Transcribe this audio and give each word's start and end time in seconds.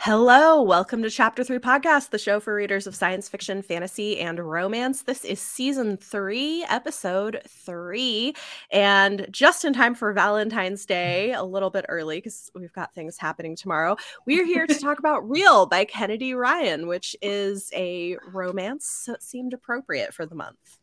Hello, 0.00 0.62
welcome 0.62 1.02
to 1.02 1.10
Chapter 1.10 1.42
3 1.42 1.58
Podcast, 1.58 2.10
the 2.10 2.18
show 2.18 2.38
for 2.38 2.54
readers 2.54 2.86
of 2.86 2.94
science 2.94 3.28
fiction, 3.28 3.62
fantasy, 3.62 4.20
and 4.20 4.38
romance. 4.38 5.02
This 5.02 5.24
is 5.24 5.40
season 5.40 5.96
3, 5.96 6.64
episode 6.68 7.42
3, 7.48 8.32
and 8.70 9.26
just 9.32 9.64
in 9.64 9.72
time 9.72 9.96
for 9.96 10.12
Valentine's 10.12 10.86
Day, 10.86 11.32
a 11.36 11.42
little 11.42 11.68
bit 11.70 11.84
early 11.88 12.18
because 12.18 12.48
we've 12.54 12.72
got 12.72 12.94
things 12.94 13.18
happening 13.18 13.56
tomorrow. 13.56 13.96
We 14.24 14.40
are 14.40 14.44
here 14.44 14.68
to 14.68 14.74
talk 14.80 15.00
about 15.00 15.28
Reel 15.28 15.66
by 15.66 15.84
Kennedy 15.84 16.32
Ryan, 16.32 16.86
which 16.86 17.16
is 17.20 17.68
a 17.74 18.18
romance, 18.32 18.86
so 18.86 19.14
it 19.14 19.22
seemed 19.24 19.52
appropriate 19.52 20.14
for 20.14 20.26
the 20.26 20.36
month. 20.36 20.78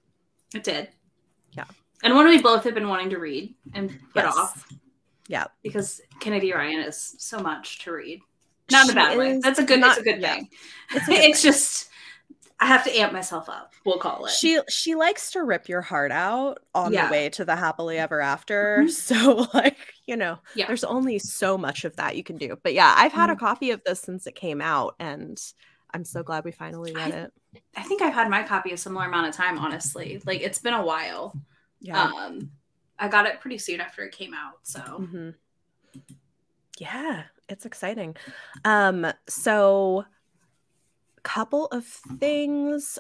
It 0.54 0.66
did. 0.66 0.90
Yeah. 1.54 1.64
And 2.04 2.16
one 2.16 2.28
we 2.28 2.42
both 2.42 2.66
have 2.66 2.74
been 2.74 2.90
wanting 2.90 3.10
to 3.12 3.18
read 3.18 3.56
and 3.74 3.90
put 4.14 4.26
Yes. 4.26 4.36
off 4.38 4.68
Yeah. 5.30 5.46
because 5.64 6.02
Kennedy 6.20 6.52
Ryan 6.52 6.82
is 6.82 7.16
so 7.18 7.40
much 7.40 7.80
to 7.86 7.94
read. 7.94 8.20
Not 8.72 8.86
in 8.86 8.92
a 8.92 8.96
bad 8.96 9.18
way. 9.18 9.40
That's 9.42 9.60
a 9.60 9.64
good 9.64 9.80
not- 9.80 9.98
it's 9.98 10.00
a 10.00 10.04
good 10.04 10.22
yeah. 10.22 10.36
thing. 10.36 10.50
It's 10.92 11.08
It's, 11.10 11.10
a 11.10 11.12
good 11.22 11.36
just 11.52 11.90
I 12.60 12.68
have 12.68 12.86
to 12.86 12.98
amp 12.98 13.12
myself 13.12 13.50
up, 13.50 13.74
we'll 13.86 13.98
call 14.00 14.26
it. 14.26 14.32
She 14.32 14.60
she 14.70 14.96
likes 14.96 15.32
to 15.32 15.44
rip 15.44 15.68
your 15.68 15.82
heart 15.82 16.12
out 16.12 16.60
on 16.74 16.94
Yeah. 16.94 17.08
the 17.08 17.12
way 17.12 17.30
to 17.30 17.44
the 17.46 17.56
happily 17.56 17.98
ever 17.98 18.22
after. 18.22 18.84
Mhm. 18.86 18.90
So 18.92 19.48
like, 19.54 19.78
you 20.08 20.16
know, 20.16 20.40
Yeah. 20.56 20.68
there's 20.68 20.84
only 20.86 21.20
so 21.20 21.58
much 21.58 21.84
of 21.84 21.96
that 21.98 22.16
you 22.16 22.24
can 22.24 22.38
do. 22.38 22.58
But 22.64 22.74
yeah, 22.74 22.94
I've 22.98 23.12
had 23.12 23.30
a 23.30 23.36
Mhm. 23.36 23.40
copy 23.40 23.72
of 23.72 23.84
this 23.86 24.00
since 24.02 24.26
it 24.26 24.36
came 24.36 24.62
out 24.62 24.96
and 25.00 25.38
I'm 25.94 26.06
so 26.06 26.24
glad 26.24 26.44
we 26.46 26.52
finally 26.52 26.94
read 26.94 27.14
I- 27.14 27.18
it. 27.18 27.34
I 27.76 27.84
think 27.84 28.02
I've 28.02 28.14
had 28.14 28.30
my 28.30 28.44
copy 28.44 28.72
a 28.74 28.78
similar 28.78 29.06
amount 29.06 29.28
of 29.28 29.36
time, 29.36 29.58
honestly. 29.60 30.22
Like 30.26 30.42
it's 30.42 30.60
been 30.60 30.74
a 30.74 30.84
while. 30.86 31.36
Yeah. 31.82 32.04
Um 32.04 32.52
I 32.98 33.10
got 33.10 33.26
it 33.26 33.42
pretty 33.42 33.58
soon 33.58 33.82
after 33.82 34.04
it 34.04 34.14
came 34.14 34.34
out. 34.34 34.60
So 34.64 34.80
hmm 34.80 35.30
Yeah, 36.78 37.24
it's 37.50 37.66
exciting. 37.66 38.16
Um, 38.64 39.08
so 39.28 40.06
couple 41.24 41.66
of 41.68 41.84
things. 41.86 43.00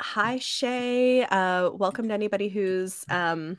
Hi 0.00 0.38
Shay. 0.38 1.24
Uh 1.24 1.70
welcome 1.70 2.06
to 2.06 2.14
anybody 2.14 2.48
who's 2.48 3.04
um 3.10 3.56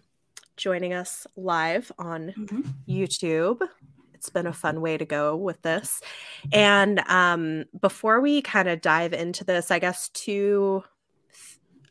joining 0.55 0.93
us 0.93 1.27
live 1.35 1.91
on 1.99 2.33
Mhm. 2.37 2.63
YouTube. 2.87 3.67
It's 4.13 4.29
been 4.29 4.47
a 4.47 4.53
fun 4.53 4.79
way 4.79 4.97
to 4.97 5.03
go 5.03 5.35
with 5.35 5.61
this. 5.63 5.99
And 6.53 6.99
um, 7.09 7.65
before 7.81 8.21
we 8.21 8.41
kind 8.41 8.69
of 8.69 8.79
dive 8.79 9.11
into 9.11 9.43
this, 9.43 9.69
I 9.69 9.79
guess 9.79 10.07
two 10.09 10.83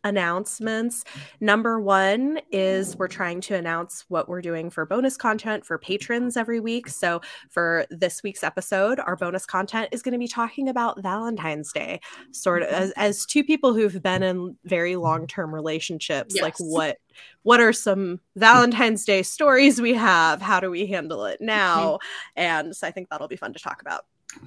announcements. 0.05 1.05
Number 1.41 1.81
one 1.81 2.41
is 2.53 2.97
we're 2.97 3.09
trying 3.09 3.41
to 3.43 3.57
announce 3.57 4.05
what 4.09 4.29
we're 4.29 4.43
doing 4.43 4.71
for 4.71 4.87
bonus 4.87 5.17
content 5.17 5.65
for 5.65 5.79
patrons 5.79 6.37
every 6.37 6.61
week. 6.61 6.89
So 6.89 7.21
for 7.51 7.87
this 7.91 8.23
week's 8.23 8.45
episode, 8.45 9.01
our 9.01 9.17
bonus 9.17 9.47
content 9.47 9.89
is 9.93 10.03
going 10.03 10.13
to 10.13 10.19
be 10.19 10.29
talking 10.29 10.69
about 10.69 11.03
Valentine's 11.03 11.73
Day, 11.73 12.01
sort 12.31 12.63
of 12.63 12.69
as, 12.69 12.93
as 12.97 13.27
two 13.27 13.43
people 13.43 13.75
who've 13.75 14.03
been 14.03 14.23
in 14.23 14.57
very 14.65 14.97
long-term 14.97 15.55
relationships, 15.55 16.37
like 16.41 16.57
what 16.59 16.99
what 17.43 17.61
are 17.61 17.73
some 17.73 18.21
Valentine's 18.37 19.05
Day 19.05 19.23
stories 19.23 19.81
we 19.81 19.95
have? 19.95 20.43
How 20.43 20.61
do 20.61 20.71
we 20.71 20.87
handle 20.87 21.25
it 21.27 21.39
now? 21.41 21.99
And 22.37 22.75
so 22.75 22.87
I 22.87 22.91
think 22.91 23.09
that'll 23.09 23.29
be 23.29 23.37
fun 23.37 23.53
to 23.53 23.63
talk 23.63 23.81
about. 23.81 24.07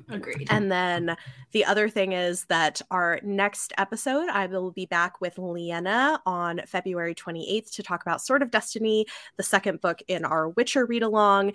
Agreed. 0.09 0.47
And 0.49 0.71
then 0.71 1.15
the 1.51 1.65
other 1.65 1.89
thing 1.89 2.11
is 2.13 2.45
that 2.45 2.81
our 2.91 3.19
next 3.23 3.73
episode, 3.77 4.29
I 4.29 4.45
will 4.47 4.71
be 4.71 4.85
back 4.85 5.21
with 5.21 5.37
Leanna 5.37 6.21
on 6.25 6.61
February 6.65 7.15
28th 7.15 7.71
to 7.75 7.83
talk 7.83 8.01
about 8.01 8.21
Sword 8.21 8.41
of 8.41 8.51
Destiny, 8.51 9.05
the 9.37 9.43
second 9.43 9.81
book 9.81 10.01
in 10.07 10.25
our 10.25 10.49
Witcher 10.49 10.85
read 10.85 11.03
along. 11.03 11.53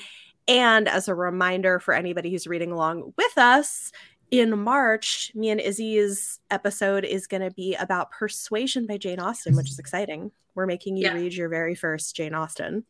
And 0.48 0.89
as 0.89 1.09
a 1.09 1.14
reminder 1.14 1.79
for 1.79 1.95
anybody 1.95 2.31
who's 2.31 2.47
reading 2.47 2.73
along 2.73 3.12
with 3.17 3.39
us, 3.39 3.92
in 4.31 4.59
March, 4.59 5.31
me 5.34 5.51
and 5.51 5.61
Izzy's 5.61 6.41
episode 6.51 7.05
is 7.05 7.27
going 7.27 7.42
to 7.42 7.51
be 7.51 7.75
about 7.75 8.11
Persuasion 8.11 8.86
by 8.86 8.97
Jane 8.97 9.20
Austen, 9.20 9.55
which 9.55 9.70
is 9.70 9.79
exciting. 9.79 10.30
We're 10.55 10.64
making 10.64 10.96
you 10.96 11.05
Yeah. 11.05 11.13
read 11.14 11.35
your 11.35 11.51
very 11.51 11.75
first 11.75 12.17
Jane 12.17 12.33
Austen. 12.35 12.85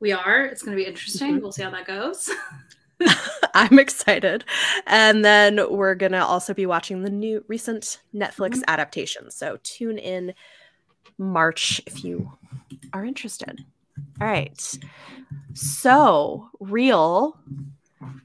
we 0.00 0.12
are. 0.12 0.44
It's 0.44 0.62
gonna 0.62 0.76
be 0.76 0.84
interesting. 0.86 1.40
We'll 1.40 1.50
see 1.52 1.62
how 1.62 1.70
that 1.70 1.86
goes. 1.86 2.28
I'm 3.54 3.78
excited. 3.78 4.44
And 4.86 5.24
then 5.24 5.60
we're 5.70 5.94
going 5.94 6.12
to 6.12 6.24
also 6.24 6.54
be 6.54 6.66
watching 6.66 7.02
the 7.02 7.10
new 7.10 7.44
recent 7.48 8.00
Netflix 8.14 8.56
Mhm. 8.56 8.64
adaptation. 8.68 9.30
So 9.30 9.58
tune 9.62 9.98
in 9.98 10.34
March 11.18 11.80
if 11.86 12.04
you 12.04 12.32
are 12.92 13.04
interested. 13.04 13.64
All 14.20 14.26
right. 14.26 14.78
So, 15.54 16.48
real. 16.60 17.38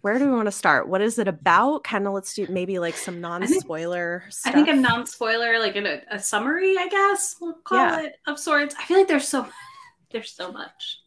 Where 0.01 0.17
do 0.19 0.25
we 0.25 0.31
want 0.31 0.47
to 0.47 0.51
start? 0.51 0.89
What 0.89 1.01
is 1.01 1.19
it 1.19 1.27
about? 1.27 1.83
Kind 1.83 2.05
of 2.07 2.13
let's 2.13 2.33
do 2.33 2.45
maybe 2.49 2.79
like 2.79 2.95
some 2.97 3.21
non 3.21 3.47
spoiler 3.47 4.23
stuff. 4.29 4.51
I 4.51 4.55
think 4.55 4.67
a 4.67 4.73
non-spoiler, 4.73 5.57
like 5.59 5.75
in 5.75 5.85
a, 5.85 6.01
a 6.11 6.19
summary, 6.19 6.75
I 6.77 6.87
guess 6.89 7.35
we'll 7.39 7.53
call 7.63 7.77
Yeah. 7.77 8.01
it 8.01 8.15
of 8.27 8.39
sorts. 8.39 8.75
I 8.77 8.83
feel 8.85 8.97
like 8.97 9.07
there's 9.07 9.27
so 9.27 9.47
there's 10.11 10.31
so 10.33 10.51
much. 10.51 10.99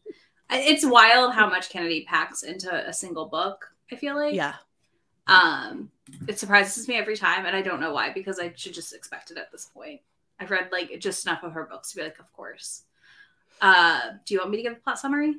It's 0.55 0.85
wild 0.85 1.33
how 1.33 1.49
much 1.49 1.69
Kennedy 1.69 2.05
packs 2.07 2.43
into 2.43 2.71
a 2.87 2.93
single 2.93 3.25
book. 3.25 3.71
I 3.91 3.95
feel 3.95 4.15
like, 4.15 4.33
Yeah. 4.33 4.55
um, 5.27 5.89
it 6.27 6.39
surprises 6.39 6.87
me 6.87 6.95
every 6.95 7.15
time, 7.17 7.45
and 7.45 7.55
I 7.55 7.61
don't 7.61 7.79
know 7.79 7.93
why 7.93 8.11
because 8.11 8.39
I 8.39 8.51
should 8.55 8.73
just 8.73 8.93
expect 8.93 9.31
it 9.31 9.37
at 9.37 9.51
this 9.51 9.65
point. 9.65 10.01
I've 10.39 10.51
read 10.51 10.69
like 10.71 10.99
just 10.99 11.25
enough 11.25 11.43
of 11.43 11.53
her 11.53 11.65
books 11.65 11.91
to 11.91 11.97
be 11.97 12.03
like, 12.03 12.19
of 12.19 12.31
course. 12.33 12.83
Uh, 13.61 14.01
do 14.25 14.33
you 14.33 14.39
want 14.39 14.51
me 14.51 14.57
to 14.57 14.63
give 14.63 14.73
a 14.73 14.77
plot 14.77 14.99
summary? 14.99 15.35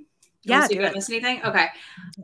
Yeah, 0.47 0.69
do 0.69 0.80
it. 0.80 0.94
miss 0.94 1.08
anything. 1.08 1.42
Okay, 1.42 1.69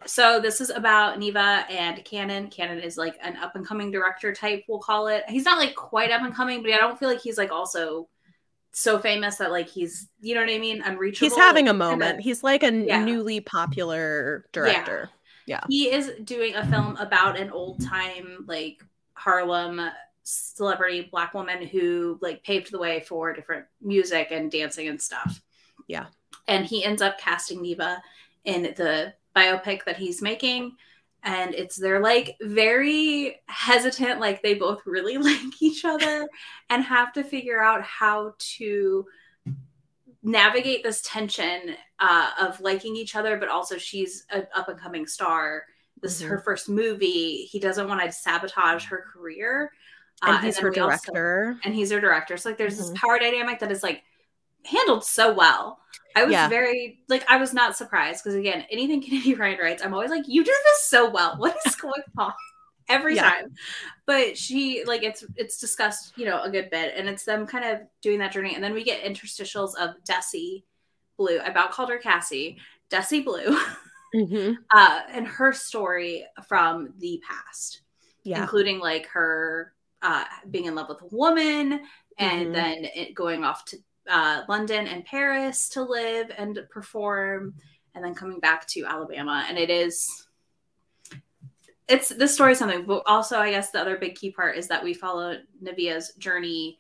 so 0.05 0.41
this 0.41 0.61
is 0.61 0.69
about 0.71 1.19
Neevah 1.19 1.71
and 1.71 2.05
Canon. 2.05 2.49
Canon 2.49 2.79
is 2.81 2.99
like 2.99 3.17
an 3.23 3.37
up 3.37 3.57
and 3.57 3.67
coming 3.67 3.91
director 3.91 4.33
type, 4.35 4.65
we'll 4.69 4.79
call 4.79 5.07
it. 5.09 5.25
He's 5.29 5.47
not 5.47 5.59
like 5.59 5.75
quite 5.75 6.11
up 6.11 6.21
and 6.23 6.35
coming, 6.35 6.63
but 6.63 6.71
I 6.73 6.77
don't 6.77 6.99
feel 6.99 7.09
like 7.09 7.21
he's 7.21 7.39
like 7.39 7.51
also 7.51 8.09
so 8.73 8.99
famous 8.99 9.37
that 9.37 9.51
like 9.51 9.69
he's, 9.69 10.09
you 10.21 10.35
know 10.35 10.41
what 10.43 10.51
I 10.51 10.59
mean, 10.59 10.83
unreachable. 10.83 11.29
He's 11.29 11.37
having 11.37 11.67
a 11.69 11.73
Kinda- 11.73 11.85
moment. 11.85 12.21
He's 12.21 12.43
like 12.43 12.63
a 12.63 12.73
Yeah. 12.73 13.05
newly 13.05 13.41
popular 13.41 14.47
director. 14.53 15.11
Yeah. 15.47 15.61
He 15.69 15.91
is 15.93 16.13
doing 16.23 16.55
a 16.55 16.65
film 16.67 16.97
about 16.97 17.39
an 17.39 17.51
old 17.51 17.85
time 17.85 18.45
like 18.47 18.85
Harlem 19.15 19.81
celebrity 20.23 21.09
black 21.11 21.35
woman 21.35 21.67
who 21.67 22.19
like 22.23 22.45
paved 22.45 22.71
the 22.71 22.79
way 22.79 23.01
for 23.01 23.33
different 23.33 23.67
music 23.81 24.29
and 24.31 24.51
dancing 24.51 24.87
and 24.89 25.01
stuff. 25.01 25.43
Yeah. 25.89 26.07
And 26.47 26.65
he 26.65 26.85
ends 26.85 27.03
up 27.03 27.19
casting 27.19 27.61
Neevah 27.61 28.01
in 28.45 28.63
the 28.63 29.15
biopic 29.35 29.85
that 29.85 29.97
he's 29.97 30.23
making. 30.23 30.77
And 31.23 31.55
it's 31.55 31.77
they're 31.77 32.01
like 32.01 32.37
very 32.41 33.41
hesitant, 33.47 34.21
like 34.21 34.43
they 34.43 34.55
both 34.55 34.83
really 34.87 35.19
like 35.19 35.61
each 35.61 35.85
other 35.85 36.27
and 36.71 36.83
have 36.83 37.13
to 37.15 37.23
figure 37.25 37.63
out 37.63 37.83
how 37.83 38.35
to 38.39 39.07
navigate 40.23 40.83
this 40.83 41.01
tension 41.03 41.75
uh, 41.99 42.31
of 42.41 42.61
liking 42.61 42.95
each 42.97 43.17
other, 43.17 43.37
but 43.39 43.49
also 43.49 43.79
she's 43.79 44.27
an 44.31 44.47
up 44.55 44.69
and 44.69 44.79
coming 44.79 45.07
star. 45.07 45.65
This 46.03 46.17
is 46.21 46.27
Mhm. 46.27 46.31
her 46.31 46.39
first 46.41 46.69
movie. 46.69 47.45
He 47.45 47.59
doesn't 47.59 47.89
want 47.89 48.01
to 48.03 48.13
sabotage 48.13 48.85
her 48.87 49.05
career. 49.13 49.71
And 50.23 50.37
Uh, 50.37 50.39
he's 50.41 50.57
then 50.57 50.65
her 50.65 50.71
we 50.71 50.79
also- 50.79 51.13
director. 51.13 51.59
and 51.65 51.75
he's 51.75 51.91
her 51.91 52.01
director. 52.01 52.37
So 52.37 52.51
like 52.51 52.59
there's 52.59 52.75
Mhm. 52.75 52.79
this 52.91 53.01
power 53.01 53.19
dynamic 53.19 53.59
that 53.61 53.73
is 53.73 53.83
like 53.83 54.03
handled 54.67 55.05
so 55.05 55.33
well. 55.33 55.81
I 56.17 56.25
was 56.25 56.33
Yeah. 56.33 56.49
very 56.49 57.01
like 57.09 57.25
I 57.29 57.37
was 57.37 57.53
not 57.55 57.77
surprised 57.77 58.23
because 58.25 58.37
again, 58.37 58.65
anything 58.71 59.01
Kennedy 59.07 59.35
Ryan 59.35 59.59
writes, 59.61 59.83
I'm 59.85 59.95
always 59.95 60.11
like, 60.11 60.25
you 60.27 60.45
do 60.45 60.51
this 60.65 60.85
so 60.85 61.09
well. 61.11 61.37
What 61.39 61.57
is 61.67 61.75
going 61.77 62.03
on? 62.19 62.33
Every 62.89 63.15
Yeah. 63.15 63.31
time. 63.31 63.55
But 64.07 64.37
she 64.37 64.85
like 64.85 65.03
it's 65.03 65.25
it's 65.37 65.59
discussed, 65.59 66.13
you 66.17 66.25
know, 66.25 66.43
a 66.43 66.51
good 66.51 66.71
bit. 66.71 66.95
And 66.97 67.09
it's 67.09 67.25
them 67.25 67.47
kind 67.47 67.65
of 67.65 67.81
doing 68.03 68.19
that 68.19 68.33
journey. 68.33 68.55
And 68.55 68.63
then 68.65 68.75
we 68.75 68.83
get 68.85 69.03
interstitials 69.05 69.77
of 69.77 69.91
Desi 70.09 70.65
Blue. 71.17 71.39
I 71.39 71.47
about 71.47 71.71
called 71.73 71.91
her 71.91 71.99
Cassie. 71.99 72.59
Desi 72.91 73.25
Blue. 73.25 73.59
Mhm. 74.13 74.57
Uh, 74.75 75.03
and 75.11 75.25
her 75.25 75.53
story 75.53 76.27
from 76.49 76.93
the 76.99 77.23
past 77.25 77.83
Yeah. 78.25 78.43
including 78.43 78.81
like 78.81 79.07
her 79.07 79.73
uh, 80.03 80.25
being 80.51 80.65
in 80.65 80.75
love 80.75 80.89
with 80.89 81.01
a 81.03 81.15
woman 81.15 81.87
and 82.19 82.49
Mhm. 82.49 82.53
then 82.53 82.85
it 82.87 83.15
going 83.15 83.45
off 83.45 83.65
to 83.67 83.77
uh, 84.09 84.43
London 84.49 84.87
and 84.87 85.05
Paris 85.05 85.69
to 85.71 85.83
live 85.83 86.31
and 86.37 86.59
perform, 86.71 87.55
and 87.95 88.05
then 88.05 88.15
coming 88.15 88.41
back 88.41 88.67
to 88.69 88.85
Alabama. 88.85 89.45
And 89.49 89.59
it 89.59 89.71
is, 89.71 90.27
it's 91.89 92.09
this 92.11 92.35
story 92.35 92.53
is 92.53 92.59
something, 92.59 92.85
but 92.87 93.03
also 93.07 93.39
I 93.39 93.51
guess 93.51 93.71
the 93.71 93.81
other 93.81 93.97
big 93.97 94.15
key 94.15 94.31
part 94.31 94.57
is 94.57 94.69
that 94.69 94.83
we 94.83 94.95
follow 94.95 95.37
Neevah's 95.63 96.15
journey 96.15 96.79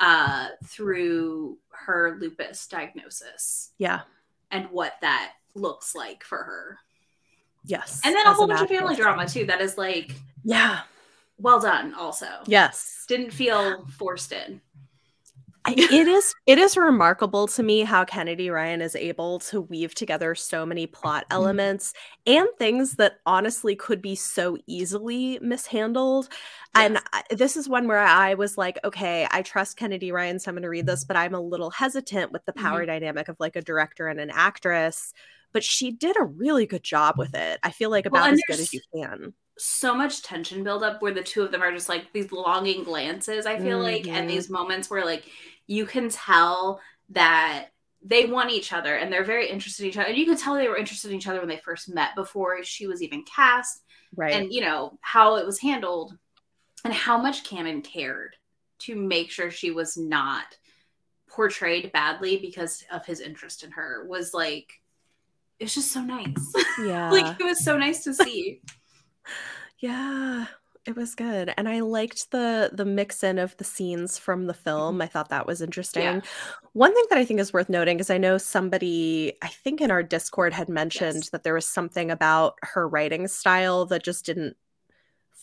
uh, 0.00 0.48
through 0.64 1.58
her 1.70 2.18
lupus 2.20 2.66
diagnosis 2.66 3.70
Yeah. 3.78 4.02
and 4.50 4.66
what 4.70 4.94
that 5.00 5.32
looks 5.54 5.94
like 5.94 6.24
for 6.24 6.38
her. 6.38 6.78
Yes. 7.64 8.00
And 8.04 8.14
then 8.14 8.26
a 8.26 8.32
whole 8.32 8.46
bunch 8.46 8.60
of 8.62 8.68
family 8.68 8.96
drama 8.96 9.26
too. 9.28 9.44
That 9.46 9.60
is 9.60 9.76
like 9.78 10.12
Yeah. 10.44 10.80
well 11.38 11.60
done 11.60 11.94
also. 11.94 12.26
Yes. 12.46 13.04
didn't 13.08 13.30
feel 13.32 13.86
forced 13.96 14.32
in. 14.32 14.60
it 15.90 16.08
is 16.08 16.34
it 16.46 16.58
is 16.58 16.76
remarkable 16.76 17.46
to 17.48 17.62
me 17.62 17.80
how 17.82 18.04
Kennedy 18.04 18.50
Ryan 18.50 18.80
is 18.80 18.94
able 18.96 19.38
to 19.40 19.60
weave 19.60 19.94
together 19.94 20.34
so 20.34 20.64
many 20.64 20.86
plot 20.86 21.24
Mm-hmm. 21.30 21.48
elements 21.48 21.92
and 22.26 22.48
things 22.58 22.94
that 22.96 23.20
honestly 23.26 23.74
could 23.76 24.00
be 24.00 24.14
so 24.14 24.56
easily 24.66 25.38
mishandled. 25.40 26.28
And 26.74 26.98
I, 27.12 27.22
this 27.30 27.56
is 27.56 27.68
one 27.68 27.88
where 27.88 27.98
I 27.98 28.34
was 28.34 28.56
like, 28.58 28.78
okay, 28.84 29.26
I 29.30 29.42
trust 29.42 29.76
Kennedy 29.76 30.12
Ryan, 30.12 30.38
so 30.38 30.50
I'm 30.50 30.54
going 30.54 30.62
to 30.62 30.68
read 30.68 30.86
this, 30.86 31.04
but 31.04 31.16
I'm 31.16 31.34
a 31.34 31.40
little 31.40 31.70
hesitant 31.70 32.32
with 32.32 32.44
the 32.44 32.52
power 32.52 32.84
Mm-hmm. 32.84 32.86
dynamic 32.86 33.28
of 33.28 33.36
like 33.40 33.56
a 33.56 33.62
director 33.62 34.08
and 34.08 34.20
an 34.20 34.30
actress. 34.30 35.12
But 35.52 35.64
she 35.64 35.90
did 35.90 36.16
a 36.20 36.24
really 36.24 36.66
good 36.66 36.82
job 36.82 37.16
with 37.18 37.34
it. 37.34 37.58
I 37.62 37.70
feel 37.70 37.90
like 37.90 38.06
about 38.06 38.28
and 38.28 38.32
as 38.32 38.42
good 38.44 38.60
as 38.60 38.72
you 38.72 38.80
can. 38.94 39.32
So 39.58 39.94
much 39.94 40.22
tension 40.22 40.62
buildup 40.62 41.02
where 41.02 41.12
the 41.12 41.22
two 41.22 41.42
of 41.42 41.50
them 41.50 41.62
are 41.62 41.72
just 41.72 41.88
like 41.88 42.12
these 42.12 42.30
longing 42.32 42.84
glances 42.84 43.44
i 43.44 43.58
feel 43.58 43.78
like 43.78 44.04
Mhm. 44.04 44.12
and 44.12 44.30
these 44.30 44.48
moments 44.48 44.88
where 44.88 45.04
like 45.04 45.24
you 45.66 45.84
can 45.84 46.08
tell 46.08 46.80
that 47.10 47.66
they 48.00 48.26
want 48.26 48.50
each 48.50 48.72
other 48.72 48.94
and 48.94 49.12
they're 49.12 49.24
very 49.24 49.48
interested 49.48 49.82
in 49.82 49.88
each 49.90 49.96
other 49.96 50.06
and 50.08 50.16
you 50.16 50.24
can 50.26 50.36
tell 50.36 50.54
they 50.54 50.68
were 50.68 50.76
interested 50.76 51.10
in 51.10 51.16
each 51.16 51.26
other 51.26 51.40
when 51.40 51.48
they 51.48 51.56
first 51.58 51.88
met 51.88 52.14
before 52.14 52.62
she 52.62 52.86
was 52.86 53.02
even 53.02 53.24
cast 53.24 53.82
Right. 54.14 54.32
and 54.32 54.52
you 54.52 54.60
know 54.60 54.96
how 55.02 55.36
it 55.36 55.44
was 55.44 55.58
handled 55.60 56.16
and 56.84 56.94
how 56.94 57.18
much 57.20 57.42
Canon 57.44 57.82
cared 57.82 58.36
to 58.80 58.94
make 58.94 59.30
sure 59.30 59.50
she 59.50 59.72
was 59.72 59.96
not 59.96 60.56
portrayed 61.28 61.90
badly 61.92 62.38
because 62.38 62.84
of 62.92 63.04
his 63.04 63.20
interest 63.20 63.64
in 63.64 63.70
her 63.72 64.06
was 64.08 64.32
like 64.32 64.80
it's 65.58 65.74
just 65.74 65.90
so 65.92 66.00
nice 66.00 66.52
yeah. 66.84 67.10
like 67.10 67.38
it 67.40 67.44
was 67.44 67.64
so 67.64 67.76
nice 67.76 68.04
to 68.04 68.14
see 68.14 68.60
Yeah, 69.78 70.46
it 70.86 70.96
was 70.96 71.14
good. 71.14 71.52
And 71.56 71.68
I 71.68 71.80
liked 71.80 72.30
the 72.30 72.70
the 72.72 72.84
mix 72.84 73.22
in 73.22 73.38
of 73.38 73.56
the 73.58 73.64
scenes 73.64 74.18
from 74.18 74.46
the 74.46 74.52
mm-hmm. 74.52 74.62
film. 74.62 75.02
I 75.02 75.06
thought 75.06 75.28
that 75.28 75.46
was 75.46 75.60
interesting. 75.60 76.22
One 76.72 76.94
thing 76.94 77.04
that 77.10 77.18
I 77.18 77.24
think 77.24 77.40
is 77.40 77.52
worth 77.52 77.68
noting 77.68 78.00
is 78.00 78.10
I 78.10 78.18
know 78.18 78.38
somebody, 78.38 79.34
I 79.42 79.48
think 79.48 79.80
in 79.80 79.90
our 79.90 80.02
Discord 80.02 80.52
had 80.52 80.68
mentioned 80.68 81.16
Yes. 81.16 81.30
that 81.30 81.42
there 81.42 81.54
was 81.54 81.66
something 81.66 82.10
about 82.10 82.54
her 82.62 82.88
writing 82.88 83.28
style 83.28 83.84
that 83.86 84.02
just 84.02 84.24
didn't 84.24 84.56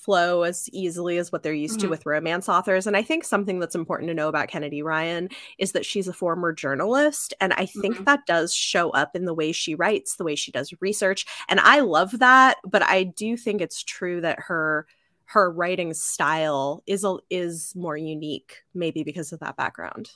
flow 0.06 0.44
as 0.44 0.70
easily 0.72 1.18
as 1.18 1.32
what 1.32 1.42
they're 1.42 1.54
used 1.54 1.80
to 1.80 1.88
Mhm. 1.88 1.90
with 1.90 2.06
romance 2.06 2.48
authors. 2.48 2.86
And 2.86 2.96
I 2.96 3.02
think 3.02 3.24
something 3.24 3.60
that's 3.60 3.74
important 3.76 4.10
to 4.10 4.14
know 4.14 4.30
about 4.30 4.48
Kennedy 4.48 4.84
Ryan 4.84 5.30
is 5.58 5.72
that 5.72 5.86
she's 5.86 6.08
a 6.08 6.14
former 6.14 6.54
journalist. 6.54 7.34
And 7.42 7.52
I 7.54 7.66
think 7.66 7.98
Mhm. 7.98 8.06
that 8.06 8.26
does 8.28 8.54
show 8.54 8.92
up 8.92 9.16
in 9.16 9.26
the 9.26 9.34
way 9.34 9.52
she 9.52 9.74
writes, 9.74 10.16
the 10.16 10.24
way 10.24 10.36
she 10.36 10.52
does 10.52 10.72
research. 10.80 11.26
And 11.50 11.60
I 11.60 11.80
love 11.80 12.20
that. 12.20 12.58
But 12.64 12.84
I 12.84 13.04
do 13.04 13.36
think 13.36 13.62
it's 13.62 13.84
true 13.84 14.22
that 14.22 14.40
her 14.42 14.88
her 15.30 15.52
writing 15.52 15.92
style 15.92 16.84
is 16.86 17.04
a, 17.04 17.18
is 17.32 17.74
more 17.76 17.98
unique, 17.98 18.62
maybe 18.76 19.02
because 19.04 19.34
of 19.34 19.40
that 19.40 19.58
background. 19.58 20.12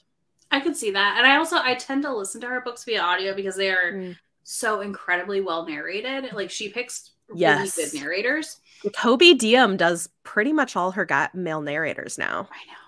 I 0.52 0.60
could 0.60 0.78
see 0.78 0.92
that. 0.92 1.16
And 1.18 1.26
I 1.26 1.38
also 1.38 1.58
I 1.58 1.74
tend 1.74 2.04
to 2.04 2.16
listen 2.16 2.42
to 2.42 2.48
her 2.48 2.62
books 2.62 2.84
via 2.84 3.02
audio 3.02 3.34
because 3.34 3.56
they 3.56 3.72
are 3.72 3.94
Mm. 3.94 4.18
so 4.44 4.82
incredibly 4.82 5.42
well 5.42 5.66
narrated. 5.66 6.32
Like 6.34 6.52
she 6.52 6.70
picks 6.70 7.12
Yes. 7.34 7.78
really 7.78 7.90
good 7.90 8.00
narrators. 8.00 8.60
Toby 8.94 9.34
Diem 9.34 9.78
does 9.78 10.10
pretty 10.24 10.54
much 10.54 10.76
all 10.76 10.92
her 10.92 11.06
got 11.06 11.36
male 11.36 11.62
narrators 11.62 12.18
now. 12.18 12.48
I 12.52 12.66
know. 12.66 12.80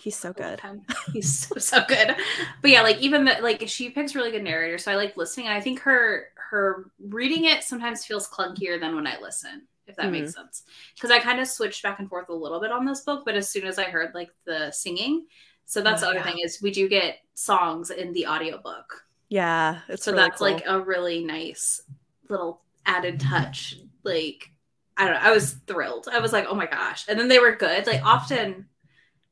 He's 0.00 0.16
so 0.16 0.32
good. 0.32 0.60
He's 1.12 1.38
so 1.38 1.56
so 1.58 1.84
good. 1.86 2.14
But 2.62 2.70
yeah, 2.70 2.82
like 2.82 2.98
even 2.98 3.24
the, 3.24 3.36
like 3.42 3.68
she 3.68 3.90
picks 3.90 4.14
really 4.14 4.30
good 4.30 4.44
narrators, 4.44 4.84
so 4.84 4.92
I 4.92 4.96
like 4.96 5.16
listening. 5.16 5.46
And 5.46 5.54
I 5.54 5.60
think 5.60 5.80
her 5.80 6.28
her 6.36 6.90
reading 7.00 7.44
it 7.44 7.62
sometimes 7.62 8.04
feels 8.04 8.28
clunkier 8.28 8.80
than 8.80 8.94
when 8.94 9.06
I 9.06 9.18
listen, 9.20 9.66
if 9.86 9.96
that 9.96 10.10
makes 10.10 10.30
mm-hmm. 10.30 10.42
sense. 10.42 10.62
Because 10.94 11.10
I 11.10 11.18
kind 11.18 11.40
of 11.40 11.48
switched 11.48 11.82
back 11.82 11.98
and 11.98 12.08
forth 12.08 12.28
a 12.28 12.34
little 12.34 12.60
bit 12.60 12.72
on 12.72 12.86
this 12.86 13.02
book, 13.02 13.24
but 13.24 13.34
as 13.34 13.48
soon 13.48 13.66
as 13.66 13.78
I 13.78 13.84
heard 13.84 14.14
like 14.14 14.30
the 14.44 14.70
singing, 14.70 15.26
so 15.66 15.82
that's 15.82 16.02
Oh, 16.02 16.06
the 16.06 16.10
other 16.10 16.18
yeah. 16.20 16.24
thing 16.24 16.38
is 16.44 16.62
we 16.62 16.70
do 16.70 16.88
get 16.88 17.18
songs 17.34 17.90
in 17.90 18.12
the 18.12 18.26
audiobook. 18.26 19.04
Yeah, 19.28 19.80
it's 19.88 20.04
so 20.04 20.12
really 20.12 20.24
that's 20.24 20.38
cool. 20.38 20.52
like 20.52 20.62
a 20.66 20.80
really 20.80 21.24
nice 21.24 21.82
little 22.30 22.62
added 22.88 23.20
touch. 23.20 23.76
Like 24.02 24.50
I 24.96 25.04
don't 25.04 25.14
know, 25.14 25.20
I 25.20 25.30
was 25.30 25.52
thrilled. 25.68 26.08
I 26.10 26.18
was 26.18 26.32
like, 26.32 26.46
oh 26.48 26.54
my 26.56 26.66
gosh. 26.66 27.04
And 27.08 27.18
then 27.20 27.28
they 27.28 27.38
were 27.38 27.54
good. 27.54 27.86
Like 27.86 28.04
often 28.04 28.66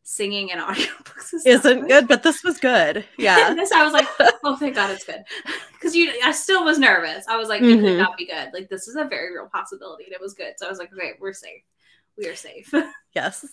singing 0.04 0.50
in 0.50 0.58
audiobooks 0.68 1.34
is 1.34 1.44
isn't 1.44 1.88
good, 1.88 2.06
but 2.06 2.22
this 2.22 2.44
was 2.44 2.58
good. 2.60 3.04
Yeah. 3.18 3.52
This 3.56 3.72
I 3.72 3.82
was 3.82 3.92
like, 3.92 4.06
oh 4.44 4.56
thank 4.56 4.76
God 4.76 4.90
it's 4.92 5.04
good. 5.04 5.24
Because 5.72 5.94
you 5.94 6.12
I 6.24 6.32
still 6.32 6.64
was 6.64 6.78
nervous. 6.78 7.26
I 7.28 7.36
was 7.36 7.48
like, 7.48 7.62
it 7.62 7.76
could 7.80 7.84
Mhm. 7.84 7.98
not 7.98 8.16
be 8.16 8.26
good. 8.26 8.50
Like 8.52 8.68
this 8.68 8.88
is 8.88 8.96
a 8.96 9.04
very 9.04 9.32
real 9.32 9.48
possibility. 9.52 10.04
And 10.04 10.12
it 10.12 10.20
was 10.20 10.34
good. 10.34 10.54
So 10.56 10.66
I 10.66 10.70
was 10.70 10.78
like, 10.78 10.92
okay, 10.92 11.12
we're 11.20 11.32
safe. 11.32 11.62
We 12.16 12.26
are 12.28 12.36
safe. 12.36 12.72
Yes. 13.14 13.44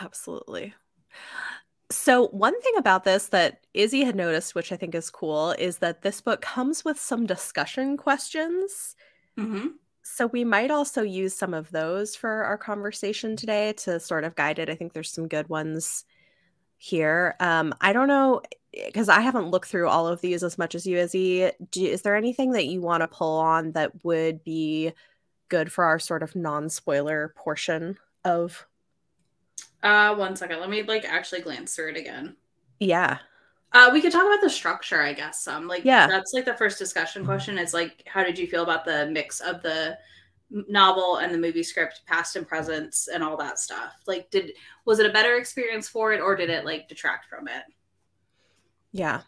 Absolutely. 0.00 0.74
So, 1.92 2.28
one 2.28 2.60
thing 2.62 2.74
about 2.76 3.04
this 3.04 3.28
that 3.28 3.66
Izzy 3.74 4.04
had 4.04 4.16
noticed, 4.16 4.54
which 4.54 4.72
I 4.72 4.76
think 4.76 4.94
is 4.94 5.10
cool, 5.10 5.52
is 5.52 5.78
that 5.78 6.02
this 6.02 6.20
book 6.20 6.40
comes 6.40 6.84
with 6.84 6.98
some 6.98 7.26
discussion 7.26 7.96
questions. 7.96 8.96
hmm 9.36 9.68
So, 10.02 10.26
we 10.26 10.44
might 10.44 10.70
also 10.70 11.02
use 11.02 11.34
some 11.34 11.54
of 11.54 11.70
those 11.70 12.16
for 12.16 12.44
our 12.44 12.56
conversation 12.58 13.36
today 13.36 13.74
to 13.78 14.00
sort 14.00 14.24
of 14.24 14.34
guide 14.34 14.58
it. 14.58 14.70
I 14.70 14.74
think 14.74 14.92
there's 14.92 15.12
some 15.12 15.28
good 15.28 15.48
ones 15.48 16.04
here. 16.78 17.36
Um, 17.40 17.74
I 17.80 17.92
don't 17.92 18.08
know 18.08 18.42
because 18.72 19.10
I 19.10 19.20
haven't 19.20 19.50
looked 19.50 19.68
through 19.68 19.88
all 19.88 20.08
of 20.08 20.22
these 20.22 20.42
as 20.42 20.56
much 20.56 20.74
as 20.74 20.86
you, 20.86 20.96
Izzy. 20.96 21.50
Do, 21.70 21.84
is 21.84 22.02
there 22.02 22.16
anything 22.16 22.52
that 22.52 22.66
you 22.66 22.80
want 22.80 23.02
to 23.02 23.08
pull 23.08 23.38
on 23.38 23.72
that 23.72 24.04
would 24.04 24.42
be 24.44 24.92
good 25.48 25.70
for 25.70 25.84
our 25.84 25.98
sort 25.98 26.22
of 26.22 26.34
non 26.34 26.70
spoiler 26.70 27.34
portion 27.36 27.98
of? 28.24 28.66
Uh 29.82 30.14
one 30.14 30.36
second. 30.36 30.60
Let 30.60 30.70
me 30.70 30.82
like 30.82 31.04
actually 31.04 31.40
glance 31.40 31.74
through 31.74 31.90
it 31.90 31.96
again. 31.96 32.36
Yeah. 32.78 33.18
Uh, 33.74 33.88
we 33.90 34.02
could 34.02 34.12
talk 34.12 34.26
about 34.26 34.42
the 34.42 34.50
structure, 34.50 35.00
I 35.00 35.14
guess. 35.14 35.42
Some 35.42 35.66
like 35.66 35.84
Yeah. 35.84 36.06
that's 36.06 36.32
like 36.34 36.44
the 36.44 36.54
first 36.54 36.78
discussion 36.78 37.24
question. 37.24 37.58
Is 37.58 37.72
like, 37.72 38.04
how 38.06 38.22
did 38.22 38.38
you 38.38 38.46
feel 38.46 38.62
about 38.62 38.84
the 38.84 39.06
mix 39.06 39.40
of 39.40 39.62
the 39.62 39.96
novel 40.50 41.16
and 41.16 41.32
the 41.32 41.38
movie 41.38 41.62
script, 41.62 42.02
past 42.06 42.36
and 42.36 42.46
presents, 42.46 43.08
and 43.08 43.24
all 43.24 43.36
that 43.38 43.58
stuff? 43.58 43.94
Like, 44.06 44.30
did 44.30 44.52
was 44.84 44.98
it 44.98 45.06
a 45.08 45.12
better 45.12 45.36
experience 45.36 45.88
for 45.88 46.12
it, 46.12 46.20
or 46.20 46.36
did 46.36 46.50
it 46.50 46.64
like 46.66 46.86
detract 46.86 47.26
from 47.30 47.48
it? 47.48 47.62
Yeah. 48.92 49.22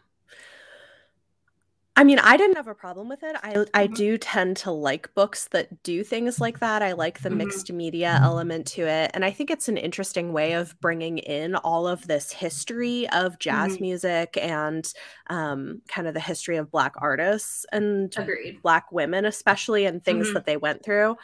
I 1.97 2.03
mean, 2.03 2.19
I 2.19 2.35
didn't 2.35 2.57
have 2.57 2.67
a 2.67 2.75
problem 2.75 3.07
with 3.07 3.23
it. 3.23 3.37
I 3.41 3.63
I 3.73 3.87
Mhm. 3.87 3.95
do 3.95 4.17
tend 4.17 4.57
to 4.57 4.71
like 4.71 5.13
books 5.15 5.47
that 5.49 5.81
do 5.81 6.03
things 6.03 6.41
like 6.41 6.59
that. 6.59 6.81
I 6.81 6.91
like 6.91 7.21
the 7.21 7.29
Mhm. 7.29 7.29
mixed 7.29 7.71
media 7.71 8.19
element 8.21 8.67
to 8.67 8.81
it, 8.85 9.11
and 9.13 9.23
I 9.23 9.31
think 9.31 9.49
it's 9.49 9.69
an 9.69 9.77
interesting 9.77 10.33
way 10.33 10.53
of 10.53 10.79
bringing 10.81 11.19
in 11.19 11.55
all 11.55 11.87
of 11.87 12.05
this 12.07 12.33
history 12.33 13.07
of 13.11 13.39
jazz 13.39 13.79
Mhm. 13.79 13.79
music 13.79 14.35
and 14.37 14.85
um, 15.27 15.81
kind 15.87 16.05
of 16.07 16.13
the 16.13 16.19
history 16.19 16.57
of 16.57 16.69
Black 16.69 16.93
artists 16.97 17.65
and 17.71 18.17
Agreed. 18.17 18.61
Black 18.61 18.91
women, 18.91 19.23
especially, 19.25 19.85
and 19.85 20.03
things 20.03 20.31
Mhm. 20.31 20.33
that 20.33 20.45
they 20.45 20.57
went 20.57 20.83
through. 20.83 21.15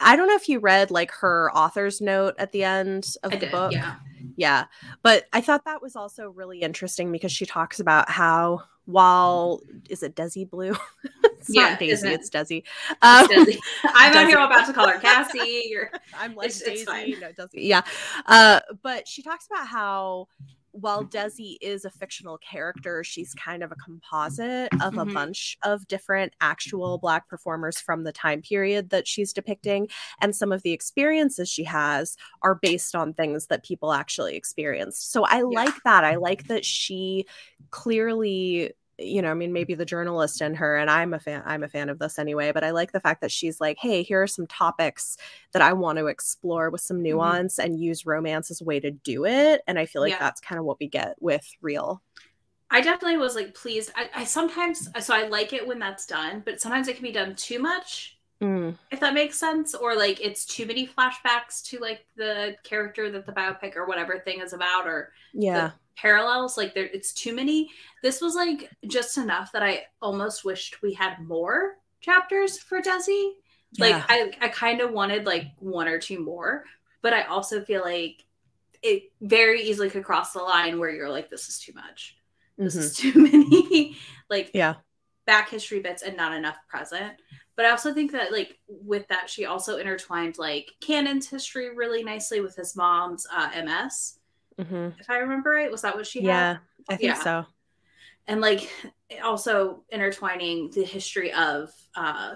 I 0.00 0.16
don't 0.16 0.28
know 0.28 0.36
if 0.36 0.48
you 0.48 0.60
read 0.60 0.90
like 0.90 1.12
her 1.12 1.50
author's 1.54 2.00
note 2.00 2.34
at 2.38 2.52
the 2.52 2.64
end 2.64 3.06
of 3.24 3.32
I 3.32 3.36
the 3.40 3.46
did. 3.46 3.48
book. 3.48 3.76
Yeah. 3.76 3.98
Yeah. 4.38 4.66
But 5.02 5.26
I 5.32 5.40
thought 5.40 5.64
that 5.64 5.82
was 5.82 5.96
also 5.96 6.30
really 6.30 6.60
interesting 6.60 7.10
because 7.10 7.32
she 7.32 7.44
talks 7.44 7.80
about 7.80 8.08
how 8.08 8.62
while 8.84 9.60
is 9.90 10.02
it 10.04 10.14
Desi 10.14 10.48
Blue? 10.48 10.74
it's 11.24 11.50
Yeah, 11.50 11.70
not 11.70 11.80
Daisy, 11.80 12.08
it? 12.08 12.12
it's 12.20 12.30
Desi. 12.30 12.62
Um, 13.02 13.26
Desi. 13.26 13.58
I'm 13.84 14.16
out 14.16 14.24
Desi. 14.24 14.28
here 14.28 14.38
about 14.38 14.66
to 14.68 14.72
call 14.72 14.88
her 14.88 14.98
Cassie. 15.00 15.64
You're 15.68 15.90
I'm 16.16 16.36
like 16.36 16.46
It's- 16.50 16.60
it's 16.62 16.84
Daisy. 16.84 17.14
fine. 17.14 17.20
No, 17.20 17.32
Desi. 17.32 17.48
Yeah. 17.54 17.82
Uh, 18.26 18.60
but 18.82 19.08
she 19.08 19.22
talks 19.22 19.46
about 19.46 19.66
how 19.66 20.28
while 20.80 21.04
Desi 21.04 21.56
is 21.60 21.84
a 21.84 21.90
fictional 21.90 22.38
character, 22.38 23.02
she's 23.04 23.34
kind 23.34 23.62
of 23.62 23.72
a 23.72 23.76
composite 23.76 24.72
of 24.80 24.96
a 24.96 25.04
Mhm. 25.04 25.14
bunch 25.14 25.58
of 25.62 25.86
different 25.88 26.34
actual 26.40 26.98
Black 26.98 27.28
performers 27.28 27.78
from 27.78 28.04
the 28.04 28.12
time 28.12 28.42
period 28.42 28.90
that 28.90 29.06
she's 29.06 29.32
depicting. 29.32 29.88
And 30.20 30.34
some 30.34 30.52
of 30.52 30.62
the 30.62 30.72
experiences 30.72 31.48
she 31.48 31.64
has 31.64 32.16
are 32.42 32.54
based 32.54 32.94
on 32.94 33.14
things 33.14 33.46
that 33.46 33.64
people 33.64 33.92
actually 33.92 34.36
experienced. 34.36 35.10
So 35.12 35.24
I 35.24 35.42
like 35.42 35.82
that. 35.84 36.04
I 36.04 36.16
like 36.16 36.46
that 36.48 36.64
she 36.64 37.26
clearly 37.70 38.72
you 38.98 39.22
know, 39.22 39.30
I 39.30 39.34
mean, 39.34 39.52
maybe 39.52 39.74
the 39.74 39.84
journalist 39.84 40.40
in 40.40 40.54
her, 40.54 40.76
and 40.76 40.90
I'm 40.90 41.14
a 41.14 41.20
fan, 41.20 41.42
I'm 41.46 41.62
a 41.62 41.68
fan 41.68 41.88
of 41.88 41.98
this 41.98 42.18
anyway, 42.18 42.52
but 42.52 42.64
I 42.64 42.70
like 42.70 42.92
the 42.92 43.00
fact 43.00 43.20
that 43.20 43.30
she's 43.32 43.60
like, 43.60 43.78
hey, 43.80 44.02
here 44.02 44.22
are 44.22 44.26
some 44.26 44.46
topics 44.46 45.16
that 45.52 45.62
I 45.62 45.72
want 45.72 45.98
to 45.98 46.06
explore 46.06 46.70
with 46.70 46.80
some 46.80 47.02
nuance 47.02 47.58
and 47.58 47.80
use 47.80 48.06
romance 48.06 48.50
as 48.50 48.60
a 48.60 48.64
way 48.64 48.80
to 48.80 48.90
do 48.90 49.24
it. 49.24 49.62
And 49.66 49.78
I 49.78 49.86
feel 49.86 50.02
like 50.02 50.14
Yeah. 50.14 50.18
that's 50.18 50.40
kind 50.40 50.58
of 50.58 50.64
what 50.64 50.78
we 50.80 50.88
get 50.88 51.14
with 51.20 51.46
real. 51.60 52.02
I 52.70 52.80
definitely 52.80 53.16
was 53.16 53.34
like 53.34 53.54
pleased. 53.54 53.92
I, 53.96 54.10
I 54.14 54.24
sometimes 54.24 54.88
so 55.00 55.14
I 55.14 55.26
like 55.28 55.52
it 55.52 55.66
when 55.66 55.78
that's 55.78 56.06
done, 56.06 56.42
but 56.44 56.60
sometimes 56.60 56.88
it 56.88 56.96
can 56.96 57.02
be 57.04 57.12
done 57.12 57.34
too 57.34 57.58
much, 57.58 58.18
Mm, 58.40 58.78
if 58.90 59.00
that 59.00 59.14
makes 59.14 59.38
sense, 59.38 59.74
or 59.74 59.96
like 59.96 60.20
it's 60.20 60.46
too 60.46 60.66
many 60.66 60.86
flashbacks 60.88 61.62
to 61.66 61.78
like 61.80 62.06
the 62.16 62.56
character 62.64 63.10
that 63.12 63.26
the 63.26 63.32
biopic 63.32 63.76
or 63.76 63.86
whatever 63.86 64.18
thing 64.20 64.40
is 64.40 64.52
about, 64.54 64.86
or 64.86 65.12
yeah. 65.32 65.72
Parallels. 66.00 66.56
Like 66.56 66.74
there, 66.74 66.86
it's 66.92 67.12
too 67.12 67.34
many. 67.34 67.70
This 68.02 68.20
was 68.20 68.34
like 68.34 68.70
just 68.86 69.18
enough 69.18 69.50
that 69.52 69.62
I 69.62 69.84
almost 70.00 70.44
wished 70.44 70.80
we 70.82 70.92
had 70.94 71.18
more 71.20 71.76
chapters 72.00 72.58
for 72.58 72.80
Desi. 72.80 73.32
Like 73.78 73.90
yeah. 73.90 74.04
I, 74.08 74.32
I 74.40 74.48
kind 74.48 74.80
of 74.80 74.92
wanted 74.92 75.26
like 75.26 75.46
one 75.58 75.88
or 75.88 75.98
two 75.98 76.20
more, 76.24 76.64
but 77.02 77.12
I 77.12 77.22
also 77.24 77.62
feel 77.62 77.82
like 77.82 78.24
it 78.82 79.10
very 79.20 79.60
easily 79.62 79.90
could 79.90 80.04
cross 80.04 80.32
the 80.32 80.38
line 80.38 80.78
where 80.78 80.90
you're 80.90 81.10
like, 81.10 81.28
this 81.30 81.48
is 81.48 81.58
too 81.58 81.72
much. 81.74 82.16
This 82.56 82.76
Mhm. 82.76 82.78
is 82.78 82.96
too 82.96 83.12
many 83.14 83.96
like 84.30 84.50
Yeah. 84.54 84.76
back 85.26 85.50
history 85.50 85.80
bits 85.80 86.02
and 86.02 86.16
not 86.16 86.32
enough 86.32 86.56
present. 86.68 87.14
But 87.56 87.66
I 87.66 87.70
also 87.70 87.92
think 87.92 88.12
that 88.12 88.30
like 88.30 88.56
with 88.68 89.08
that, 89.08 89.28
she 89.28 89.44
also 89.46 89.78
intertwined 89.78 90.38
like 90.38 90.70
Canon's 90.80 91.28
history 91.28 91.74
really 91.74 92.04
nicely 92.04 92.40
with 92.40 92.54
his 92.54 92.76
mom's 92.76 93.26
uh, 93.32 93.50
MS. 93.64 94.17
hmm 94.58 94.88
If 94.98 95.08
I 95.10 95.18
remember 95.18 95.50
right, 95.50 95.70
was 95.70 95.82
that 95.82 95.94
what 95.96 96.06
she 96.06 96.20
had? 96.22 96.26
Yeah, 96.26 96.58
I 96.88 96.96
think 96.96 97.02
Yeah. 97.14 97.22
so. 97.22 97.46
and 98.26 98.40
like 98.40 98.70
also 99.24 99.84
intertwining 99.90 100.70
the 100.70 100.84
history 100.84 101.32
of 101.32 101.70
uh 101.96 102.34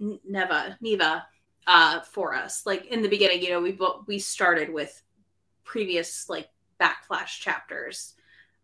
Neevah 0.00 0.78
Neevah 0.82 1.22
uh 1.66 2.00
for 2.00 2.34
us 2.34 2.66
like 2.66 2.86
in 2.86 3.02
the 3.02 3.08
beginning 3.08 3.40
you 3.42 3.50
know 3.50 3.60
we 3.60 3.78
we 4.06 4.18
started 4.18 4.72
with 4.72 5.02
previous 5.64 6.28
like 6.28 6.48
backflash 6.80 7.40
chapters 7.40 8.14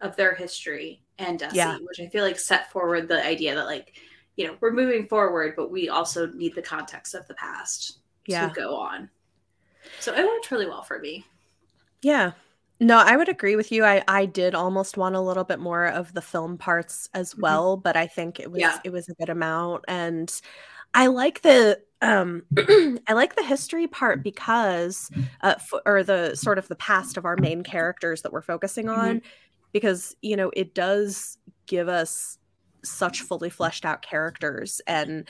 of 0.01 0.17
their 0.17 0.35
history 0.35 1.03
and 1.19 1.41
Desi, 1.41 1.55
Yeah. 1.57 1.79
which 1.87 2.01
I 2.01 2.09
feel 2.09 2.25
like 2.25 2.39
set 2.39 2.73
forward 2.73 3.09
the 3.09 3.25
idea 3.25 3.55
that 3.55 3.67
like 3.67 3.97
you 4.37 4.47
know 4.47 4.57
we're 4.61 4.73
moving 4.73 5.07
forward 5.09 5.55
but 5.57 5.71
we 5.71 5.89
also 5.89 6.27
need 6.29 6.55
the 6.55 6.63
context 6.63 7.15
of 7.15 7.27
the 7.29 7.35
past 7.35 7.99
Yeah. 8.27 8.49
to 8.49 8.55
go 8.55 8.77
on 8.77 9.11
so 10.01 10.15
it 10.15 10.25
worked 10.27 10.51
really 10.51 10.67
well 10.67 10.83
for 10.83 10.99
me 10.99 11.25
Yeah. 12.03 12.33
No, 12.81 12.99
I 12.99 13.17
would 13.17 13.29
agree 13.29 13.57
with 13.57 13.73
you. 13.73 13.85
I 13.85 14.05
I 14.07 14.25
did 14.27 14.55
almost 14.55 14.97
want 14.97 15.17
a 15.17 15.21
little 15.21 15.43
bit 15.45 15.59
more 15.59 15.87
of 15.87 16.13
the 16.15 16.23
film 16.23 16.57
parts 16.59 17.09
as 17.13 17.35
Mhm. 17.35 17.41
well, 17.41 17.77
but 17.77 17.97
I 17.97 18.07
think 18.07 18.39
it 18.39 18.51
was 18.53 18.61
Yeah. 18.61 18.79
it 18.85 18.91
was 18.91 19.09
a 19.09 19.15
good 19.15 19.29
amount 19.31 19.85
and 19.89 20.33
I 20.95 21.09
like 21.09 21.43
the 21.43 21.81
um 22.03 22.45
I 23.09 23.13
like 23.15 23.35
the 23.37 23.43
history 23.45 23.89
part 23.89 24.23
because 24.23 25.11
uh 25.43 25.55
f- 25.59 25.81
or 25.87 26.05
the 26.05 26.37
sort 26.37 26.59
of 26.59 26.69
the 26.69 26.77
past 26.77 27.17
of 27.17 27.25
our 27.25 27.37
main 27.37 27.63
characters 27.65 28.23
that 28.23 28.33
we're 28.33 28.43
focusing 28.43 28.87
Mhm. 28.95 29.19
on 29.19 29.23
because 29.73 30.15
you 30.23 30.37
know 30.37 30.51
it 30.55 30.75
does 30.75 31.39
give 31.67 31.89
us 31.89 32.39
such 32.85 33.23
fully 33.23 33.51
fleshed 33.51 33.85
out 33.85 34.03
characters 34.03 34.81
and 34.87 35.29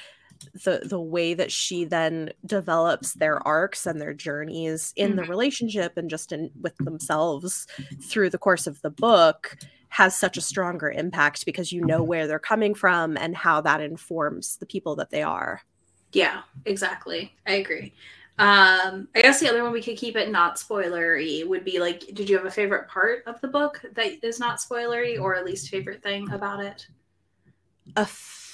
the 0.64 0.82
the 0.84 1.00
way 1.00 1.34
that 1.34 1.50
she 1.50 1.84
then 1.84 2.30
develops 2.46 3.14
their 3.14 3.46
arcs 3.46 3.86
and 3.86 4.00
their 4.00 4.14
journeys 4.14 4.92
in 4.96 5.16
the 5.16 5.22
Mhm. 5.22 5.28
relationship 5.28 5.96
and 5.96 6.08
just 6.08 6.32
in 6.32 6.50
with 6.60 6.76
themselves 6.78 7.66
through 8.02 8.30
the 8.30 8.38
course 8.38 8.66
of 8.66 8.80
the 8.82 8.90
book 8.90 9.56
has 9.88 10.18
such 10.18 10.36
a 10.36 10.42
stronger 10.42 10.90
impact 10.90 11.46
because 11.46 11.72
you 11.72 11.80
know 11.80 12.02
where 12.02 12.26
they're 12.26 12.38
coming 12.38 12.74
from 12.74 13.16
and 13.16 13.36
how 13.36 13.60
that 13.60 13.80
informs 13.80 14.56
the 14.58 14.66
people 14.66 14.94
that 14.96 15.10
they 15.10 15.22
are. 15.22 15.62
Yeah, 16.12 16.42
exactly. 16.66 17.34
I 17.46 17.54
agree. 17.54 17.94
Um, 18.38 19.08
I 19.16 19.22
guess 19.22 19.40
the 19.40 19.48
other 19.48 19.64
one 19.64 19.72
we 19.72 19.82
could 19.82 19.96
keep 19.96 20.14
it 20.14 20.30
not 20.30 20.56
spoilery 20.56 21.44
would 21.46 21.64
be 21.64 21.80
like, 21.80 22.00
did 22.14 22.30
you 22.30 22.36
have 22.36 22.46
a 22.46 22.50
favorite 22.50 22.86
part 22.86 23.24
of 23.26 23.40
the 23.40 23.48
book 23.48 23.82
that 23.94 24.24
is 24.24 24.38
not 24.38 24.58
spoilery, 24.58 25.20
or 25.20 25.34
a 25.34 25.42
least 25.42 25.70
favorite 25.70 26.02
thing 26.02 26.30
about 26.30 26.60
it? 26.62 26.86
A 27.96 28.06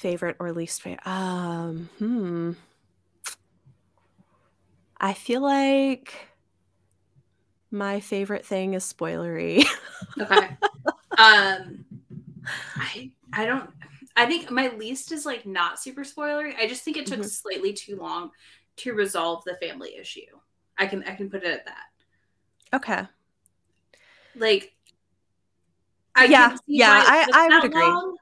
favorite 0.04 0.36
or 0.38 0.52
least 0.52 0.82
favorite? 0.82 1.06
Um, 1.06 1.88
hmm. 1.98 2.52
I 5.00 5.14
feel 5.14 5.40
like 5.40 6.28
my 7.70 8.00
favorite 8.00 8.44
thing 8.44 8.74
is 8.74 8.84
spoilery. 8.84 9.64
Okay. 10.20 10.48
um, 11.16 11.84
I 12.76 13.10
I 13.32 13.46
don't. 13.46 13.70
I 14.14 14.26
think 14.26 14.50
my 14.50 14.68
least 14.76 15.10
is 15.10 15.24
like 15.24 15.46
not 15.46 15.80
super 15.80 16.02
spoilery. 16.02 16.54
I 16.56 16.68
just 16.68 16.82
think 16.84 16.98
it 16.98 17.06
took 17.06 17.20
Mhm. 17.20 17.30
slightly 17.30 17.72
too 17.72 17.96
long 17.96 18.30
to 18.76 18.92
resolve 18.92 19.42
the 19.44 19.56
family 19.56 19.96
issue. 19.96 20.20
I 20.76 20.86
can 20.86 21.02
I 21.04 21.14
can 21.14 21.30
put 21.30 21.42
it 21.42 21.50
at 21.52 21.64
that. 21.64 21.86
okay. 22.74 23.08
like 24.36 24.74
I 26.14 26.26
Yeah, 26.26 26.56
yeah, 26.66 26.90
I- 27.06 27.30
I 27.32 27.44
would 27.48 27.52
that 27.52 27.64
agree. 27.64 28.14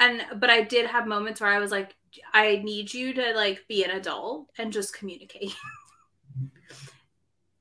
And 0.00 0.22
but 0.40 0.50
I 0.50 0.62
did 0.62 0.86
have 0.86 1.06
moments 1.06 1.40
where 1.40 1.50
I 1.50 1.58
was 1.58 1.70
like, 1.70 1.94
I 2.32 2.62
need 2.64 2.92
you 2.92 3.12
to 3.14 3.32
like 3.34 3.64
be 3.68 3.84
an 3.84 3.90
adult 3.90 4.48
and 4.58 4.72
just 4.72 4.94
communicate 4.96 5.50
to 6.40 6.46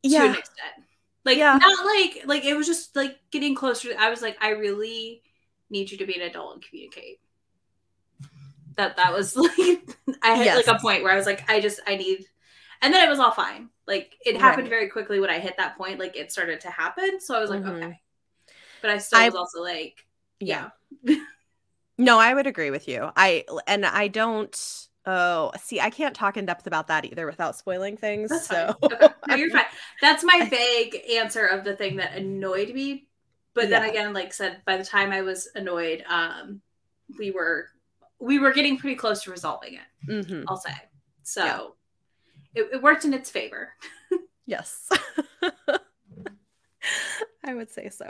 Yeah. 0.03 0.25
an 0.25 0.35
extent. 0.35 0.85
Like 1.25 1.37
Yeah. 1.37 1.57
not 1.57 1.85
like 1.85 2.23
like 2.25 2.45
it 2.45 2.55
was 2.55 2.67
just 2.67 2.95
like 2.95 3.17
getting 3.31 3.55
closer. 3.55 3.89
I 3.97 4.09
was 4.09 4.21
like, 4.21 4.37
I 4.41 4.49
really 4.51 5.21
need 5.69 5.91
you 5.91 5.97
to 5.97 6.05
be 6.05 6.15
an 6.15 6.21
adult 6.21 6.53
and 6.55 6.63
communicate. 6.63 7.19
That 8.75 8.95
that 8.97 9.11
was 9.13 9.35
like 9.35 9.95
I 10.21 10.35
had 10.35 10.55
like 10.55 10.67
a 10.67 10.79
point 10.79 11.03
where 11.03 11.11
I 11.11 11.17
was 11.17 11.25
like, 11.25 11.49
I 11.49 11.59
just 11.59 11.79
I 11.87 11.95
need, 11.97 12.25
and 12.81 12.93
then 12.93 13.05
it 13.05 13.09
was 13.09 13.19
all 13.19 13.31
fine. 13.31 13.69
Like 13.87 14.15
it 14.25 14.39
happened 14.39 14.63
Right. 14.65 14.69
very 14.69 14.89
quickly 14.89 15.19
when 15.19 15.29
I 15.29 15.39
hit 15.39 15.55
that 15.57 15.77
point. 15.77 15.99
Like 15.99 16.15
it 16.15 16.31
started 16.31 16.61
to 16.61 16.69
happen, 16.69 17.19
so 17.19 17.35
I 17.35 17.39
was 17.41 17.49
like, 17.49 17.63
Mhm. 17.63 17.83
okay. 17.83 17.99
But 18.81 18.91
I 18.91 18.97
still 18.99 19.19
I- 19.19 19.25
was 19.25 19.35
also 19.35 19.61
like, 19.61 20.05
Yeah. 20.39 20.69
yeah, 21.03 21.15
No, 21.97 22.19
I 22.19 22.33
would 22.33 22.47
agree 22.47 22.71
with 22.71 22.87
you. 22.87 23.09
I 23.15 23.45
and 23.65 23.85
I 23.85 24.07
don't 24.07 24.87
oh, 25.07 25.51
see, 25.61 25.79
I 25.79 25.89
can't 25.89 26.13
talk 26.13 26.35
in 26.37 26.45
depth 26.45 26.67
about 26.67 26.87
that 26.87 27.05
either 27.05 27.25
without 27.25 27.55
spoiling 27.55 27.95
things. 27.97 28.29
that's 28.29 28.47
so. 28.47 28.75
Okay. 28.83 29.07
No, 29.27 29.35
you're 29.35 29.49
fine. 29.51 29.63
That's 30.01 30.23
my 30.23 30.47
vague 30.49 30.95
answer 31.11 31.45
of 31.45 31.63
the 31.63 31.75
thing 31.75 31.95
that 31.97 32.13
annoyed 32.15 32.73
me. 32.73 33.07
But 33.53 33.69
then 33.69 33.89
again, 33.89 34.13
like 34.13 34.33
said, 34.33 34.61
by 34.65 34.77
the 34.77 34.85
time 34.85 35.11
I 35.11 35.21
was 35.23 35.49
annoyed, 35.55 36.03
um, 36.07 36.61
we 37.17 37.31
were 37.31 37.69
we 38.19 38.37
were 38.37 38.51
getting 38.53 38.77
pretty 38.77 38.95
close 38.95 39.23
to 39.23 39.31
resolving 39.31 39.75
it. 39.75 40.11
Mhm. 40.25 40.43
I'll 40.47 40.57
say. 40.57 40.73
So 41.23 41.43
Yeah. 41.43 42.61
it, 42.63 42.69
it 42.73 42.81
worked 42.83 43.05
in 43.05 43.13
its 43.13 43.29
favor. 43.29 43.73
Yes. 44.49 44.89
I 47.45 47.53
would 47.53 47.71
say 47.71 47.89
so. 47.89 48.09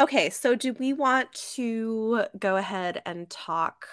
Okay, 0.00 0.30
so 0.30 0.54
do 0.54 0.74
we 0.74 0.92
want 0.92 1.32
to 1.54 2.24
go 2.38 2.56
ahead 2.56 3.02
and 3.06 3.28
talk 3.30 3.86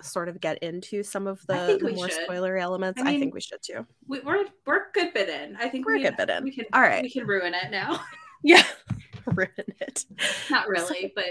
sort 0.00 0.28
of 0.28 0.40
get 0.40 0.58
into 0.62 1.02
some 1.02 1.26
of 1.26 1.46
the, 1.46 1.78
we 1.82 1.94
more 1.94 2.08
should. 2.08 2.26
spoilery 2.28 2.60
elements? 2.60 3.00
I 3.02 3.10
I, 3.14 3.18
think 3.18 3.34
we 3.34 3.40
should 3.40 3.62
too. 3.62 3.86
We, 4.08 4.20
we're 4.20 4.44
we're 4.66 4.78
a 4.78 4.92
good 4.94 5.12
bit 5.14 5.28
in. 5.28 5.56
I 5.56 5.68
think 5.68 5.86
We're 5.86 5.96
a 5.96 6.02
good 6.02 6.16
bit 6.16 6.30
in. 6.30 6.44
We 6.44 6.52
can 6.52 6.64
All 6.72 6.80
right. 6.82 7.02
We 7.02 7.10
can 7.10 7.26
ruin 7.26 7.54
it 7.54 7.70
now. 7.70 8.00
Yeah. 8.44 8.64
Ruin 9.26 9.50
it. 9.80 10.04
not 10.50 10.66
really, 10.66 11.12
but 11.14 11.26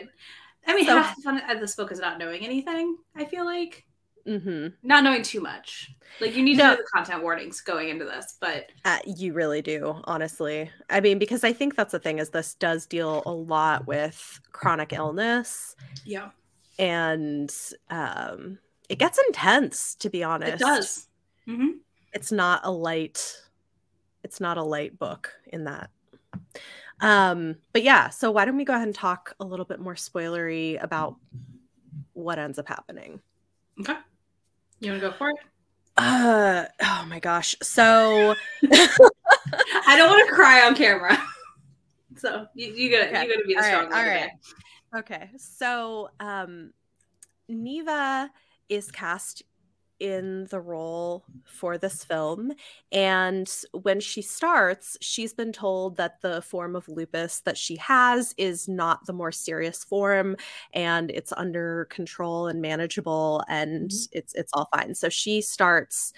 I 0.66 0.74
mean, 0.74 0.86
So- 0.86 0.96
half 1.02 1.18
the 1.18 1.22
fun 1.24 1.42
of 1.50 1.60
this 1.60 1.76
book 1.76 1.92
is 1.92 2.00
not 2.00 2.18
knowing 2.20 2.46
anything. 2.46 2.96
I 3.18 3.26
feel 3.26 3.44
like 3.44 3.86
hmm 4.26 4.68
not 4.84 5.04
knowing 5.04 5.24
too 5.24 5.42
much. 5.42 5.92
Like 6.20 6.36
you 6.36 6.44
need 6.44 6.58
No. 6.58 6.64
to 6.64 6.70
know 6.72 6.76
the 6.78 6.88
content 6.94 7.24
warnings 7.24 7.62
going 7.62 7.90
into 7.90 8.06
this, 8.06 8.38
but 8.40 8.70
Uh, 8.86 9.00
you 9.06 9.34
really 9.34 9.62
do, 9.62 10.02
honestly. 10.06 10.70
I 10.90 11.00
mean, 11.00 11.20
because 11.20 11.44
I 11.44 11.54
think 11.54 11.76
that's 11.76 11.92
the 11.92 12.00
thing 12.00 12.20
is 12.20 12.30
this 12.30 12.56
does 12.56 12.86
deal 12.86 13.24
a 13.26 13.32
lot 13.32 13.88
with 13.88 14.40
chronic 14.52 14.94
illness 14.94 15.76
yeah, 16.06 16.30
and 16.80 17.54
um, 17.90 18.58
it 18.90 18.98
gets 18.98 19.20
intense, 19.28 19.96
to 19.96 20.10
be 20.10 20.24
honest. 20.24 20.54
it 20.54 20.60
does. 20.60 21.08
hmm 21.46 21.68
It's 22.14 22.32
not 22.32 22.62
a 22.64 22.72
light. 22.72 23.36
It's 24.24 24.40
not 24.40 24.58
a 24.58 24.64
light 24.64 24.98
book 25.00 25.32
in 25.48 25.64
that. 25.66 25.90
Um, 27.02 27.56
but 27.74 27.84
yeah, 27.84 28.10
so 28.10 28.30
why 28.32 28.46
don't 28.46 28.58
we 28.58 28.66
go 28.66 28.74
ahead 28.74 28.88
and 28.88 28.96
talk 28.96 29.34
a 29.40 29.46
little 29.46 29.66
bit 29.66 29.80
more 29.80 29.96
spoilery 29.96 30.82
about 30.84 31.16
what 32.14 32.38
ends 32.38 32.60
up 32.60 32.68
happening? 32.68 33.22
Okay, 33.80 33.96
you 34.82 34.92
want 34.92 35.02
to 35.02 35.10
go 35.10 35.16
for 35.16 35.30
it? 35.30 35.38
Uh, 35.98 36.66
oh 36.82 37.06
my 37.08 37.20
gosh. 37.20 37.56
So 37.62 38.36
I 38.72 39.96
don't 39.98 40.10
want 40.10 40.28
to 40.28 40.34
cry 40.34 40.66
on 40.66 40.76
camera, 40.76 41.22
so 42.18 42.48
you, 42.56 42.68
you 42.74 42.92
gotta 42.92 43.10
Okay. 43.10 43.24
you 43.24 43.34
gotta 43.34 43.48
be 43.48 43.54
the 43.54 43.60
All 43.60 43.62
right, 43.62 43.68
strong 43.68 43.90
one 43.90 44.00
all 44.00 44.06
right. 44.06 44.30
Okay, 44.98 45.30
so 45.38 46.10
um, 46.20 46.72
Neevah 47.50 48.30
is 48.70 48.92
cast 48.92 49.44
in 50.02 50.48
the 50.52 50.60
role 50.62 51.26
for 51.46 51.78
this 51.78 52.04
film, 52.04 52.54
and 52.92 53.50
when 53.74 54.00
she 54.02 54.22
starts, 54.22 54.98
she's 55.02 55.34
been 55.34 55.54
told 55.54 55.98
that 55.98 56.22
the 56.22 56.42
form 56.42 56.76
of 56.76 56.88
lupus 56.90 57.42
that 57.42 57.58
she 57.58 57.78
has 57.78 58.34
is 58.38 58.68
not 58.68 59.06
the 59.06 59.14
more 59.14 59.32
serious 59.32 59.84
form, 59.86 60.36
and 60.74 61.12
it's 61.12 61.34
under 61.38 61.86
control 61.92 62.48
and 62.48 62.62
manageable, 62.62 63.44
and 63.50 63.92
Mhm. 63.92 64.08
it's 64.12 64.34
it's 64.36 64.52
all 64.54 64.70
fine. 64.76 64.96
So 64.96 65.10
she 65.10 65.42
starts 65.42 66.14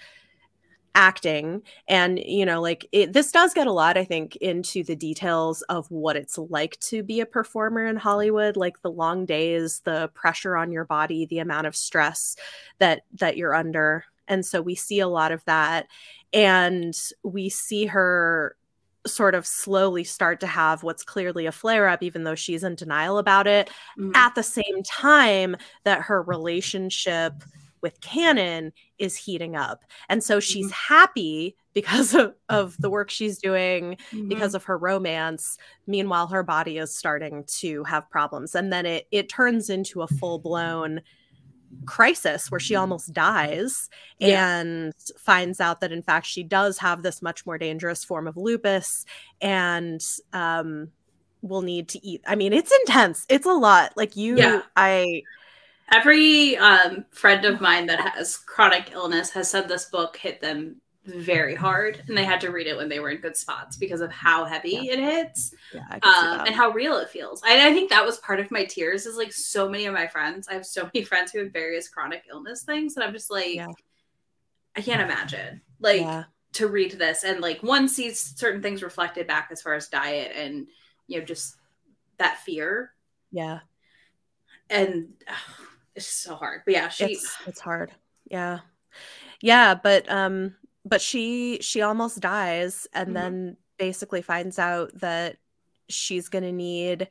acting 0.94 1.60
and 1.88 2.18
you 2.20 2.46
know 2.46 2.60
like 2.60 2.86
it, 2.92 3.12
this 3.12 3.32
does 3.32 3.52
get 3.52 3.66
a 3.66 3.72
lot 3.72 3.96
i 3.96 4.04
think 4.04 4.36
into 4.36 4.84
the 4.84 4.94
details 4.94 5.62
of 5.62 5.90
what 5.90 6.16
it's 6.16 6.38
like 6.38 6.78
to 6.80 7.02
be 7.02 7.20
a 7.20 7.26
performer 7.26 7.84
in 7.86 7.96
hollywood 7.96 8.56
like 8.56 8.80
the 8.82 8.90
long 8.90 9.26
days 9.26 9.80
the 9.84 10.08
pressure 10.14 10.56
on 10.56 10.70
your 10.70 10.84
body 10.84 11.26
the 11.26 11.40
amount 11.40 11.66
of 11.66 11.74
stress 11.74 12.36
that 12.78 13.02
that 13.12 13.36
you're 13.36 13.54
under 13.54 14.04
and 14.28 14.46
so 14.46 14.62
we 14.62 14.74
see 14.74 15.00
a 15.00 15.08
lot 15.08 15.32
of 15.32 15.44
that 15.46 15.86
and 16.32 16.94
we 17.24 17.48
see 17.48 17.86
her 17.86 18.56
sort 19.06 19.34
of 19.34 19.46
slowly 19.46 20.02
start 20.02 20.40
to 20.40 20.46
have 20.46 20.82
what's 20.82 21.02
clearly 21.04 21.44
a 21.44 21.52
flare 21.52 21.88
up 21.88 22.02
even 22.02 22.24
though 22.24 22.34
she's 22.34 22.64
in 22.64 22.74
denial 22.74 23.18
about 23.18 23.46
it 23.46 23.68
Mhm. 23.98 24.16
at 24.16 24.34
the 24.34 24.42
same 24.42 24.82
time 24.82 25.56
that 25.84 26.00
her 26.02 26.22
relationship 26.22 27.34
with 27.84 28.00
Canon 28.00 28.72
is 28.98 29.14
heating 29.16 29.54
up. 29.54 29.84
And 30.08 30.24
so 30.24 30.40
she's 30.40 30.66
Mm-hmm. 30.72 30.94
happy 30.94 31.56
because 31.74 32.14
of, 32.14 32.34
of 32.48 32.76
the 32.80 32.88
work 32.90 33.10
she's 33.10 33.38
doing, 33.38 33.96
Mhm. 34.12 34.28
because 34.28 34.54
of 34.54 34.64
her 34.64 34.78
romance. 34.78 35.58
Meanwhile, 35.86 36.28
her 36.28 36.42
body 36.42 36.78
is 36.78 36.92
starting 36.94 37.44
to 37.60 37.84
have 37.84 38.08
problems. 38.10 38.54
And 38.56 38.72
then 38.72 38.86
it 38.86 39.06
it 39.12 39.28
turns 39.28 39.70
into 39.70 40.02
a 40.02 40.08
full-blown 40.08 41.02
crisis 41.86 42.50
where 42.50 42.60
she 42.60 42.76
almost 42.76 43.12
dies 43.12 43.90
Yeah. 44.18 44.58
and 44.60 44.92
finds 45.18 45.60
out 45.60 45.80
that 45.80 45.90
in 45.92 46.02
fact 46.02 46.24
she 46.26 46.42
does 46.44 46.78
have 46.78 47.02
this 47.02 47.20
much 47.20 47.44
more 47.44 47.58
dangerous 47.58 48.04
form 48.04 48.28
of 48.28 48.36
lupus 48.36 49.04
and 49.40 50.00
um 50.32 50.88
will 51.42 51.62
need 51.62 51.88
to 51.88 52.06
eat 52.06 52.22
i 52.28 52.36
mean 52.36 52.52
it's 52.52 52.72
intense 52.86 53.26
it's 53.28 53.44
a 53.46 53.52
lot 53.52 53.92
like 53.96 54.14
you 54.16 54.36
Yeah. 54.38 54.62
i 54.76 55.22
Every 55.92 56.56
um, 56.56 57.04
friend 57.10 57.44
of 57.44 57.60
mine 57.60 57.86
that 57.86 58.00
has 58.00 58.36
chronic 58.36 58.92
illness 58.92 59.30
has 59.30 59.50
said 59.50 59.68
this 59.68 59.86
book 59.86 60.16
hit 60.16 60.40
them 60.40 60.80
very 61.04 61.54
hard, 61.54 62.02
and 62.08 62.16
they 62.16 62.24
had 62.24 62.40
to 62.40 62.50
read 62.50 62.66
it 62.66 62.76
when 62.76 62.88
they 62.88 62.98
were 62.98 63.10
in 63.10 63.20
good 63.20 63.36
spots 63.36 63.76
because 63.76 64.00
of 64.00 64.10
how 64.10 64.46
heavy 64.46 64.88
it 64.88 64.98
hits 64.98 65.54
yeah 65.74 65.82
I 65.90 65.98
can 65.98 66.12
see 66.14 66.40
um, 66.40 66.46
and 66.46 66.54
how 66.54 66.70
real 66.70 66.96
it 66.96 67.10
feels. 67.10 67.42
I, 67.44 67.68
I 67.68 67.72
think 67.74 67.90
that 67.90 68.04
was 68.04 68.16
part 68.18 68.40
of 68.40 68.50
my 68.50 68.64
tears. 68.64 69.04
Is 69.04 69.16
like 69.16 69.32
so 69.32 69.68
many 69.68 69.84
of 69.84 69.92
my 69.92 70.06
friends. 70.06 70.48
I 70.48 70.54
have 70.54 70.66
so 70.66 70.88
many 70.94 71.04
friends 71.04 71.30
who 71.30 71.40
have 71.40 71.52
various 71.52 71.88
chronic 71.88 72.22
illness 72.30 72.62
things, 72.62 72.96
and 72.96 73.04
I'm 73.04 73.12
just 73.12 73.30
like, 73.30 73.54
Yeah. 73.54 73.68
I 74.76 74.80
can't 74.80 75.02
imagine 75.02 75.60
like 75.80 76.00
yeah 76.00 76.24
to 76.54 76.68
read 76.68 76.92
this 76.92 77.24
and 77.24 77.40
like 77.40 77.62
one 77.62 77.88
sees 77.88 78.34
certain 78.36 78.62
things 78.62 78.82
reflected 78.82 79.26
back 79.26 79.48
as 79.50 79.60
far 79.60 79.74
as 79.74 79.88
diet 79.88 80.32
and 80.36 80.68
you 81.08 81.18
know 81.18 81.24
just 81.24 81.56
that 82.18 82.38
fear 82.38 82.92
yeah 83.32 83.58
and 84.70 85.08
ugh, 85.28 85.66
it's 85.94 86.06
so 86.08 86.34
hard. 86.34 86.62
But 86.64 86.74
yeah, 86.74 86.88
she 86.88 87.04
it's 87.04 87.36
it's 87.46 87.60
hard 87.60 87.92
yeah 88.30 88.60
yeah 89.42 89.74
but 89.74 90.10
um 90.10 90.54
but 90.84 91.00
she 91.00 91.58
she 91.60 91.82
almost 91.82 92.20
dies 92.20 92.86
and 92.94 93.10
Mhm. 93.10 93.14
then 93.14 93.56
basically 93.76 94.22
finds 94.22 94.58
out 94.58 94.90
that 95.00 95.36
she's 95.88 96.28
going 96.28 96.44
to 96.44 96.52
need 96.52 97.08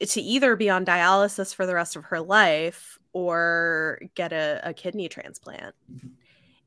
to 0.00 0.20
either 0.22 0.56
be 0.56 0.70
on 0.70 0.84
dialysis 0.86 1.54
for 1.54 1.66
the 1.66 1.74
rest 1.74 1.96
of 1.96 2.04
her 2.04 2.20
life 2.20 2.98
or 3.12 4.00
get 4.14 4.32
a, 4.32 4.60
a 4.64 4.72
kidney 4.72 5.08
transplant 5.08 5.74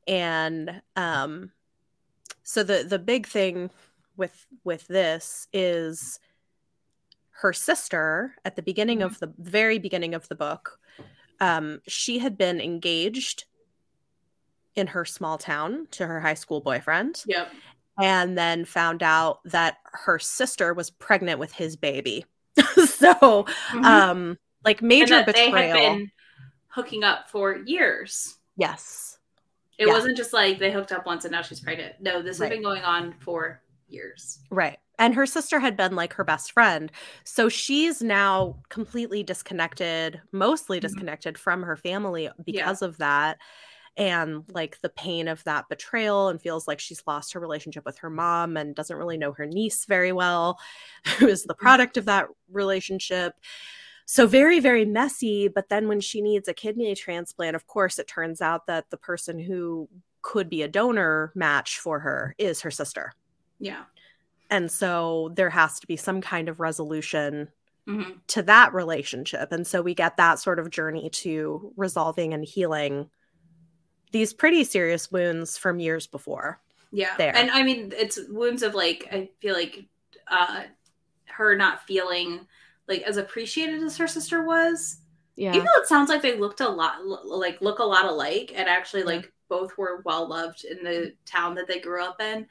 and 0.06 0.80
um 0.94 1.50
so 2.44 2.62
the 2.62 2.84
the 2.88 2.98
big 2.98 3.26
thing 3.26 3.68
with 4.16 4.46
with 4.62 4.86
this 4.86 5.48
is 5.52 6.20
her 7.30 7.52
sister 7.52 8.34
at 8.44 8.54
the 8.56 8.62
beginning 8.62 9.02
of 9.02 9.18
the 9.18 9.32
very 9.38 9.78
beginning 9.78 10.14
of 10.14 10.28
the 10.28 10.34
book 10.34 10.78
um 11.40 11.80
she 11.86 12.18
had 12.18 12.36
been 12.38 12.60
engaged 12.60 13.44
in 14.74 14.88
her 14.88 15.04
small 15.04 15.38
town 15.38 15.86
to 15.90 16.06
her 16.06 16.20
high 16.20 16.34
school 16.34 16.60
boyfriend 16.60 17.22
yep. 17.26 17.50
and 18.00 18.36
then 18.36 18.64
found 18.64 19.02
out 19.02 19.40
that 19.44 19.78
her 19.84 20.18
sister 20.18 20.74
was 20.74 20.90
pregnant 20.90 21.38
with 21.38 21.52
his 21.52 21.76
baby 21.76 22.24
so 22.74 23.44
Mhm. 23.70 23.84
um 23.84 24.38
like 24.64 24.80
and 24.80 24.88
major 24.88 25.14
that 25.24 25.34
they 25.34 25.50
had 25.50 25.72
betrayal 25.72 25.94
been 25.96 26.10
hooking 26.68 27.04
up 27.04 27.30
for 27.30 27.56
years. 27.64 28.36
yes 28.56 29.18
It 29.78 29.86
Yeah. 29.86 29.92
wasn't 29.94 30.16
just 30.16 30.32
like 30.32 30.58
they 30.58 30.72
hooked 30.72 30.92
up 30.92 31.06
once 31.06 31.24
and 31.26 31.32
now 31.32 31.42
she's 31.42 31.60
pregnant. 31.60 31.96
No, 32.00 32.22
this 32.22 32.38
Right. 32.40 32.50
had 32.50 32.56
been 32.56 32.62
going 32.62 32.82
on 32.82 33.12
for 33.20 33.62
years. 33.88 34.38
Right. 34.50 34.78
And 34.98 35.14
her 35.14 35.26
sister 35.26 35.60
had 35.60 35.76
been 35.76 35.94
like 35.94 36.14
her 36.14 36.24
best 36.24 36.52
friend. 36.52 36.90
So 37.24 37.48
she's 37.48 38.00
now 38.02 38.56
completely 38.70 39.22
disconnected, 39.22 40.20
mostly 40.32 40.80
Mhm. 40.80 40.80
disconnected 40.80 41.38
from 41.38 41.62
her 41.62 41.76
family 41.76 42.30
because 42.44 42.82
of 42.82 42.96
that. 42.98 43.38
And 43.98 44.44
like 44.52 44.80
the 44.82 44.90
pain 44.90 45.28
of 45.28 45.44
that 45.44 45.68
betrayal, 45.68 46.28
and 46.28 46.40
feels 46.40 46.68
like 46.68 46.80
she's 46.80 47.02
lost 47.06 47.32
her 47.34 47.40
relationship 47.40 47.84
with 47.86 47.98
her 47.98 48.10
mom 48.10 48.56
and 48.56 48.74
doesn't 48.74 48.96
really 48.96 49.18
know 49.18 49.32
her 49.32 49.46
niece 49.46 49.86
very 49.86 50.12
well, 50.12 50.58
who 51.18 51.28
is 51.28 51.44
the 51.44 51.54
product 51.54 51.96
of 51.96 52.06
that 52.06 52.28
relationship. 52.50 53.34
So, 54.06 54.26
very, 54.26 54.60
very 54.60 54.84
messy. 54.84 55.48
But 55.48 55.68
then 55.70 55.88
when 55.88 56.00
she 56.00 56.22
needs 56.22 56.48
a 56.48 56.54
kidney 56.54 56.94
transplant, 56.94 57.56
of 57.56 57.66
course, 57.66 57.98
it 57.98 58.08
turns 58.08 58.40
out 58.42 58.66
that 58.66 58.90
the 58.90 58.96
person 58.98 59.38
who 59.38 59.88
could 60.22 60.48
be 60.50 60.62
a 60.62 60.68
donor 60.68 61.32
match 61.34 61.78
for 61.80 62.00
her 62.00 62.34
is 62.38 62.60
her 62.62 62.70
sister. 62.70 63.12
Yeah. 63.58 63.84
And 64.50 64.70
so 64.70 65.32
there 65.34 65.50
has 65.50 65.80
to 65.80 65.86
be 65.86 65.96
some 65.96 66.20
kind 66.20 66.48
of 66.48 66.60
resolution 66.60 67.48
hmm 67.86 68.02
to 68.26 68.42
that 68.42 68.74
relationship. 68.74 69.52
And 69.52 69.64
so 69.64 69.80
we 69.80 69.94
get 69.94 70.16
that 70.16 70.40
sort 70.40 70.58
of 70.58 70.70
journey 70.70 71.08
to 71.10 71.72
resolving 71.76 72.34
and 72.34 72.44
healing 72.44 73.08
these 74.10 74.32
pretty 74.32 74.64
serious 74.64 75.12
wounds 75.12 75.56
from 75.56 75.78
years 75.78 76.08
before. 76.08 76.60
Yeah. 76.90 77.16
There. 77.16 77.36
And 77.36 77.50
I 77.50 77.62
mean, 77.62 77.92
it's 77.96 78.18
wounds 78.28 78.64
of 78.64 78.74
like, 78.74 79.06
I 79.12 79.30
feel 79.40 79.54
like 79.54 79.84
uh, 80.28 80.62
her 81.26 81.56
not 81.56 81.86
feeling 81.86 82.46
like 82.88 83.02
as 83.02 83.16
appreciated 83.16 83.82
as 83.82 83.96
her 83.96 84.08
sister 84.08 84.44
was. 84.44 84.98
Yeah. 85.36 85.50
Even 85.50 85.66
though 85.66 85.80
it 85.80 85.86
sounds 85.86 86.08
like 86.08 86.22
they 86.22 86.38
looked 86.38 86.60
a 86.60 86.68
lot, 86.68 87.04
like 87.04 87.60
look 87.60 87.78
a 87.78 87.84
lot 87.84 88.06
alike, 88.06 88.52
and 88.54 88.68
actually, 88.68 89.02
like 89.02 89.30
both 89.48 89.76
were 89.76 90.00
well 90.04 90.26
loved 90.26 90.64
in 90.64 90.82
the 90.82 91.12
town 91.26 91.54
that 91.56 91.68
they 91.68 91.78
grew 91.78 92.02
up 92.02 92.20
in. 92.20 92.46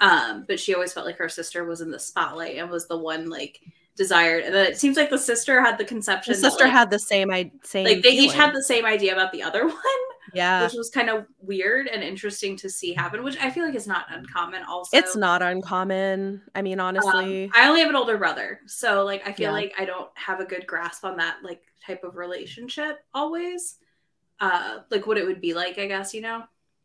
Um, 0.00 0.44
but 0.48 0.58
she 0.60 0.74
always 0.74 0.92
felt 0.92 1.06
like 1.06 1.18
her 1.18 1.28
sister 1.28 1.64
was 1.64 1.80
in 1.80 1.90
the 1.90 1.98
spotlight 1.98 2.56
and 2.56 2.68
was 2.70 2.86
the 2.88 2.98
one 2.98 3.30
like 3.30 3.60
desired. 3.96 4.44
And 4.44 4.54
then 4.54 4.66
it 4.66 4.76
seems 4.76 4.96
like 4.96 5.08
the 5.10 5.18
sister 5.18 5.60
had 5.60 5.78
the 5.78 5.84
conception. 5.84 6.34
The 6.34 6.40
that, 6.40 6.50
sister 6.50 6.64
like- 6.64 6.72
had 6.72 6.90
the 6.90 6.98
same 6.98 7.30
I 7.30 7.50
same 7.62 7.84
like 7.86 8.02
they 8.02 8.10
each 8.10 8.32
had 8.34 8.52
the 8.54 8.62
same 8.62 8.84
idea 8.84 9.12
about 9.12 9.30
the 9.30 9.42
other 9.44 9.66
one, 9.68 9.76
yeah. 10.34 10.64
which 10.64 10.72
was 10.74 10.90
kind 10.90 11.08
of 11.08 11.26
weird 11.38 11.86
and 11.86 12.02
interesting 12.02 12.56
to 12.56 12.68
see 12.68 12.92
happen. 12.92 13.22
Which 13.22 13.38
I 13.38 13.50
feel 13.50 13.64
like 13.64 13.76
is 13.76 13.86
not 13.86 14.06
uncommon. 14.10 14.64
Also, 14.64 14.96
It's 14.96 15.14
not 15.14 15.42
uncommon. 15.42 16.42
I 16.56 16.62
mean, 16.62 16.80
Um, 16.80 16.86
honestly. 16.88 17.50
I 17.54 17.68
only 17.68 17.80
have 17.80 17.88
an 17.90 17.96
older 17.96 18.18
brother, 18.18 18.60
so 18.66 19.04
like 19.04 19.26
I 19.26 19.32
feel 19.32 19.50
Yeah. 19.50 19.52
like 19.52 19.74
I 19.78 19.84
don't 19.84 20.10
have 20.14 20.40
a 20.40 20.44
good 20.44 20.66
grasp 20.66 21.04
on 21.04 21.16
that 21.18 21.36
like 21.44 21.62
type 21.86 22.02
of 22.02 22.16
relationship 22.16 22.98
always. 23.14 23.76
Uh 24.40 24.78
like 24.90 25.06
what 25.06 25.18
it 25.18 25.24
would 25.26 25.40
be 25.40 25.54
like, 25.54 25.78
I 25.78 25.86
guess, 25.86 26.12
you 26.12 26.20
know. 26.20 26.42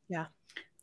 Yeah. 0.10 0.28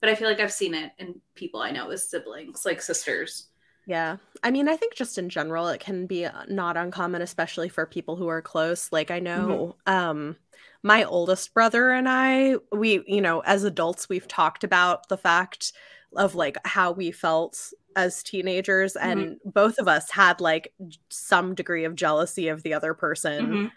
But 0.00 0.10
I 0.10 0.14
feel 0.14 0.28
like 0.28 0.40
I've 0.40 0.52
seen 0.52 0.74
it 0.74 0.92
in 0.98 1.20
people 1.34 1.60
I 1.60 1.70
know 1.70 1.90
as 1.90 2.08
siblings, 2.08 2.64
like 2.64 2.82
sisters. 2.82 3.48
Yeah. 3.86 4.16
I 4.42 4.50
mean, 4.50 4.68
I 4.68 4.76
think 4.76 4.94
just 4.94 5.16
in 5.16 5.28
general, 5.28 5.68
it 5.68 5.80
can 5.80 6.06
be 6.06 6.26
not 6.48 6.76
uncommon, 6.76 7.22
especially 7.22 7.68
for 7.68 7.86
people 7.86 8.16
who 8.16 8.26
are 8.26 8.42
close. 8.42 8.90
Like, 8.90 9.10
I 9.10 9.20
know 9.20 9.76
um, 9.86 10.36
my 10.82 11.04
oldest 11.04 11.54
brother 11.54 11.90
and 11.92 12.08
I, 12.08 12.56
we, 12.72 13.04
you 13.06 13.20
know, 13.20 13.40
as 13.40 13.62
adults, 13.64 14.08
we've 14.08 14.26
talked 14.28 14.64
about 14.64 15.08
the 15.08 15.16
fact 15.16 15.72
of 16.16 16.34
like 16.34 16.56
how 16.64 16.92
we 16.92 17.12
felt 17.12 17.72
as 17.94 18.22
teenagers. 18.22 18.96
And 18.96 19.38
both 19.44 19.78
of 19.78 19.86
us 19.88 20.10
had 20.10 20.40
like 20.40 20.72
some 21.08 21.54
degree 21.54 21.84
of 21.84 21.94
jealousy 21.94 22.48
of 22.48 22.62
the 22.64 22.74
other 22.74 22.92
person 22.92 23.46
Mhm. 23.46 23.72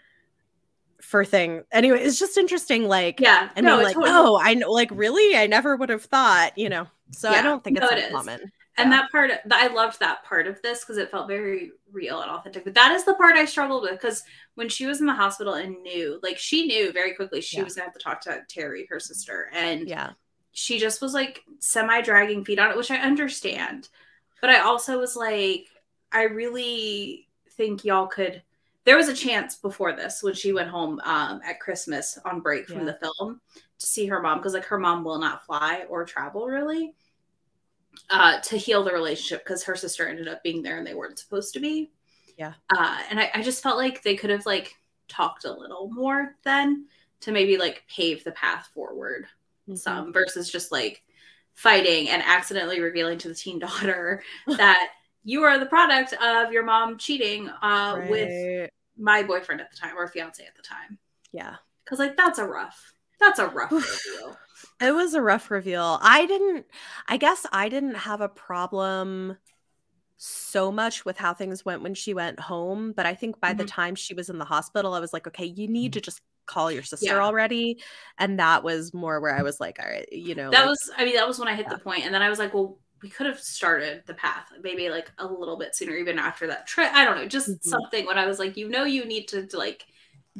For 1.02 1.24
thing. 1.24 1.62
Anyway, 1.72 2.00
it's 2.00 2.18
just 2.18 2.36
interesting. 2.38 2.88
Like, 2.88 3.20
Yeah. 3.20 3.50
And 3.56 3.64
no, 3.66 3.80
it 3.80 3.84
like, 3.84 3.94
totally- 3.94 4.12
oh, 4.14 4.38
I 4.40 4.54
know, 4.54 4.70
like, 4.70 4.90
really? 4.92 5.36
I 5.36 5.46
never 5.46 5.76
would 5.76 5.88
have 5.88 6.04
thought, 6.04 6.56
you 6.58 6.68
know. 6.68 6.86
So 7.12 7.28
I 7.30 7.42
don't 7.42 7.62
think 7.64 7.76
it's 7.78 7.90
No, 7.90 7.96
it 7.96 7.98
is. 8.00 8.06
uncommon. 8.06 8.40
and 8.78 8.90
yeah. 8.90 9.00
that 9.00 9.10
part 9.10 9.30
I 9.50 9.66
loved 9.66 9.98
that 10.00 10.22
part 10.24 10.46
of 10.46 10.62
this 10.62 10.80
because 10.80 10.96
it 10.96 11.10
felt 11.10 11.26
very 11.28 11.72
real 11.90 12.20
and 12.20 12.30
authentic. 12.30 12.64
But 12.64 12.74
that 12.74 12.92
is 12.92 13.04
the 13.04 13.14
part 13.14 13.36
I 13.36 13.44
struggled 13.44 13.82
with 13.82 13.92
because 13.92 14.22
when 14.54 14.68
she 14.68 14.86
was 14.86 15.00
in 15.00 15.06
the 15.06 15.12
hospital 15.12 15.54
and 15.54 15.82
knew, 15.82 16.20
like 16.22 16.38
she 16.38 16.66
knew 16.66 16.92
very 16.92 17.14
quickly 17.14 17.40
she 17.40 17.56
Yeah. 17.56 17.64
was 17.64 17.74
gonna 17.74 17.86
have 17.86 17.94
to 17.94 17.98
talk 18.00 18.20
to 18.22 18.42
Terry, 18.48 18.86
her 18.90 19.00
sister, 19.00 19.50
and 19.52 19.88
Yeah. 19.88 20.10
she 20.52 20.78
just 20.78 21.02
was 21.02 21.12
like 21.14 21.42
semi 21.58 22.00
dragging 22.00 22.44
feet 22.44 22.58
on 22.60 22.70
it, 22.70 22.76
which 22.76 22.90
I 22.92 22.98
understand. 22.98 23.88
But 24.40 24.50
I 24.50 24.60
also 24.60 24.98
was 24.98 25.16
like, 25.16 25.66
I 26.12 26.22
really 26.22 27.28
think 27.56 27.84
y'all 27.84 28.06
could. 28.06 28.42
There 28.90 28.96
was 28.96 29.06
a 29.08 29.14
chance 29.14 29.54
before 29.54 29.92
this 29.94 30.20
when 30.20 30.34
she 30.34 30.52
went 30.52 30.68
home 30.68 31.00
um, 31.04 31.40
at 31.44 31.60
Christmas 31.60 32.18
on 32.24 32.40
break 32.40 32.66
from 32.66 32.78
Yeah. 32.78 32.86
the 32.86 32.94
film 32.94 33.40
to 33.78 33.86
see 33.86 34.06
her 34.06 34.20
mom 34.20 34.38
because 34.38 34.52
like 34.52 34.64
her 34.64 34.80
mom 34.80 35.04
will 35.04 35.20
not 35.20 35.46
fly 35.46 35.84
or 35.88 36.04
travel 36.04 36.48
really 36.48 36.92
uh, 38.10 38.40
to 38.40 38.56
heal 38.56 38.82
the 38.82 38.92
relationship 38.92 39.44
because 39.44 39.62
her 39.62 39.76
sister 39.76 40.08
ended 40.08 40.26
up 40.26 40.42
being 40.42 40.60
there 40.60 40.78
and 40.78 40.84
they 40.84 40.94
weren't 40.94 41.20
supposed 41.20 41.54
to 41.54 41.60
be. 41.60 41.92
Yeah. 42.36 42.54
Uh, 42.76 42.98
and 43.08 43.20
I, 43.20 43.30
I 43.32 43.42
just 43.42 43.62
felt 43.62 43.76
like 43.76 44.02
they 44.02 44.16
could 44.16 44.30
have 44.30 44.44
like 44.44 44.74
talked 45.06 45.44
a 45.44 45.52
little 45.52 45.88
more 45.92 46.34
then 46.42 46.86
to 47.20 47.30
maybe 47.30 47.58
like 47.58 47.84
pave 47.88 48.24
the 48.24 48.32
path 48.32 48.70
forward 48.74 49.26
Mhm. 49.68 49.78
some 49.78 50.12
versus 50.12 50.50
just 50.50 50.72
like 50.72 51.04
fighting 51.54 52.08
and 52.08 52.24
accidentally 52.26 52.80
revealing 52.80 53.18
to 53.18 53.28
the 53.28 53.36
teen 53.36 53.58
daughter 53.60 54.24
that 54.48 54.88
you 55.22 55.44
are 55.44 55.60
the 55.60 55.66
product 55.66 56.12
of 56.14 56.50
your 56.50 56.64
mom 56.64 56.98
cheating 56.98 57.48
uh, 57.62 58.04
with 58.10 58.28
Right. 58.30 58.70
My 59.00 59.22
boyfriend 59.22 59.60
at 59.60 59.70
the 59.70 59.76
time 59.76 59.96
or 59.96 60.06
fiance 60.06 60.44
at 60.44 60.54
the 60.54 60.62
time. 60.62 60.98
Yeah. 61.32 61.56
Because 61.84 61.98
like 61.98 62.16
that's 62.16 62.38
a 62.38 62.44
rough, 62.46 62.92
that's 63.18 63.38
a 63.38 63.48
rough 63.48 63.72
reveal. 63.72 64.36
It 64.80 64.92
was 64.94 65.14
a 65.14 65.22
rough 65.22 65.50
reveal. 65.50 65.98
I 66.02 66.26
didn't, 66.26 66.66
I 67.08 67.16
guess 67.16 67.46
I 67.52 67.68
didn't 67.68 67.94
have 67.96 68.20
a 68.20 68.28
problem 68.28 69.38
so 70.18 70.70
much 70.70 71.04
with 71.06 71.16
how 71.16 71.32
things 71.32 71.64
went 71.64 71.82
when 71.82 71.94
she 71.94 72.12
went 72.12 72.38
home. 72.38 72.92
But 72.94 73.06
I 73.06 73.14
think 73.14 73.40
by 73.40 73.54
the 73.54 73.64
Mhm. 73.64 73.68
time 73.68 73.94
she 73.94 74.12
was 74.12 74.28
in 74.28 74.38
the 74.38 74.44
hospital, 74.44 74.92
I 74.92 75.00
was 75.00 75.12
like, 75.14 75.26
okay, 75.26 75.46
you 75.46 75.66
need 75.66 75.94
to 75.94 76.00
just 76.00 76.20
call 76.46 76.70
your 76.72 76.82
sister 76.82 77.06
Yeah. 77.06 77.20
already 77.20 77.80
and 78.18 78.40
that 78.40 78.64
was 78.64 78.92
more 78.92 79.20
where 79.20 79.36
i 79.36 79.42
was 79.42 79.60
like 79.60 79.78
all 79.78 79.88
right 79.88 80.08
you 80.10 80.34
know 80.34 80.50
that 80.50 80.60
like, 80.62 80.68
was 80.70 80.90
i 80.98 81.04
mean 81.04 81.14
that 81.14 81.28
was 81.28 81.38
when 81.38 81.46
i 81.46 81.54
hit 81.54 81.66
Yeah. 81.68 81.74
the 81.76 81.78
point 81.78 82.04
and 82.04 82.12
then 82.12 82.22
i 82.22 82.28
was 82.28 82.40
like 82.40 82.52
well 82.52 82.76
we 83.02 83.08
could 83.08 83.26
have 83.26 83.40
started 83.40 84.02
the 84.06 84.14
path 84.14 84.46
maybe 84.62 84.90
like 84.90 85.10
a 85.18 85.26
little 85.26 85.56
bit 85.56 85.74
sooner 85.74 85.94
even 85.96 86.18
after 86.18 86.46
that 86.46 86.66
trip 86.66 86.90
i 86.92 87.04
don't 87.04 87.16
know 87.16 87.26
just 87.26 87.48
Mhm. 87.48 87.62
something 87.64 88.06
when 88.06 88.18
i 88.18 88.26
was 88.26 88.38
like 88.38 88.56
you 88.56 88.68
know 88.68 88.84
you 88.84 89.04
need 89.04 89.26
to, 89.28 89.46
to 89.46 89.56
like 89.58 89.84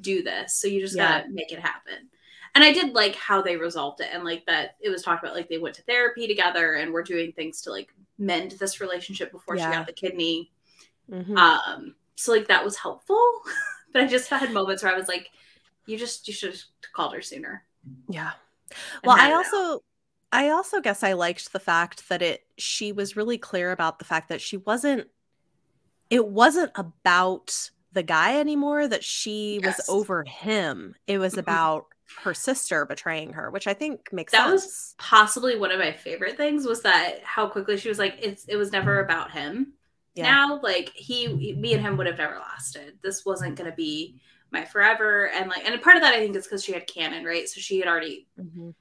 do 0.01 0.23
this 0.23 0.55
so 0.55 0.69
you 0.69 0.81
just 0.81 0.97
Yeah. 0.97 1.21
gotta 1.21 1.31
make 1.33 1.53
it 1.53 1.59
happen 1.59 2.09
and 2.55 2.63
i 2.65 2.73
did 2.73 2.95
like 2.95 3.15
how 3.17 3.43
they 3.43 3.57
resolved 3.57 4.01
it 4.01 4.09
and 4.13 4.25
like 4.25 4.45
that 4.47 4.77
it 4.81 4.91
was 4.91 5.03
talked 5.03 5.23
about 5.23 5.35
like 5.35 5.49
they 5.49 5.59
went 5.59 5.75
to 5.77 5.83
therapy 5.83 6.27
together 6.29 6.75
and 6.75 6.93
were 6.93 7.03
doing 7.03 7.33
things 7.33 7.63
to 7.63 7.71
like 7.71 7.93
mend 8.19 8.53
this 8.53 8.81
relationship 8.81 9.33
before 9.33 9.57
Yeah. 9.57 9.71
she 9.71 9.77
got 9.77 9.87
the 9.87 9.93
kidney 9.93 10.51
mhm. 11.11 11.37
um 11.37 11.95
so 12.17 12.33
like 12.33 12.49
that 12.49 12.65
was 12.65 12.77
helpful 12.77 13.43
but 13.93 14.03
i 14.03 14.07
just 14.07 14.29
had 14.29 14.53
moments 14.53 14.83
where 14.83 14.93
i 14.93 14.97
was 14.99 15.09
like 15.09 15.31
you 15.87 15.97
just 15.99 16.29
you 16.29 16.35
should 16.35 16.53
have 16.53 16.63
called 16.95 17.15
her 17.15 17.23
sooner 17.23 17.65
yeah 18.09 18.33
well 19.05 19.17
i 19.19 19.33
also 19.33 19.57
out. 19.75 19.83
I 20.33 20.49
also 20.51 20.81
guess 20.81 21.03
i 21.03 21.13
liked 21.13 21.53
the 21.53 21.61
fact 21.61 22.09
that 22.09 22.23
it 22.23 22.45
she 22.59 22.93
was 22.93 23.17
really 23.17 23.39
clear 23.39 23.73
about 23.73 23.99
the 23.99 24.05
fact 24.05 24.29
that 24.29 24.41
she 24.41 24.57
wasn't 24.57 25.07
it 26.11 26.27
wasn't 26.27 26.73
about 26.75 27.71
the 27.93 28.03
guy 28.03 28.39
anymore 28.39 28.87
that 28.89 29.03
she 29.05 29.61
was 29.65 29.81
over 29.89 30.23
him. 30.25 30.95
It 31.09 31.19
was 31.19 31.35
Mhm. 31.35 31.39
about 31.39 31.87
her 32.23 32.35
sister 32.35 32.85
betraying 32.87 33.33
her 33.35 33.51
which 33.53 33.67
i 33.69 33.75
think 33.75 34.13
makes 34.13 34.33
That 34.33 34.51
was 34.51 34.95
possibly 34.99 35.57
one 35.57 35.71
of 35.71 35.79
my 35.79 35.93
favorite 35.93 36.37
things 36.37 36.67
was 36.67 36.83
that 36.83 37.23
how 37.23 37.47
quickly 37.49 37.77
she 37.77 37.89
was 37.89 37.99
like 38.01 38.17
it's 38.21 38.45
it 38.47 38.57
was 38.57 38.73
never 38.73 38.99
about 39.01 39.31
him. 39.31 39.75
Yeah. 40.17 40.25
now 40.25 40.61
like 40.61 40.91
he 40.95 41.55
me 41.55 41.73
and 41.73 41.81
him 41.83 41.97
would 41.97 42.09
have 42.09 42.19
never 42.19 42.37
lasted. 42.39 42.99
This 43.03 43.25
wasn't 43.25 43.55
going 43.57 43.71
to 43.71 43.77
be 43.77 44.21
my 44.51 44.65
forever. 44.65 45.29
And 45.29 45.49
like 45.49 45.65
and 45.65 45.81
part 45.83 45.95
of 45.97 46.03
that 46.03 46.15
i 46.15 46.19
think 46.19 46.35
is 46.35 46.47
because 46.47 46.65
she 46.65 46.73
had 46.73 46.87
canon 46.89 47.25
right? 47.25 47.49
So 47.49 47.61
she 47.61 47.79
had 47.79 47.87
already 47.89 48.27
Mhm. 48.39 48.75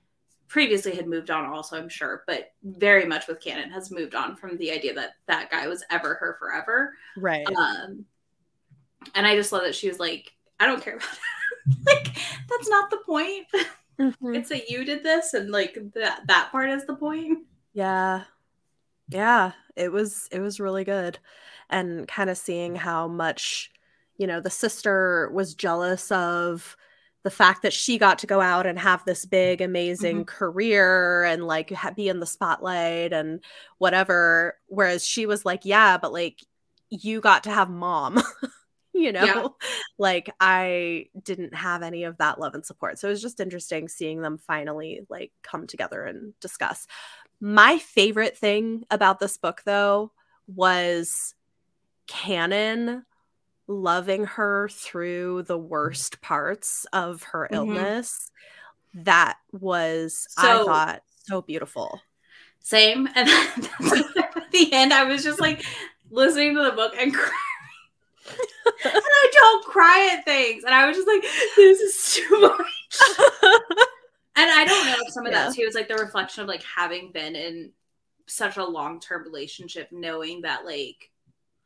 Previously 0.49 0.93
had 0.95 1.07
moved 1.07 1.29
on 1.31 1.45
also 1.45 1.77
i'm 1.77 1.87
sure 1.87 2.23
but 2.27 2.51
very 2.63 3.05
much 3.05 3.27
with 3.27 3.39
canon 3.39 3.69
has 3.69 3.89
moved 3.91 4.15
on 4.15 4.35
from 4.35 4.57
the 4.57 4.71
idea 4.71 4.93
that 4.93 5.11
that 5.27 5.49
guy 5.49 5.67
was 5.67 5.83
ever 5.89 6.15
her 6.15 6.35
forever 6.39 6.93
right 7.15 7.47
um 7.47 8.03
and 9.15 9.25
i 9.25 9.35
just 9.35 9.51
love 9.51 9.61
that 9.63 9.75
she 9.75 9.87
was 9.87 9.99
like 9.99 10.33
i 10.59 10.65
don't 10.65 10.83
care 10.83 10.95
about 10.97 11.07
it 11.13 11.77
like 11.85 12.15
that's 12.49 12.69
not 12.69 12.89
the 12.89 12.97
point 13.05 13.45
Mhm. 13.99 14.33
it's 14.35 14.47
that 14.49 14.69
you 14.69 14.85
did 14.85 15.03
this 15.03 15.33
and 15.33 15.51
like 15.51 15.77
that 15.93 16.21
that 16.27 16.51
part 16.51 16.69
is 16.69 16.85
the 16.85 16.95
point 16.95 17.39
Yeah. 17.73 18.23
Yeah, 19.09 19.51
it 19.75 19.91
was 19.91 20.29
it 20.31 20.39
was 20.39 20.59
really 20.59 20.83
good. 20.83 21.19
And 21.69 22.07
kind 22.07 22.29
of 22.29 22.37
seeing 22.37 22.75
how 22.75 23.07
much, 23.07 23.71
you 24.17 24.25
know, 24.27 24.39
the 24.39 24.49
sister 24.49 25.29
was 25.33 25.55
jealous 25.55 26.11
of 26.11 26.77
the 27.23 27.29
fact 27.29 27.63
that 27.63 27.73
she 27.73 27.97
got 27.97 28.19
to 28.19 28.27
go 28.27 28.39
out 28.39 28.65
and 28.65 28.79
have 28.79 29.03
this 29.05 29.25
big 29.25 29.59
mm-hmm. 29.59 29.65
amazing 29.69 30.15
mm-hmm. 30.17 30.37
career 30.37 31.23
and 31.23 31.45
like 31.45 31.73
be 31.95 32.07
in 32.07 32.19
the 32.19 32.25
spotlight 32.25 33.13
and 33.13 33.43
whatever 33.77 34.57
whereas 34.67 35.05
she 35.05 35.25
was 35.25 35.45
like, 35.45 35.65
yeah, 35.65 35.97
but 35.97 36.13
like 36.13 36.39
you 36.89 37.21
got 37.21 37.43
to 37.43 37.51
have 37.51 37.69
mom. 37.69 38.21
you 38.93 39.11
know, 39.11 39.25
Yeah. 39.25 39.47
like 39.97 40.29
I 40.39 41.05
didn't 41.23 41.53
have 41.53 41.83
any 41.83 42.03
of 42.03 42.17
that 42.17 42.39
love 42.39 42.53
and 42.53 42.65
support. 42.65 42.99
So 42.99 43.07
it 43.07 43.11
was 43.11 43.21
just 43.21 43.39
interesting 43.39 43.87
seeing 43.87 44.21
them 44.21 44.37
finally 44.37 45.01
like 45.09 45.31
come 45.41 45.67
together 45.67 46.03
and 46.03 46.33
discuss. 46.39 46.87
My 47.39 47.77
favorite 47.77 48.37
thing 48.37 48.83
about 48.91 49.19
this 49.19 49.37
book, 49.37 49.61
though, 49.65 50.11
was 50.47 51.33
Canon 52.07 53.05
loving 53.69 54.25
her 54.25 54.67
through 54.69 55.43
the 55.43 55.57
worst 55.57 56.19
parts 56.21 56.85
of 56.91 57.21
her 57.23 57.47
Mhm. 57.51 57.55
illness. 57.55 58.31
That 58.95 59.37
was, 59.51 60.27
I 60.37 60.63
thought, 60.65 61.03
so 61.27 61.41
beautiful. 61.43 62.01
same 62.61 63.07
and 63.15 63.29
at 63.79 64.51
the 64.51 64.69
end 64.73 64.91
i 64.93 65.03
was 65.05 65.23
just 65.23 65.39
like 65.39 65.63
listening 66.11 66.53
to 66.55 66.61
the 66.63 66.71
book 66.71 66.93
and 66.99 67.13
crying 67.15 67.31
and 68.83 68.93
i 68.95 69.29
don't 69.31 69.65
cry 69.65 70.09
at 70.13 70.25
things 70.25 70.63
and 70.65 70.73
i 70.75 70.85
was 70.87 70.97
just 70.97 71.07
like 71.07 71.21
this 71.55 71.79
is 71.79 72.13
too 72.15 72.41
much 72.41 72.99
and 74.35 74.51
i 74.51 74.65
don't 74.67 74.85
know 74.85 74.95
if 75.05 75.13
some 75.13 75.25
of 75.25 75.31
Yeah. 75.31 75.45
that 75.45 75.55
too 75.55 75.61
is 75.61 75.73
like 75.75 75.87
the 75.87 75.95
reflection 75.95 76.41
of 76.43 76.49
like 76.49 76.63
having 76.63 77.11
been 77.13 77.35
in 77.35 77.71
such 78.27 78.57
a 78.57 78.65
long-term 78.65 79.23
relationship 79.23 79.87
knowing 79.91 80.41
that 80.41 80.65
like 80.65 81.09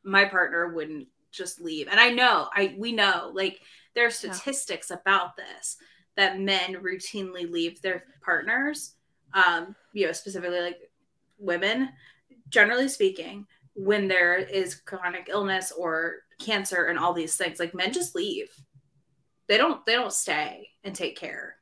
my 0.03 0.25
partner 0.25 0.73
wouldn't 0.73 1.07
just 1.33 1.59
leave. 1.59 1.87
And 1.89 1.99
i 1.99 2.09
know 2.09 2.47
i 2.53 2.75
we 2.77 2.91
know 2.93 3.31
like 3.33 3.59
there 3.95 4.07
are 4.07 4.11
statistics 4.11 4.91
about 4.91 5.35
this 5.35 5.77
that 6.15 6.39
men 6.39 6.75
routinely 6.75 7.49
leave 7.49 7.81
their 7.81 8.05
partners 8.21 8.95
um 9.33 9.75
you 9.93 10.05
know 10.05 10.11
specifically 10.11 10.61
like 10.61 10.89
women. 11.39 11.89
Generally 12.49 12.89
speaking 12.89 13.45
when 13.75 14.07
there 14.07 14.37
is 14.37 14.75
chronic 14.75 15.27
illness 15.29 15.71
or 15.71 16.17
cancer 16.39 16.85
and 16.85 16.99
all 16.99 17.13
these 17.13 17.35
things 17.35 17.59
like 17.59 17.73
men 17.73 17.91
just 17.91 18.15
leave. 18.15 18.49
They 19.47 19.57
don't 19.57 19.85
they 19.85 19.93
don't 19.93 20.13
stay 20.13 20.69
and 20.83 20.95
take 20.95 21.17
care. 21.17 21.55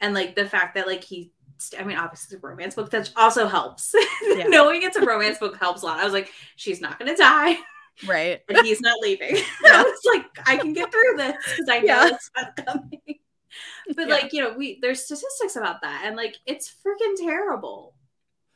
And 0.00 0.14
like 0.14 0.34
the 0.34 0.46
fact 0.46 0.74
that 0.74 0.86
like 0.86 1.04
he 1.04 1.32
i 1.78 1.84
mean 1.84 1.98
obviously 1.98 2.34
it's 2.34 2.42
a 2.42 2.46
romance 2.46 2.74
book 2.74 2.90
that 2.90 3.12
also 3.16 3.46
helps. 3.46 3.94
Yeah. 4.22 4.44
knowing 4.44 4.82
it's 4.82 4.96
a 4.96 5.04
romance 5.04 5.38
book 5.38 5.56
helps 5.58 5.82
a 5.82 5.86
lot. 5.86 5.98
I 5.98 6.04
was 6.04 6.12
like 6.12 6.30
she's 6.56 6.80
not 6.80 6.98
gonna 6.98 7.16
die 7.16 7.58
Right. 8.06 8.40
But 8.48 8.64
he's 8.64 8.80
not 8.80 8.98
leaving 9.00 9.36
i 9.66 9.82
was 9.82 10.00
like 10.14 10.24
i 10.46 10.56
can 10.56 10.72
get 10.72 10.90
through 10.90 11.16
this 11.16 11.36
because 11.44 11.68
i 11.68 11.78
know 11.80 11.84
Yeah. 11.84 12.08
it's 12.08 12.30
not 12.36 12.56
coming 12.66 13.00
but 13.96 14.08
Yeah. 14.08 14.14
like 14.14 14.32
you 14.32 14.42
know 14.42 14.54
we 14.56 14.78
there's 14.80 15.04
statistics 15.04 15.56
about 15.56 15.82
that 15.82 16.04
and 16.06 16.16
like 16.16 16.36
it's 16.46 16.72
freaking 16.84 17.16
terrible 17.18 17.94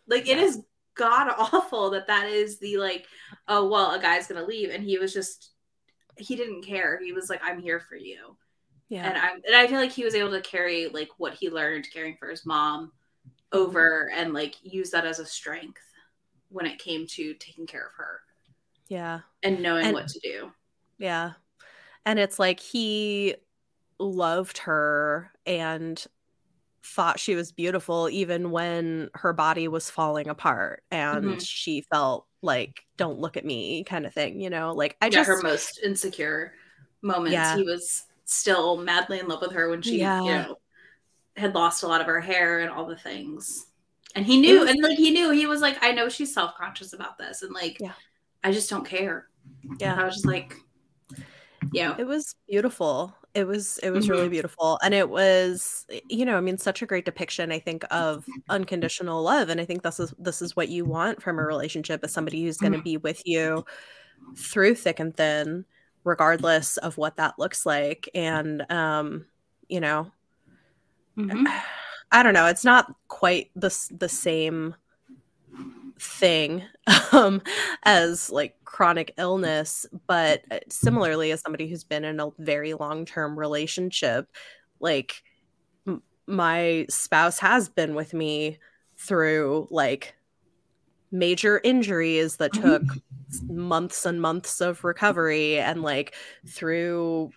like 0.06 0.28
it 0.28 0.38
Yeah. 0.38 0.44
is 0.44 0.62
god 0.94 1.34
awful 1.36 1.90
that 1.90 2.06
that 2.06 2.28
is 2.28 2.58
the 2.58 2.78
like 2.78 3.06
oh 3.48 3.68
well 3.68 3.92
a 3.92 4.00
guy's 4.00 4.26
gonna 4.26 4.44
leave 4.44 4.70
and 4.70 4.82
he 4.84 4.98
was 4.98 5.12
just 5.12 5.50
he 6.16 6.36
didn't 6.36 6.62
care 6.64 7.00
he 7.02 7.12
was 7.12 7.28
like 7.28 7.40
i'm 7.42 7.60
here 7.60 7.80
for 7.80 7.96
you 7.96 8.36
Yeah. 8.88 9.08
and 9.08 9.18
i 9.18 9.30
and 9.32 9.56
i 9.56 9.66
feel 9.66 9.80
like 9.80 9.92
he 9.92 10.04
was 10.04 10.14
able 10.14 10.30
to 10.30 10.40
carry 10.40 10.88
like 10.88 11.10
what 11.18 11.34
he 11.34 11.50
learned 11.50 11.88
caring 11.92 12.16
for 12.16 12.28
his 12.30 12.46
mom 12.46 12.92
mm-hmm. 13.52 13.58
over 13.58 14.10
and 14.14 14.32
like 14.32 14.54
use 14.62 14.90
that 14.90 15.04
as 15.04 15.18
a 15.18 15.26
strength 15.26 15.82
when 16.50 16.66
it 16.66 16.78
came 16.78 17.06
to 17.08 17.34
taking 17.34 17.66
care 17.66 17.84
of 17.86 17.92
her 17.96 18.20
yeah. 18.94 19.20
and 19.42 19.60
knowing 19.60 19.86
And- 19.86 19.94
what 19.94 20.08
to 20.08 20.20
do 20.20 20.52
Yeah. 20.98 21.32
And 22.06 22.18
it's 22.18 22.38
like 22.38 22.60
he 22.60 23.34
loved 23.98 24.58
her 24.58 25.30
and 25.46 26.04
thought 26.82 27.18
she 27.18 27.34
was 27.34 27.50
beautiful 27.50 28.08
even 28.10 28.50
when 28.50 29.08
her 29.14 29.32
body 29.32 29.68
was 29.68 29.88
falling 29.90 30.28
apart 30.28 30.82
and 30.90 31.24
Mhm. 31.24 31.40
she 31.46 31.80
felt 31.90 32.26
like 32.42 32.82
don't 32.98 33.18
look 33.18 33.36
at 33.38 33.44
me 33.44 33.84
kind 33.84 34.04
of 34.06 34.12
thing, 34.12 34.38
you 34.40 34.50
know? 34.50 34.72
Like 34.74 34.96
I 35.00 35.06
yeah, 35.06 35.10
just 35.10 35.28
her 35.28 35.40
most 35.42 35.80
insecure 35.82 36.52
moments. 37.02 37.32
Yeah. 37.32 37.56
He 37.56 37.62
was 37.62 38.04
still 38.26 38.76
madly 38.76 39.18
in 39.18 39.28
love 39.28 39.40
with 39.40 39.52
her 39.52 39.68
when 39.70 39.80
she, 39.82 39.98
Yeah. 39.98 40.20
you 40.22 40.28
know, 40.28 40.58
had 41.36 41.54
lost 41.54 41.82
a 41.82 41.88
lot 41.88 42.00
of 42.02 42.06
her 42.06 42.20
hair 42.20 42.60
and 42.60 42.70
all 42.70 42.86
the 42.86 42.96
things. 42.96 43.66
And 44.14 44.24
he 44.26 44.38
knew, 44.40 44.60
was- 44.60 44.70
and 44.70 44.82
like 44.82 44.96
he 44.98 45.10
knew, 45.10 45.30
he 45.30 45.46
was 45.46 45.60
like, 45.62 45.82
I 45.82 45.90
know 45.92 46.08
she's 46.10 46.32
self 46.34 46.54
conscious 46.56 46.92
about 46.92 47.16
this, 47.18 47.42
and 47.42 47.52
like, 47.52 47.78
Yeah. 47.80 47.92
I 48.44 48.52
just 48.52 48.70
don't 48.70 48.86
care. 48.86 49.26
Yeah. 49.80 49.94
I 50.00 50.04
was 50.04 50.14
just 50.14 50.26
like, 50.26 50.54
yeah. 51.72 51.94
it 51.98 52.06
was 52.06 52.36
beautiful. 52.48 53.14
It 53.34 53.46
was 53.48 53.78
it 53.82 53.90
was 53.90 54.04
Mm-hmm. 54.04 54.12
really 54.12 54.28
beautiful 54.28 54.78
and 54.84 54.94
it 54.94 55.10
was 55.10 55.86
you 56.08 56.24
know, 56.24 56.36
I 56.36 56.40
mean 56.40 56.56
such 56.56 56.82
a 56.82 56.86
great 56.86 57.04
depiction 57.04 57.50
I 57.50 57.58
think 57.58 57.84
of 57.90 58.24
unconditional 58.48 59.22
love 59.24 59.48
and 59.48 59.60
I 59.60 59.64
think 59.64 59.82
this 59.82 59.98
is 59.98 60.14
this 60.18 60.40
is 60.40 60.54
what 60.54 60.68
you 60.68 60.84
want 60.84 61.20
from 61.20 61.40
a 61.40 61.42
relationship 61.42 62.04
as 62.04 62.12
somebody 62.12 62.44
who's 62.44 62.58
going 62.58 62.74
to 62.74 62.78
Mhm. 62.78 62.84
be 62.84 62.96
with 62.98 63.22
you 63.26 63.64
through 64.36 64.76
thick 64.76 65.00
and 65.00 65.16
thin 65.16 65.64
regardless 66.04 66.76
of 66.76 66.96
what 66.96 67.16
that 67.16 67.34
looks 67.38 67.66
like 67.66 68.08
and 68.14 68.70
um 68.70 69.26
you 69.68 69.80
know 69.80 70.12
mhm. 71.18 71.44
I 72.12 72.22
don't 72.22 72.34
know. 72.34 72.46
It's 72.46 72.64
not 72.64 72.94
quite 73.08 73.50
the 73.56 73.76
the 73.90 74.08
same 74.08 74.76
thing 75.98 76.62
um, 77.12 77.42
as 77.84 78.30
like 78.30 78.56
chronic 78.64 79.14
illness, 79.18 79.86
but 80.06 80.42
uh, 80.50 80.58
similarly, 80.68 81.30
as 81.30 81.40
somebody 81.40 81.68
who's 81.68 81.84
been 81.84 82.04
in 82.04 82.20
a 82.20 82.30
very 82.38 82.74
long 82.74 83.04
term 83.04 83.38
relationship, 83.38 84.26
like 84.80 85.22
m- 85.86 86.02
my 86.26 86.86
spouse 86.88 87.38
has 87.38 87.68
been 87.68 87.94
with 87.94 88.14
me 88.14 88.58
through 88.98 89.68
like 89.70 90.14
major 91.10 91.60
injuries 91.62 92.36
that 92.36 92.52
took 92.52 92.82
months 93.48 94.04
and 94.06 94.20
months 94.20 94.60
of 94.60 94.84
recovery 94.84 95.58
and 95.58 95.82
like 95.82 96.14
through 96.46 97.30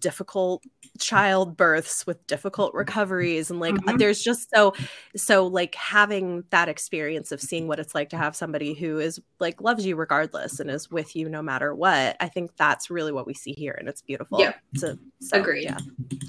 difficult 0.00 0.62
childbirths 0.98 2.06
with 2.06 2.24
difficult 2.26 2.72
recoveries 2.74 3.50
and 3.50 3.60
like 3.60 3.74
Mhm. 3.74 3.98
there's 3.98 4.22
just 4.22 4.48
so 4.54 4.74
so 5.16 5.46
like 5.46 5.74
having 5.74 6.44
that 6.50 6.68
experience 6.68 7.32
of 7.32 7.40
seeing 7.40 7.66
what 7.68 7.78
it's 7.78 7.94
like 7.94 8.08
to 8.10 8.16
have 8.16 8.34
somebody 8.36 8.74
who 8.74 8.98
is 8.98 9.20
like 9.40 9.60
loves 9.60 9.84
you 9.86 9.96
regardless 9.96 10.60
and 10.60 10.70
is 10.70 10.90
with 10.90 11.14
you 11.16 11.28
no 11.28 11.42
matter 11.42 11.74
what 11.74 12.16
i 12.20 12.28
think 12.28 12.50
that's 12.56 12.90
really 12.90 13.12
what 13.12 13.26
we 13.26 13.34
see 13.34 13.52
here 13.52 13.72
and 13.78 13.88
it's 13.88 14.02
beautiful 14.02 14.40
Yeah. 14.40 14.54
so, 14.74 14.96
so, 15.20 15.38
Agreed. 15.40 15.64
yeah 15.64 15.78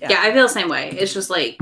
yeah. 0.02 0.10
Yeah. 0.12 0.22
I 0.22 0.34
feel 0.34 0.44
the 0.44 0.50
same 0.54 0.70
way. 0.70 0.90
It's 0.98 1.14
just 1.14 1.30
like 1.30 1.58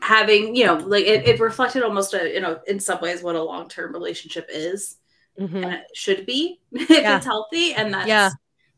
having, 0.00 0.54
you 0.54 0.64
know, 0.64 0.74
like 0.76 1.04
it, 1.04 1.26
it 1.26 1.40
reflected 1.40 1.82
almost 1.82 2.14
a, 2.14 2.32
you 2.32 2.40
know, 2.40 2.60
in 2.66 2.78
some 2.78 3.00
ways 3.00 3.22
what 3.22 3.34
a 3.34 3.42
long 3.42 3.68
term 3.68 3.92
relationship 3.92 4.46
is 4.50 4.96
Mhm. 5.40 5.64
and 5.64 5.72
it 5.74 5.84
should 5.94 6.24
be 6.26 6.60
if 6.72 6.88
Yeah. 6.90 7.16
it's 7.16 7.26
healthy. 7.26 7.74
And 7.74 7.92
that's 7.92 8.06
Yeah. 8.08 8.30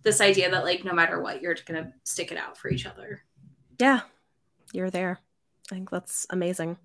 This 0.02 0.20
idea 0.20 0.50
that 0.50 0.64
like 0.64 0.84
no 0.84 0.92
matter 0.92 1.20
what, 1.20 1.42
you're 1.42 1.56
gonna 1.66 1.92
stick 2.04 2.32
it 2.32 2.38
out 2.38 2.56
for 2.56 2.70
each 2.70 2.87
other. 2.87 3.22
yeah 3.78 4.00
you're 4.72 4.90
there 4.90 5.18
i 5.70 5.74
think 5.74 5.88
that's 5.90 6.26
amazing 6.30 6.76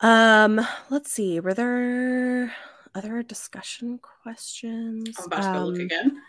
um 0.00 0.60
let's 0.90 1.10
see 1.12 1.40
were 1.40 1.54
there 1.54 2.52
other 2.94 3.22
discussion 3.22 3.98
questions 3.98 5.16
I'm 5.18 5.26
about 5.26 5.42
to 5.42 5.58
go 5.58 5.64
look 5.66 5.74
Um, 5.76 5.80
again. 5.80 6.22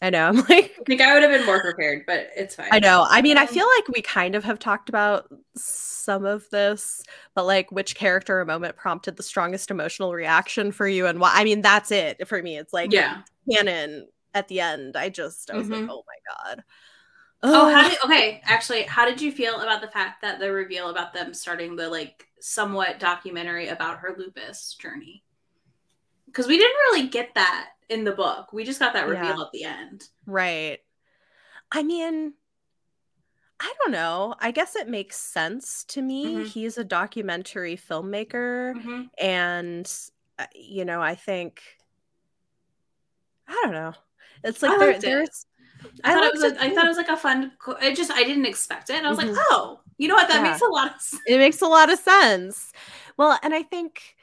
i 0.00 0.10
know 0.10 0.26
i'm 0.28 0.36
like 0.36 0.74
I 0.80 0.84
think 0.86 1.00
I 1.00 1.14
would 1.14 1.22
have 1.22 1.30
been 1.32 1.46
more 1.46 1.60
prepared, 1.60 2.04
but 2.06 2.30
it's 2.36 2.56
fine. 2.56 2.68
I 2.72 2.80
know. 2.80 3.06
I 3.08 3.22
mean, 3.22 3.36
I 3.38 3.42
Um, 3.42 3.46
feel 3.46 3.66
like 3.76 3.86
we 3.88 4.02
kind 4.02 4.34
of 4.34 4.42
have 4.42 4.58
talked 4.58 4.88
about 4.88 5.28
some 5.56 6.24
of 6.24 6.48
this, 6.50 7.02
but 7.36 7.44
like 7.46 7.70
which 7.70 7.94
character 7.94 8.40
or 8.40 8.44
moment 8.44 8.74
prompted 8.76 9.16
the 9.16 9.22
strongest 9.22 9.70
emotional 9.70 10.12
reaction 10.12 10.72
for 10.72 10.88
you 10.88 11.06
and 11.06 11.20
why? 11.20 11.30
I 11.34 11.44
mean, 11.44 11.60
that's 11.62 11.92
it 11.92 12.26
for 12.26 12.42
me. 12.42 12.56
It's 12.58 12.72
like 12.72 12.92
Yeah. 12.92 13.18
canon 13.50 14.08
at 14.34 14.48
the 14.48 14.60
end. 14.60 14.96
I 14.96 15.08
just, 15.08 15.50
I 15.50 15.56
was 15.56 15.68
like, 15.68 15.82
Mhm. 15.82 15.88
oh 15.90 16.04
my 16.06 16.52
God. 16.54 16.64
Oh, 17.44 17.68
how 17.74 17.88
did 17.88 17.98
okay? 18.04 18.40
Actually, 18.44 18.82
how 18.82 19.04
did 19.04 19.20
you 19.20 19.32
feel 19.32 19.60
about 19.60 19.80
the 19.80 19.88
fact 19.88 20.22
that 20.22 20.38
the 20.38 20.52
reveal 20.52 20.90
about 20.90 21.12
them 21.12 21.34
starting 21.34 21.74
the 21.74 21.88
like 21.88 22.28
somewhat 22.40 23.00
documentary 23.00 23.68
about 23.68 23.98
her 23.98 24.14
lupus 24.16 24.74
journey? 24.74 25.24
Because 26.26 26.46
we 26.46 26.56
didn't 26.56 26.76
really 26.76 27.08
get 27.08 27.34
that 27.34 27.70
in 27.88 28.04
the 28.04 28.12
book. 28.12 28.52
We 28.52 28.64
just 28.64 28.78
got 28.78 28.92
that 28.94 29.08
reveal 29.08 29.24
Yeah. 29.36 29.42
at 29.42 29.52
the 29.52 29.64
end. 29.64 30.08
right. 30.24 30.78
I 31.72 31.82
mean, 31.82 32.34
I 33.58 33.72
don't 33.82 33.92
know. 33.92 34.34
I 34.40 34.50
guess 34.50 34.76
it 34.76 34.88
makes 34.88 35.16
sense 35.16 35.84
to 35.88 36.02
me. 36.02 36.26
Mhm. 36.36 36.46
He's 36.46 36.78
a 36.78 36.84
documentary 36.84 37.76
filmmaker. 37.76 38.74
Mhm. 38.74 39.08
and 39.18 39.92
uh, 40.38 40.46
you 40.54 40.84
know 40.86 41.02
i 41.02 41.14
think 41.14 41.62
i 43.46 43.52
don't 43.62 43.72
know 43.74 43.92
it's 44.44 44.62
I 44.62 44.68
like 44.68 44.78
there, 44.78 45.00
there's 45.00 45.46
I, 46.04 46.10
I 46.10 46.14
thought 46.14 46.24
it 46.24 46.32
was. 46.34 46.42
A, 46.44 46.62
I 46.62 46.74
thought 46.74 46.84
it 46.84 46.88
was 46.88 46.96
like 46.96 47.08
a 47.08 47.16
fun. 47.16 47.52
It 47.82 47.96
just 47.96 48.10
I 48.10 48.22
didn't 48.24 48.46
expect 48.46 48.90
it. 48.90 48.94
And 48.96 49.06
I 49.06 49.10
was 49.10 49.18
Mhm. 49.18 49.34
like, 49.34 49.44
oh, 49.50 49.80
you 49.98 50.08
know 50.08 50.14
what? 50.14 50.28
That 50.28 50.36
Yeah. 50.42 50.50
makes 50.50 50.60
a 50.62 50.66
lot 50.66 50.94
of 50.94 51.00
sense. 51.00 51.22
it 51.26 51.38
makes 51.38 51.60
a 51.62 51.66
lot 51.66 51.92
of 51.92 51.98
sense 51.98 52.72
well 53.18 53.38
and 53.42 53.52
i 53.54 53.62
think 53.62 54.16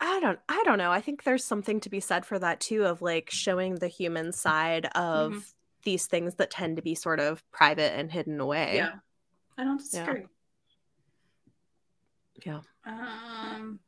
i 0.00 0.18
don't 0.20 0.40
i 0.48 0.60
don't 0.64 0.76
know 0.78 0.90
i 0.90 1.00
think 1.00 1.22
there's 1.22 1.44
something 1.44 1.78
to 1.80 1.88
be 1.88 2.00
said 2.00 2.26
for 2.26 2.36
that 2.38 2.58
too 2.60 2.84
of 2.84 3.00
like 3.00 3.30
showing 3.30 3.76
the 3.76 3.86
human 3.86 4.32
side 4.32 4.86
of 4.96 5.32
Mhm. 5.32 5.52
these 5.84 6.06
things 6.06 6.34
that 6.34 6.50
tend 6.50 6.76
to 6.76 6.82
be 6.82 6.94
sort 6.96 7.20
of 7.20 7.48
private 7.52 7.92
and 7.96 8.10
hidden 8.10 8.40
away 8.40 8.76
Yeah, 8.76 8.94
I 9.56 9.64
don't 9.64 9.78
disagree. 9.78 10.26
Yeah. 12.44 12.60
Um, 12.84 13.80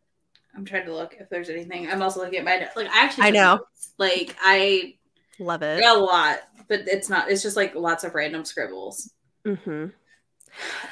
I'm 0.54 0.64
trying 0.64 0.86
to 0.86 0.94
look 0.94 1.14
if 1.18 1.28
there's 1.28 1.48
anything. 1.48 1.88
I'm 1.90 2.02
also 2.02 2.20
looking 2.20 2.38
at 2.38 2.44
my 2.44 2.68
like. 2.76 2.88
I 2.90 3.04
actually. 3.04 3.24
I 3.24 3.30
know. 3.30 3.60
Like 3.98 4.36
I 4.40 4.96
love 5.40 5.62
it 5.62 5.83
a 5.85 5.94
lot, 5.94 6.40
but 6.68 6.81
it's 6.87 7.09
not. 7.09 7.31
It's 7.31 7.42
just 7.42 7.57
like 7.57 7.74
lots 7.74 8.05
of 8.05 8.14
random 8.14 8.44
scribbles. 8.44 9.12
hmm 9.44 9.87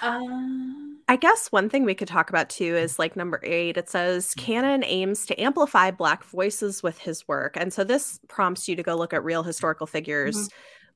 Um. 0.03 1.01
I 1.11 1.17
guess 1.17 1.49
one 1.51 1.71
thing 1.71 1.85
we 1.85 1.95
could 1.95 2.07
talk 2.09 2.29
about 2.29 2.51
too 2.51 2.77
is 2.77 2.99
like 2.99 3.17
number 3.17 3.41
eight, 3.43 3.79
it 3.79 3.89
says 3.89 4.35
Canon 4.35 4.85
aims 4.85 5.25
to 5.27 5.41
amplify 5.41 5.91
Black 5.91 6.23
voices 6.25 6.83
with 6.83 6.99
his 6.99 7.27
work. 7.27 7.57
And 7.57 7.73
so 7.73 7.83
this 7.83 8.21
prompts 8.29 8.69
you 8.69 8.77
to 8.77 8.83
go 8.83 8.95
look 8.95 9.15
at 9.15 9.25
real 9.25 9.43
historical 9.43 9.87
figures 9.87 10.51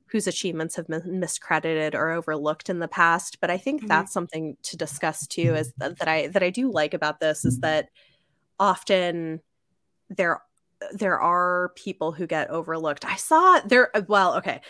whose 0.09 0.27
achievements 0.27 0.77
have 0.77 0.87
been 0.87 1.19
miscredited 1.19 1.95
or 1.95 2.11
overlooked 2.11 2.69
in 2.69 2.79
the 2.79 2.89
past. 2.89 3.41
But 3.41 3.49
I 3.51 3.57
think 3.57 3.85
Mhm. 3.85 3.89
that's 3.89 4.13
something 4.13 4.59
to 4.65 4.77
discuss 4.77 5.27
too, 5.27 5.55
is 5.55 5.73
that, 5.79 5.99
that 5.99 6.09
I 6.09 6.27
that 6.27 6.43
I 6.43 6.51
do 6.51 6.71
like 6.71 6.93
about 6.93 7.19
this 7.19 7.47
is 7.47 7.61
that 7.61 7.89
often 8.61 9.41
there 10.11 10.43
there 10.93 11.21
are 11.21 11.73
people 11.77 12.13
who 12.13 12.27
get 12.27 12.51
overlooked. 12.51 13.05
I 13.05 13.17
saw 13.17 13.61
there 13.61 13.91
well, 14.09 14.37
okay. 14.37 14.61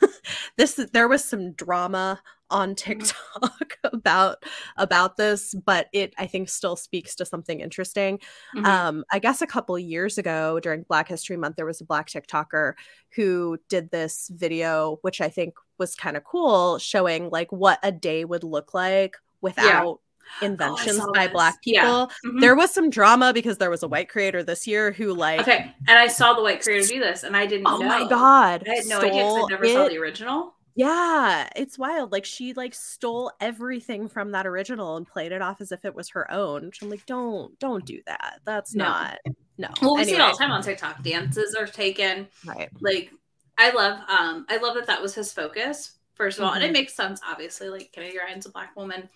this 0.56 0.74
there 0.92 1.08
was 1.08 1.24
some 1.24 1.52
drama 1.52 2.20
on 2.50 2.74
TikTok 2.74 3.78
about 3.84 4.44
about 4.76 5.16
this, 5.16 5.54
but 5.54 5.86
it 5.92 6.12
I 6.18 6.26
think 6.26 6.48
still 6.48 6.76
speaks 6.76 7.14
to 7.16 7.24
something 7.24 7.60
interesting. 7.60 8.18
Mhm. 8.56 8.66
Um, 8.66 9.04
I 9.10 9.18
guess 9.18 9.42
a 9.42 9.46
couple 9.46 9.78
years 9.78 10.18
ago 10.18 10.60
during 10.60 10.82
Black 10.82 11.08
History 11.08 11.36
Month, 11.36 11.56
there 11.56 11.66
was 11.66 11.80
a 11.80 11.84
Black 11.84 12.08
TikToker 12.08 12.74
who 13.14 13.58
did 13.68 13.90
this 13.90 14.30
video, 14.32 14.98
which 15.02 15.20
I 15.20 15.28
think 15.28 15.54
was 15.78 15.94
kind 15.94 16.16
of 16.16 16.24
cool, 16.24 16.78
showing 16.78 17.30
like 17.30 17.50
what 17.52 17.78
a 17.82 17.92
day 17.92 18.24
would 18.24 18.44
look 18.44 18.74
like 18.74 19.16
without 19.40 20.00
inventions 20.42 20.98
Oh, 21.00 21.12
by 21.12 21.26
this. 21.26 21.32
Black 21.32 21.62
people. 21.62 21.82
Yeah. 21.82 22.06
Mhm. 22.30 22.40
There 22.40 22.54
was 22.56 22.70
some 22.70 22.90
drama 22.90 23.32
because 23.32 23.58
there 23.58 23.70
was 23.70 23.82
a 23.82 23.88
white 23.88 24.08
creator 24.08 24.42
this 24.42 24.66
year 24.66 24.92
who 24.92 25.12
like 25.14 25.40
okay, 25.40 25.74
and 25.88 25.98
I 25.98 26.06
saw 26.08 26.34
the 26.34 26.42
white 26.42 26.62
creator 26.62 26.86
do 26.86 27.00
this, 27.00 27.22
and 27.24 27.36
I 27.36 27.46
didn't. 27.46 27.66
oh 27.66 27.78
know. 27.78 27.86
my 27.88 28.08
god 28.08 28.64
I 28.68 28.74
had 28.76 28.86
no 28.86 29.00
idea 29.00 29.24
I 29.26 29.46
never 29.48 29.66
saw 29.66 29.88
the 29.88 29.98
original. 29.98 30.54
yeah 30.76 31.48
it's 31.56 31.76
wild 31.78 32.12
like 32.12 32.24
she 32.24 32.52
like 32.54 32.74
stole 32.74 33.32
everything 33.40 34.08
from 34.08 34.30
that 34.32 34.46
original 34.46 34.96
and 34.96 35.06
played 35.06 35.32
it 35.32 35.42
off 35.42 35.60
as 35.60 35.72
if 35.72 35.84
it 35.84 35.94
was 35.94 36.08
her 36.10 36.30
own 36.30 36.66
which 36.66 36.80
i'm 36.80 36.88
like 36.88 37.04
don't 37.06 37.58
don't 37.58 37.84
do 37.84 38.00
that 38.06 38.38
that's 38.46 38.72
No. 38.74 38.84
not 38.84 39.18
no 39.58 39.68
Well, 39.82 39.96
we 39.96 40.04
see 40.04 40.12
it 40.14 40.20
all 40.20 40.30
the 40.32 40.38
time 40.38 40.52
on 40.52 40.62
TikTok. 40.62 41.02
Dances 41.02 41.54
are 41.56 41.66
taken. 41.66 42.28
right 42.46 42.70
like 42.80 43.10
I 43.58 43.70
love 43.72 43.98
um 44.08 44.46
I 44.48 44.56
love 44.58 44.74
that 44.76 44.86
that 44.86 45.02
was 45.02 45.12
his 45.14 45.32
focus 45.32 45.98
first 46.14 46.38
of 46.38 46.44
all 46.44 46.52
and 46.52 46.62
Mhm. 46.62 46.68
it 46.68 46.72
makes 46.72 46.94
sense 46.94 47.20
obviously 47.28 47.68
like 47.68 47.90
Kennedy 47.92 48.16
Ryan's 48.18 48.46
a 48.46 48.50
black 48.50 48.74
woman 48.76 49.08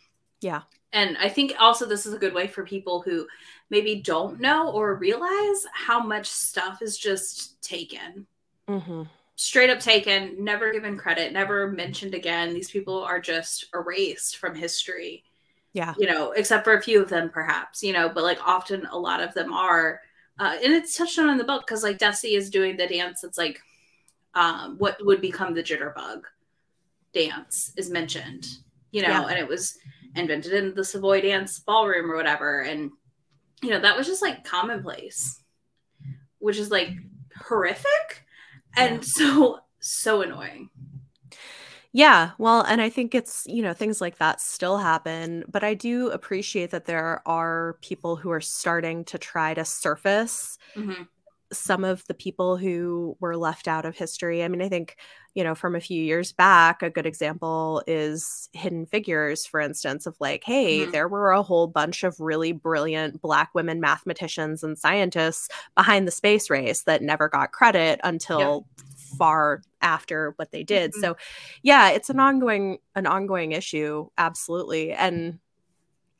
Yeah. 0.44 0.62
and 0.92 1.16
I 1.18 1.28
think 1.28 1.54
also 1.58 1.86
this 1.86 2.06
is 2.06 2.14
a 2.14 2.18
good 2.18 2.34
way 2.34 2.46
for 2.46 2.64
people 2.64 3.00
who 3.02 3.26
maybe 3.70 3.96
don't 3.96 4.38
know 4.40 4.70
or 4.70 4.94
realize 4.94 5.66
how 5.72 6.00
much 6.00 6.26
stuff 6.28 6.82
is 6.82 6.96
just 6.98 7.60
taken. 7.62 8.26
Hmm 8.68 9.04
straight 9.36 9.68
up 9.70 9.80
taken 9.80 10.36
never 10.44 10.72
given 10.72 10.96
credit 10.96 11.32
never 11.32 11.68
mentioned 11.68 12.14
again. 12.14 12.54
These 12.54 12.70
people 12.70 13.02
are 13.02 13.18
just 13.20 13.66
erased 13.74 14.36
from 14.36 14.54
history. 14.54 15.24
Yeah. 15.72 15.92
You 15.98 16.06
know 16.06 16.30
except 16.32 16.62
for 16.64 16.74
a 16.76 16.82
few 16.82 17.02
of 17.02 17.08
them 17.08 17.30
perhaps 17.30 17.82
you 17.82 17.92
know 17.92 18.08
but 18.08 18.22
like 18.22 18.38
often 18.46 18.86
a 18.86 18.98
lot 18.98 19.20
of 19.20 19.34
them 19.34 19.52
are. 19.52 20.00
Uh, 20.38 20.56
and 20.62 20.72
it's 20.72 20.96
touched 20.96 21.18
on 21.18 21.30
in 21.30 21.36
the 21.38 21.44
book 21.44 21.64
because 21.66 21.82
like 21.82 21.98
Desi 21.98 22.36
is 22.36 22.50
doing 22.50 22.76
the 22.76 22.86
dance 22.86 23.20
that's 23.22 23.38
like 23.38 23.60
um, 24.34 24.76
what 24.78 24.96
would 25.04 25.20
become 25.20 25.54
the 25.54 25.62
jitterbug 25.62 26.22
dance 27.12 27.72
is 27.76 27.90
mentioned, 27.90 28.46
you 28.90 29.02
know, 29.02 29.08
Yeah. 29.08 29.26
and 29.26 29.38
it 29.38 29.46
was 29.48 29.78
invented 30.16 30.52
in 30.52 30.74
the 30.74 30.84
Savoy 30.84 31.20
dance 31.20 31.58
ballroom 31.58 32.10
or 32.10 32.16
whatever. 32.16 32.62
And, 32.62 32.90
you 33.62 33.70
know, 33.70 33.80
that 33.80 33.96
was 33.96 34.06
just 34.06 34.22
like 34.22 34.44
commonplace, 34.44 35.42
which 36.38 36.58
is 36.58 36.70
like 36.70 36.90
horrific 37.48 38.24
and 38.76 38.96
Yeah. 38.96 39.00
so, 39.02 39.58
so 39.80 40.22
annoying. 40.22 40.70
Yeah, 41.92 42.32
well, 42.38 42.62
and 42.62 42.80
I 42.80 42.90
think 42.90 43.14
it's, 43.14 43.44
you 43.46 43.62
know, 43.62 43.72
things 43.72 44.00
like 44.00 44.18
that 44.18 44.40
still 44.40 44.78
happen, 44.78 45.44
but 45.48 45.62
I 45.62 45.74
do 45.74 46.10
appreciate 46.10 46.70
that 46.70 46.86
there 46.86 47.22
are 47.26 47.78
people 47.82 48.16
who 48.16 48.30
are 48.30 48.40
starting 48.40 49.04
to 49.06 49.18
try 49.18 49.54
to 49.54 49.64
surface 49.64 50.58
Mhm. 50.76 51.08
Some 51.52 51.84
of 51.84 52.04
the 52.06 52.14
people 52.14 52.56
who 52.56 53.16
were 53.20 53.36
left 53.36 53.68
out 53.68 53.84
of 53.84 53.96
history. 53.96 54.42
I 54.42 54.48
mean, 54.48 54.62
I 54.62 54.68
think, 54.68 54.96
you 55.34 55.44
know, 55.44 55.54
from 55.54 55.76
a 55.76 55.80
few 55.80 56.02
years 56.02 56.32
back, 56.32 56.82
a 56.82 56.90
good 56.90 57.06
example 57.06 57.82
is 57.86 58.48
Hidden 58.52 58.86
Figures, 58.86 59.46
for 59.46 59.60
instance, 59.60 60.06
of 60.06 60.16
like, 60.20 60.42
hey, 60.44 60.86
Mhm. 60.86 60.92
there 60.92 61.08
were 61.08 61.30
a 61.30 61.42
whole 61.42 61.66
bunch 61.68 62.02
of 62.02 62.18
really 62.20 62.52
brilliant 62.52 63.20
Black 63.20 63.50
women 63.54 63.80
mathematicians 63.80 64.62
and 64.64 64.78
scientists 64.78 65.48
behind 65.76 66.06
the 66.08 66.12
space 66.12 66.50
race 66.50 66.82
that 66.84 67.02
never 67.02 67.28
got 67.28 67.52
credit 67.52 68.00
until 68.04 68.66
far 68.96 69.62
after 69.80 70.32
what 70.36 70.50
they 70.50 70.64
did. 70.64 70.92
Mhm. 70.92 71.00
So, 71.00 71.16
yeah, 71.62 71.90
it's 71.90 72.10
an 72.10 72.18
ongoing 72.20 72.78
an 72.96 73.06
ongoing 73.06 73.52
issue, 73.52 74.08
absolutely. 74.18 74.92
And 74.92 75.38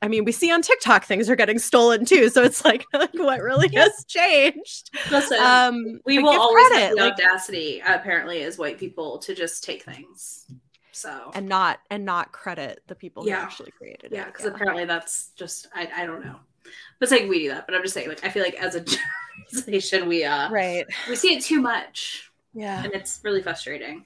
I 0.01 0.07
mean, 0.07 0.25
we 0.25 0.31
see 0.31 0.51
on 0.51 0.61
TikTok 0.61 1.05
things 1.05 1.29
are 1.29 1.35
getting 1.35 1.57
stolen 1.57 2.05
too. 2.05 2.29
So 2.29 2.43
it's 2.43 2.63
like, 2.65 2.85
like 2.93 3.13
what 3.13 3.41
really 3.41 3.69
Yeah. 3.71 3.83
has 3.83 4.05
changed? 4.07 4.91
Listen, 5.09 5.39
Um, 5.41 5.99
we 6.05 6.19
will 6.19 6.29
always 6.39 6.67
credit, 6.67 6.87
have 6.87 6.95
the 6.97 7.03
like, 7.03 7.13
audacity, 7.13 7.81
apparently, 7.85 8.43
as 8.43 8.57
white 8.57 8.77
people 8.77 9.17
to 9.19 9.33
just 9.33 9.63
take 9.63 9.83
things. 9.83 10.45
So, 10.91 11.31
and 11.33 11.47
not 11.49 11.79
and 11.89 12.05
not 12.05 12.31
credit 12.31 12.81
the 12.87 12.95
people 12.95 13.27
Yeah. 13.27 13.37
who 13.37 13.41
actually 13.43 13.71
created 13.71 14.11
yeah, 14.11 14.17
it. 14.17 14.21
Yeah, 14.21 14.25
because 14.25 14.45
apparently 14.45 14.85
that's 14.85 15.31
just, 15.35 15.67
I, 15.75 15.89
I 15.95 16.05
don't 16.05 16.23
know. 16.23 16.35
But 16.63 16.71
it's 17.03 17.11
like 17.11 17.29
we 17.29 17.39
do 17.39 17.49
that. 17.49 17.65
But 17.67 17.75
I'm 17.75 17.81
just 17.81 17.93
saying, 17.93 18.07
like, 18.07 18.23
I 18.23 18.29
feel 18.29 18.43
like 18.43 18.55
as 18.55 18.75
a 18.75 18.85
generation 19.53 20.07
we, 20.07 20.23
uh, 20.23 20.49
right. 20.49 20.85
we 21.09 21.15
see 21.15 21.35
it 21.35 21.43
too 21.43 21.61
much 21.61 22.31
Yeah. 22.53 22.83
and 22.83 22.93
it's 22.93 23.19
really 23.23 23.41
frustrating. 23.41 24.05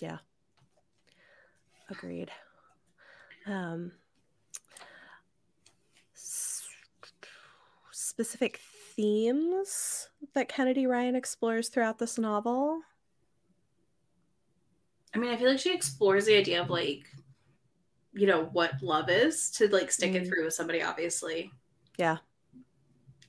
Yeah. 0.00 0.18
Agreed. 1.90 2.30
Um, 3.46 3.92
specific 8.20 8.60
themes 8.96 10.10
that 10.34 10.46
Kennedy 10.46 10.86
Ryan 10.86 11.16
explores 11.16 11.70
throughout 11.70 11.98
this 11.98 12.18
novel. 12.18 12.82
I 15.14 15.18
mean, 15.18 15.30
I 15.30 15.38
feel 15.38 15.48
like 15.48 15.58
she 15.58 15.72
explores 15.72 16.26
the 16.26 16.36
idea 16.36 16.60
of 16.60 16.68
like, 16.68 17.04
you 18.12 18.26
know, 18.26 18.44
what 18.52 18.72
love 18.82 19.08
is 19.08 19.50
to 19.52 19.68
like 19.68 19.90
stick 19.90 20.14
it 20.14 20.24
Mhm. 20.24 20.28
through 20.28 20.44
with 20.44 20.52
somebody, 20.52 20.82
obviously. 20.82 21.50
Yeah. 21.96 22.18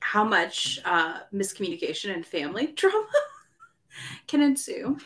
How 0.00 0.24
much 0.24 0.78
uh, 0.84 1.20
miscommunication 1.32 2.12
and 2.12 2.26
family 2.26 2.66
drama 2.76 3.08
can 4.26 4.42
ensue. 4.42 4.98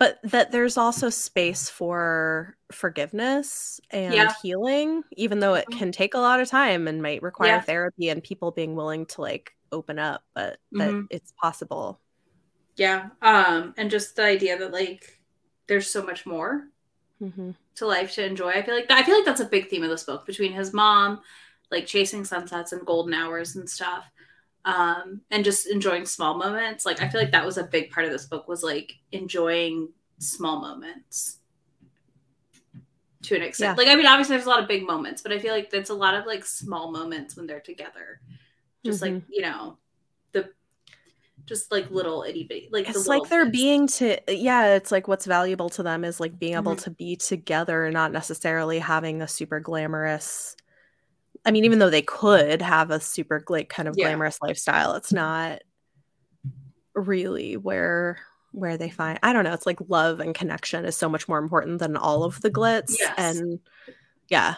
But 0.00 0.18
that 0.24 0.52
there's 0.52 0.76
also 0.76 1.08
space 1.08 1.70
for 1.70 2.56
forgiveness 2.70 3.80
and 3.90 4.30
Yeah. 4.30 4.30
healing, 4.30 5.04
even 5.16 5.40
though 5.40 5.54
it 5.54 5.70
Mhm. 5.70 5.78
can 5.78 5.90
take 5.90 6.12
a 6.14 6.18
lot 6.18 6.38
of 6.40 6.48
time 6.48 6.86
and 6.86 7.00
might 7.02 7.22
require 7.22 7.58
Yeah. 7.58 7.62
therapy 7.62 8.10
and 8.10 8.22
people 8.22 8.50
being 8.50 8.74
willing 8.76 9.06
to 9.06 9.22
like 9.22 9.52
open 9.72 9.98
up, 9.98 10.22
but 10.34 10.58
that 10.78 10.96
Mhm. 10.96 11.08
it's 11.08 11.32
possible. 11.40 12.00
Yeah. 12.76 13.10
Um, 13.22 13.74
and 13.76 13.90
just 13.90 14.16
the 14.16 14.24
idea 14.24 14.58
that 14.58 14.72
like 14.72 15.20
there's 15.66 15.90
so 15.90 16.02
much 16.02 16.26
more 16.26 16.68
hmm 17.20 17.56
to 17.76 17.86
life 17.86 18.12
to 18.14 18.24
enjoy. 18.24 18.48
I 18.50 18.62
feel 18.62 18.74
like 18.74 18.88
that, 18.88 18.98
I 18.98 19.02
feel 19.04 19.14
like 19.14 19.24
that's 19.26 19.40
a 19.40 19.44
big 19.44 19.68
theme 19.68 19.82
of 19.82 19.90
this 19.90 20.04
book 20.04 20.24
between 20.26 20.52
his 20.52 20.72
mom, 20.72 21.20
like 21.70 21.86
chasing 21.86 22.24
sunsets 22.24 22.72
and 22.72 22.86
golden 22.86 23.12
hours 23.14 23.56
and 23.56 23.68
stuff, 23.68 24.06
um, 24.66 25.22
and 25.30 25.44
just 25.44 25.66
enjoying 25.68 26.04
small 26.04 26.36
moments. 26.36 26.84
Like 26.84 27.00
I 27.00 27.08
feel 27.08 27.20
like 27.20 27.30
that 27.32 27.46
was 27.46 27.56
a 27.56 27.64
big 27.64 27.90
part 27.90 28.04
of 28.04 28.12
this 28.12 28.26
book 28.26 28.46
was 28.48 28.62
like 28.62 28.92
enjoying 29.12 29.88
small 30.18 30.60
moments 30.60 31.38
to 33.22 33.36
an 33.36 33.42
extent. 33.42 33.78
Yeah. 33.78 33.84
Like 33.84 33.92
I 33.92 33.96
mean, 33.96 34.06
obviously 34.06 34.36
there's 34.36 34.46
a 34.46 34.50
lot 34.50 34.60
of 34.62 34.68
big 34.68 34.86
moments, 34.86 35.22
but 35.22 35.32
I 35.32 35.38
feel 35.38 35.54
like 35.54 35.70
there's 35.70 35.90
a 35.90 35.94
lot 35.94 36.14
of 36.14 36.26
like 36.26 36.44
small 36.44 36.90
moments 36.92 37.36
when 37.36 37.46
they're 37.46 37.60
together. 37.60 38.20
Just 38.84 39.02
like 39.02 39.22
you 39.28 39.42
know, 39.42 39.78
the 40.32 40.50
just 41.44 41.70
like 41.72 41.90
little 41.90 42.24
itty 42.24 42.44
bitty 42.44 42.68
like 42.72 42.88
It's 42.88 42.98
little 43.06 43.20
like 43.22 43.30
they're 43.30 43.44
bits. 43.46 43.56
being 43.56 43.86
to, 43.88 44.18
yeah, 44.28 44.74
it's 44.74 44.90
like 44.92 45.06
what's 45.08 45.26
valuable 45.26 45.68
to 45.70 45.82
them 45.82 46.04
is 46.04 46.18
like 46.20 46.38
being 46.38 46.54
able 46.54 46.74
Mhm. 46.76 46.82
to 46.84 46.90
be 46.90 47.16
together, 47.16 47.90
not 47.90 48.12
necessarily 48.12 48.78
having 48.80 49.22
a 49.22 49.28
super 49.28 49.60
glamorous. 49.60 50.56
I 51.46 51.52
mean, 51.52 51.64
even 51.64 51.78
though 51.78 51.88
they 51.90 52.02
could 52.02 52.60
have 52.60 52.90
a 52.90 53.00
super 53.00 53.42
like 53.48 53.68
kind 53.70 53.88
of 53.88 53.94
Yeah. 53.96 54.08
glamorous 54.08 54.38
lifestyle, 54.42 54.94
it's 54.94 55.12
not 55.12 55.62
really 56.94 57.56
where 57.56 58.18
where 58.52 58.78
they 58.78 58.88
find 58.88 59.18
i 59.22 59.34
don't 59.34 59.44
know 59.44 59.52
it's 59.52 59.66
like 59.66 59.78
love 59.88 60.18
and 60.18 60.34
connection 60.34 60.86
is 60.86 60.96
so 60.96 61.10
much 61.10 61.28
more 61.28 61.38
important 61.38 61.78
than 61.78 61.94
all 61.94 62.24
of 62.24 62.40
the 62.40 62.50
glitz 62.50 62.94
Yes. 62.98 63.12
and 63.18 63.60
yeah 64.30 64.54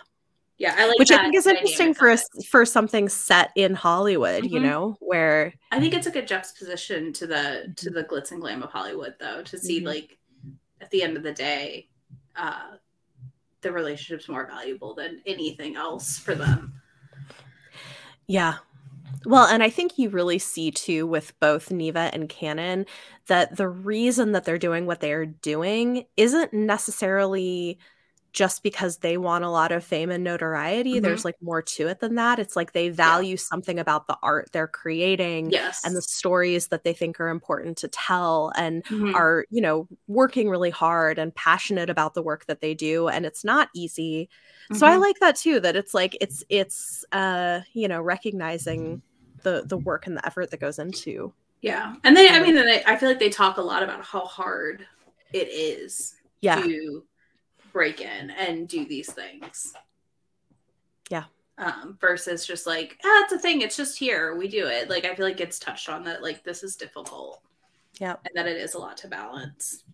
yeah, 0.56 0.74
I 0.78 0.86
like 0.86 0.98
which 1.00 1.10
i 1.10 1.18
think 1.18 1.34
is 1.34 1.48
interesting 1.48 1.94
for 1.94 2.08
us 2.08 2.24
for 2.48 2.64
something 2.64 3.08
set 3.08 3.50
in 3.56 3.74
hollywood 3.74 4.44
you 4.46 4.60
Mhm. 4.60 4.62
know 4.62 4.96
where 5.00 5.52
I 5.72 5.80
think 5.80 5.94
it's 5.94 6.06
a 6.06 6.12
good 6.12 6.28
juxtaposition 6.28 7.12
to 7.14 7.26
the 7.26 7.72
to 7.76 7.90
the 7.90 8.04
glitz 8.04 8.30
and 8.30 8.40
glam 8.40 8.62
of 8.62 8.70
Hollywood, 8.70 9.16
though, 9.20 9.42
to 9.42 9.58
see 9.58 9.80
Mhm. 9.80 9.86
like 9.86 10.18
at 10.80 10.90
the 10.90 11.02
end 11.02 11.16
of 11.16 11.22
the 11.24 11.32
day, 11.32 11.88
uh, 12.36 12.76
the 13.62 13.72
relationship's 13.72 14.28
more 14.28 14.46
valuable 14.46 14.94
than 14.94 15.20
anything 15.26 15.76
else 15.76 16.18
for 16.18 16.34
them. 16.34 16.74
yeah 18.26 18.56
well 19.24 19.46
and 19.46 19.62
i 19.62 19.70
think 19.70 19.98
you 19.98 20.08
really 20.10 20.38
see 20.38 20.70
too 20.70 21.06
with 21.06 21.38
both 21.40 21.70
Neevah 21.70 22.10
and 22.12 22.28
canon 22.28 22.86
that 23.26 23.56
the 23.56 23.68
reason 23.68 24.32
that 24.32 24.44
they're 24.44 24.58
doing 24.58 24.86
what 24.86 25.00
they're 25.00 25.26
doing 25.26 26.04
isn't 26.16 26.52
necessarily 26.52 27.78
just 28.32 28.62
because 28.62 28.98
they 28.98 29.16
want 29.16 29.44
a 29.44 29.50
lot 29.50 29.72
of 29.72 29.82
fame 29.84 30.10
and 30.10 30.22
notoriety 30.22 30.98
Mhm. 30.98 31.02
there's 31.02 31.24
like 31.24 31.36
more 31.40 31.62
to 31.62 31.88
it 31.88 32.00
than 32.00 32.14
that 32.16 32.38
it's 32.38 32.56
like 32.56 32.72
they 32.72 32.88
value 32.88 33.36
something 33.36 33.78
about 33.78 34.06
the 34.06 34.16
art 34.22 34.48
they're 34.52 34.68
creating 34.68 35.50
Yes, 35.50 35.84
and 35.84 35.96
the 35.96 36.02
stories 36.02 36.68
that 36.68 36.84
they 36.84 36.92
think 36.92 37.18
are 37.20 37.28
important 37.28 37.76
to 37.78 37.88
tell 37.88 38.52
and 38.56 38.84
Mhm. 38.90 39.14
are 39.14 39.44
you 39.50 39.60
know 39.60 39.88
working 40.06 40.48
really 40.48 40.70
hard 40.70 41.18
and 41.18 41.34
passionate 41.34 41.90
about 41.90 42.14
the 42.14 42.22
work 42.22 42.46
that 42.46 42.60
they 42.60 42.74
do 42.74 43.08
and 43.08 43.24
it's 43.26 43.44
not 43.44 43.68
easy 43.74 44.28
so 44.74 44.86
i 44.86 44.96
Mhm. 44.96 45.00
like 45.00 45.18
that 45.20 45.36
too 45.36 45.58
that 45.60 45.76
it's 45.76 45.94
like 45.94 46.16
it's 46.20 46.44
it's 46.48 47.04
uh 47.12 47.60
you 47.72 47.88
know 47.88 48.00
recognizing 48.02 49.00
the 49.42 49.64
the 49.66 49.78
work 49.78 50.06
and 50.06 50.16
the 50.16 50.26
effort 50.26 50.50
that 50.50 50.60
goes 50.60 50.78
into 50.78 51.32
yeah, 51.60 51.96
and 52.04 52.16
they, 52.16 52.28
I 52.28 52.38
mean, 52.38 52.54
they, 52.54 52.84
I 52.84 52.94
feel 52.96 53.08
like 53.08 53.18
they 53.18 53.30
talk 53.30 53.56
a 53.56 53.62
lot 53.62 53.82
about 53.82 54.04
how 54.04 54.20
hard 54.20 54.86
it 55.32 55.48
is 55.48 56.14
yeah 56.40 56.62
to 56.62 57.02
break 57.78 58.00
in 58.00 58.30
and 58.30 58.66
do 58.66 58.84
these 58.84 59.08
things. 59.12 59.72
Yeah. 61.10 61.26
Um, 61.58 61.96
versus 62.00 62.44
just 62.44 62.66
like, 62.66 62.98
ah, 63.04 63.22
it's 63.22 63.32
a 63.32 63.38
thing. 63.38 63.60
It's 63.60 63.76
just 63.76 63.96
here. 63.96 64.34
We 64.36 64.48
do 64.48 64.66
it. 64.66 64.90
Like, 64.90 65.04
I 65.04 65.14
feel 65.14 65.24
like 65.24 65.40
it's 65.40 65.60
touched 65.60 65.88
on 65.88 66.02
that, 66.02 66.20
like, 66.20 66.42
this 66.42 66.64
is 66.64 66.74
difficult. 66.74 67.40
yeah 68.00 68.16
and 68.24 68.34
that 68.34 68.48
it 68.48 68.56
is 68.56 68.74
a 68.74 68.78
lot 68.80 68.96
to 68.96 69.06
balance. 69.06 69.84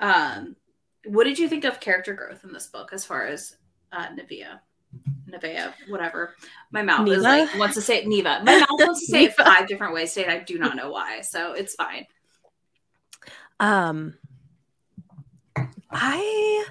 Um, 0.00 0.56
what 1.04 1.24
did 1.24 1.38
you 1.38 1.50
think 1.50 1.64
of 1.66 1.80
character 1.80 2.14
growth 2.14 2.44
in 2.44 2.52
this 2.54 2.66
book 2.68 2.94
as 2.94 3.04
far 3.04 3.26
as 3.26 3.56
uh, 3.92 4.06
Nevea? 4.06 4.58
Nevea, 5.30 5.74
whatever. 5.88 6.34
My 6.70 6.80
mouth 6.80 7.06
is 7.08 7.22
like 7.22 7.54
wants 7.58 7.74
to 7.74 7.82
say 7.82 7.98
it 7.98 8.06
Neva. 8.08 8.40
My 8.42 8.58
mouth 8.58 8.68
wants 8.70 9.00
to 9.00 9.06
say 9.12 9.24
it 9.24 9.34
five 9.36 9.68
different 9.68 9.92
ways 9.92 10.14
today. 10.14 10.28
I 10.32 10.38
do 10.38 10.58
not 10.58 10.76
know 10.76 10.90
why, 10.90 11.20
so 11.20 11.52
it's 11.52 11.74
fine. 11.74 12.06
um 13.60 14.14
i 15.92 16.64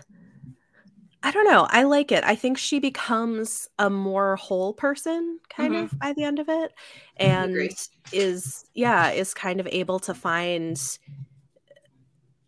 i 1.24 1.32
don't 1.32 1.46
know 1.50 1.68
i 1.70 1.84
like 1.84 2.12
it 2.12 2.24
i 2.24 2.36
think 2.36 2.58
she 2.58 2.80
becomes 2.80 3.68
a 3.80 3.90
more 3.90 4.36
whole 4.36 4.74
person 4.74 5.40
kind 5.50 5.74
Mhm. 5.76 5.84
of 5.84 6.00
by 6.00 6.14
the 6.14 6.24
end 6.24 6.40
of 6.40 6.50
it 6.50 6.72
and 7.18 7.56
is 8.12 8.66
yeah 8.74 9.12
is 9.12 9.34
kind 9.34 9.60
of 9.60 9.68
able 9.72 10.00
to 10.00 10.14
find 10.14 10.80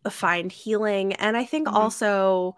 find 0.10 0.52
healing 0.52 1.14
and 1.14 1.38
i 1.38 1.46
think 1.46 1.68
Mhm. 1.68 1.76
also 1.76 2.56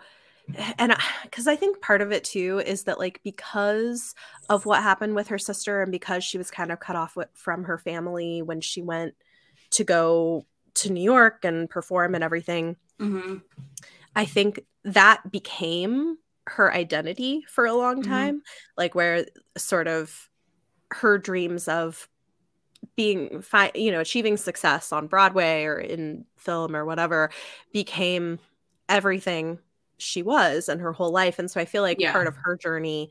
and 0.79 0.95
because 1.23 1.47
i 1.47 1.55
think 1.55 1.81
part 1.81 2.01
of 2.01 2.11
it 2.11 2.23
too 2.23 2.59
is 2.65 2.83
that 2.83 2.97
like 2.97 3.19
because 3.23 4.15
of 4.49 4.65
what 4.65 4.81
happened 4.81 5.15
with 5.15 5.27
her 5.27 5.37
sister 5.37 5.81
and 5.81 5.91
because 5.91 6.23
she 6.23 6.37
was 6.37 6.49
kind 6.49 6.71
of 6.71 6.79
cut 6.79 6.95
off 6.95 7.15
with, 7.15 7.27
from 7.33 7.65
her 7.65 7.77
family 7.77 8.41
when 8.41 8.61
she 8.61 8.81
went 8.81 9.13
to 9.71 9.83
go 9.83 10.45
to 10.75 10.91
new 10.91 11.03
york 11.03 11.43
and 11.43 11.69
perform 11.69 12.15
and 12.15 12.23
everything 12.23 12.77
Mhm. 12.99 13.41
I 14.15 14.25
think 14.25 14.61
that 14.83 15.31
became 15.31 16.17
her 16.47 16.73
identity 16.73 17.43
for 17.49 17.65
a 17.65 17.73
long 17.73 18.01
Mhm. 18.01 18.03
time, 18.03 18.41
like 18.77 18.95
where 18.95 19.25
sort 19.57 19.87
of 19.87 20.29
her 20.91 21.17
dreams 21.17 21.67
of 21.67 22.07
being 22.95 23.41
fi- 23.41 23.71
you 23.75 23.91
know 23.91 23.99
achieving 24.01 24.37
success 24.37 24.91
on 24.91 25.07
Broadway 25.07 25.63
or 25.65 25.79
in 25.79 26.25
film 26.37 26.75
or 26.75 26.85
whatever 26.85 27.31
became 27.73 28.39
everything 28.89 29.59
she 29.97 30.21
was 30.21 30.69
and 30.69 30.81
her 30.81 30.93
whole 30.93 31.11
life 31.11 31.39
and 31.39 31.49
so 31.49 31.59
I 31.59 31.65
feel 31.65 31.81
like 31.83 31.99
Yeah. 31.99 32.11
part 32.11 32.27
of 32.27 32.35
her 32.43 32.57
journey 32.57 33.09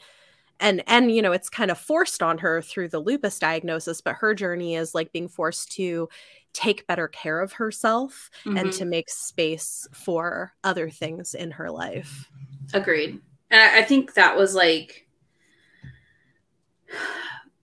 and 0.60 0.82
and 0.86 1.14
you 1.14 1.20
know 1.20 1.32
it's 1.32 1.50
kind 1.50 1.70
of 1.70 1.78
forced 1.78 2.22
on 2.22 2.38
her 2.38 2.62
through 2.62 2.88
the 2.88 2.98
lupus 3.00 3.38
diagnosis 3.38 4.00
but 4.00 4.14
her 4.16 4.34
journey 4.34 4.74
is 4.76 4.94
like 4.94 5.12
being 5.12 5.28
forced 5.28 5.72
to 5.72 6.08
take 6.52 6.86
better 6.86 7.08
care 7.08 7.40
of 7.40 7.52
herself 7.54 8.30
and 8.44 8.56
Mhm. 8.58 8.78
to 8.78 8.84
make 8.84 9.10
space 9.10 9.88
for 9.92 10.52
other 10.62 10.88
things 10.88 11.34
in 11.34 11.50
her 11.50 11.68
life. 11.68 12.30
Agreed. 12.72 13.20
And 13.50 13.60
I, 13.60 13.78
I 13.80 13.82
think 13.82 14.14
that 14.14 14.36
was 14.36 14.54
like 14.54 15.08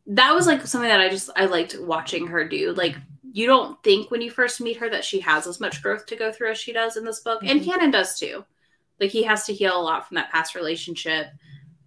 that 0.08 0.34
was 0.34 0.48
like 0.48 0.66
something 0.68 0.90
that 0.90 1.00
I 1.02 1.10
just 1.10 1.30
I 1.36 1.46
liked 1.46 1.78
watching 1.80 2.28
her 2.28 2.46
do. 2.48 2.74
Like 2.74 2.98
you 3.34 3.48
don't 3.48 3.82
think 3.84 4.12
when 4.12 4.22
you 4.22 4.30
first 4.30 4.60
meet 4.60 4.76
her 4.78 4.90
that 4.90 5.06
she 5.06 5.22
has 5.22 5.48
as 5.48 5.60
much 5.62 5.82
growth 5.82 6.06
to 6.08 6.18
go 6.18 6.32
through 6.32 6.52
as 6.52 6.58
she 6.58 6.74
does 6.74 6.98
in 6.98 7.06
this 7.06 7.22
book. 7.22 7.42
And 7.44 7.62
Mhm. 7.62 7.66
Canon 7.66 7.92
does 7.92 8.20
too. 8.20 8.44
Like 9.00 9.12
he 9.12 9.24
has 9.24 9.46
to 9.46 9.54
heal 9.54 9.80
a 9.80 9.82
lot 9.82 10.06
from 10.08 10.16
that 10.16 10.32
past 10.32 10.54
relationship. 10.54 11.28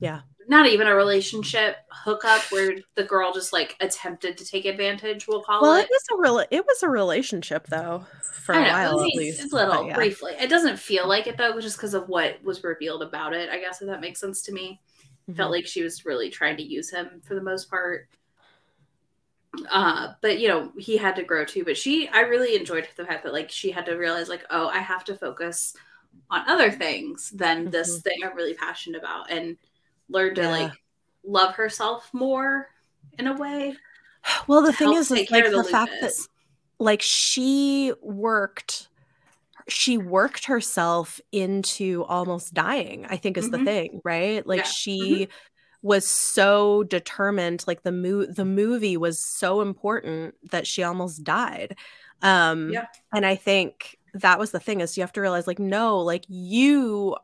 Yeah. 0.01 0.23
Not 0.49 0.67
even 0.67 0.87
a 0.87 0.95
relationship 0.95 1.77
hookup 1.91 2.51
where 2.51 2.77
the 2.97 3.05
girl 3.05 3.33
just 3.33 3.53
like 3.53 3.77
attempted 3.81 4.37
to 4.39 4.45
take 4.45 4.65
advantage, 4.67 5.27
we'll 5.27 5.43
call 5.43 5.63
Well, 5.63 5.73
it. 5.75 5.77
Well, 5.77 5.85
it 5.85 5.89
was 5.91 6.03
a 6.13 6.17
real 6.21 6.39
it 6.51 6.67
was 6.67 6.83
a 6.83 6.89
relationship 6.89 7.67
though 7.69 8.07
for 8.45 8.55
I 8.55 8.59
a 8.59 8.65
know, 8.65 8.71
while 8.71 9.01
at 9.05 9.15
least. 9.15 9.41
It's 9.41 9.53
little 9.53 9.85
yeah. 9.87 9.95
briefly. 9.95 10.33
It 10.39 10.49
doesn't 10.51 10.79
feel 10.79 11.09
like 11.09 11.27
it 11.27 11.37
though, 11.37 11.59
just 11.61 11.77
because 11.77 11.95
of 11.95 12.09
what 12.09 12.43
was 12.43 12.63
revealed 12.63 13.03
about 13.03 13.33
it. 13.35 13.49
I 13.51 13.59
guess 13.59 13.81
if 13.81 13.89
that 13.89 14.01
makes 14.01 14.21
sense 14.21 14.43
to 14.43 14.53
me. 14.53 14.81
Felt 15.35 15.51
Mhm. 15.51 15.53
like 15.53 15.67
she 15.67 15.83
was 15.83 16.05
really 16.07 16.31
trying 16.31 16.57
to 16.59 16.63
use 16.63 16.91
him 16.91 17.21
for 17.25 17.35
the 17.35 17.43
most 17.43 17.69
part. 17.71 18.09
Uh, 19.71 20.13
but 20.21 20.39
you 20.41 20.49
know, 20.49 20.73
he 20.79 20.97
had 20.97 21.17
to 21.17 21.23
grow 21.23 21.45
too. 21.45 21.65
But 21.65 21.77
she, 21.77 22.09
I 22.09 22.21
really 22.21 22.57
enjoyed 22.57 22.89
the 22.97 23.05
fact 23.05 23.25
that 23.25 23.33
like 23.33 23.51
she 23.51 23.71
had 23.71 23.87
to 23.87 23.95
realize 23.97 24.29
like, 24.29 24.45
oh, 24.51 24.69
I 24.69 24.79
have 24.79 25.05
to 25.05 25.17
focus 25.17 25.75
on 26.31 26.49
other 26.49 26.71
things 26.71 27.31
than 27.31 27.71
this 27.71 27.99
Mhm. 27.99 28.03
thing 28.03 28.21
I'm 28.25 28.37
really 28.37 28.55
passionate 28.55 28.99
about, 29.01 29.31
and 29.31 29.57
learn 30.09 30.35
to 30.37 30.43
Yeah. 30.43 30.51
like 30.51 30.73
love 31.25 31.55
herself 31.55 32.09
more 32.13 32.69
in 33.19 33.27
a 33.27 33.37
way. 33.37 33.77
Well, 34.47 34.63
the 34.63 34.73
thing 34.73 34.95
is, 34.95 35.11
like 35.11 35.31
of 35.31 35.53
the 35.53 35.65
fact 35.65 35.93
that 36.01 36.13
like 36.79 37.03
she 37.03 37.93
worked 38.03 38.89
she 39.69 39.97
worked 39.97 40.45
herself 40.47 41.21
into 41.33 42.05
almost 42.05 42.53
dying 42.53 43.07
i 43.09 43.17
think 43.17 43.39
is 43.39 43.49
Mhm. 43.49 43.51
the 43.53 43.65
thing 43.65 44.01
right 44.05 44.47
like 44.47 44.59
Yeah. 44.59 44.65
she 44.65 45.29
was 45.81 46.07
so 46.07 46.83
determined 46.83 47.65
like 47.67 47.83
the 47.83 47.93
mo- 47.93 48.27
the 48.27 48.45
movie 48.45 48.99
was 48.99 49.19
so 49.25 49.63
important 49.63 50.35
that 50.51 50.67
she 50.67 50.83
almost 50.83 51.25
died 51.25 51.77
um 52.21 52.73
Yeah. 52.73 52.87
and 53.15 53.25
i 53.25 53.37
think 53.37 53.99
that 54.13 54.39
was 54.39 54.51
the 54.51 54.61
thing 54.61 54.81
is 54.83 54.99
you 54.99 55.03
have 55.03 55.13
to 55.13 55.23
realize 55.23 55.47
like 55.47 55.59
no 55.61 55.99
like 56.01 56.25
you 56.29 57.17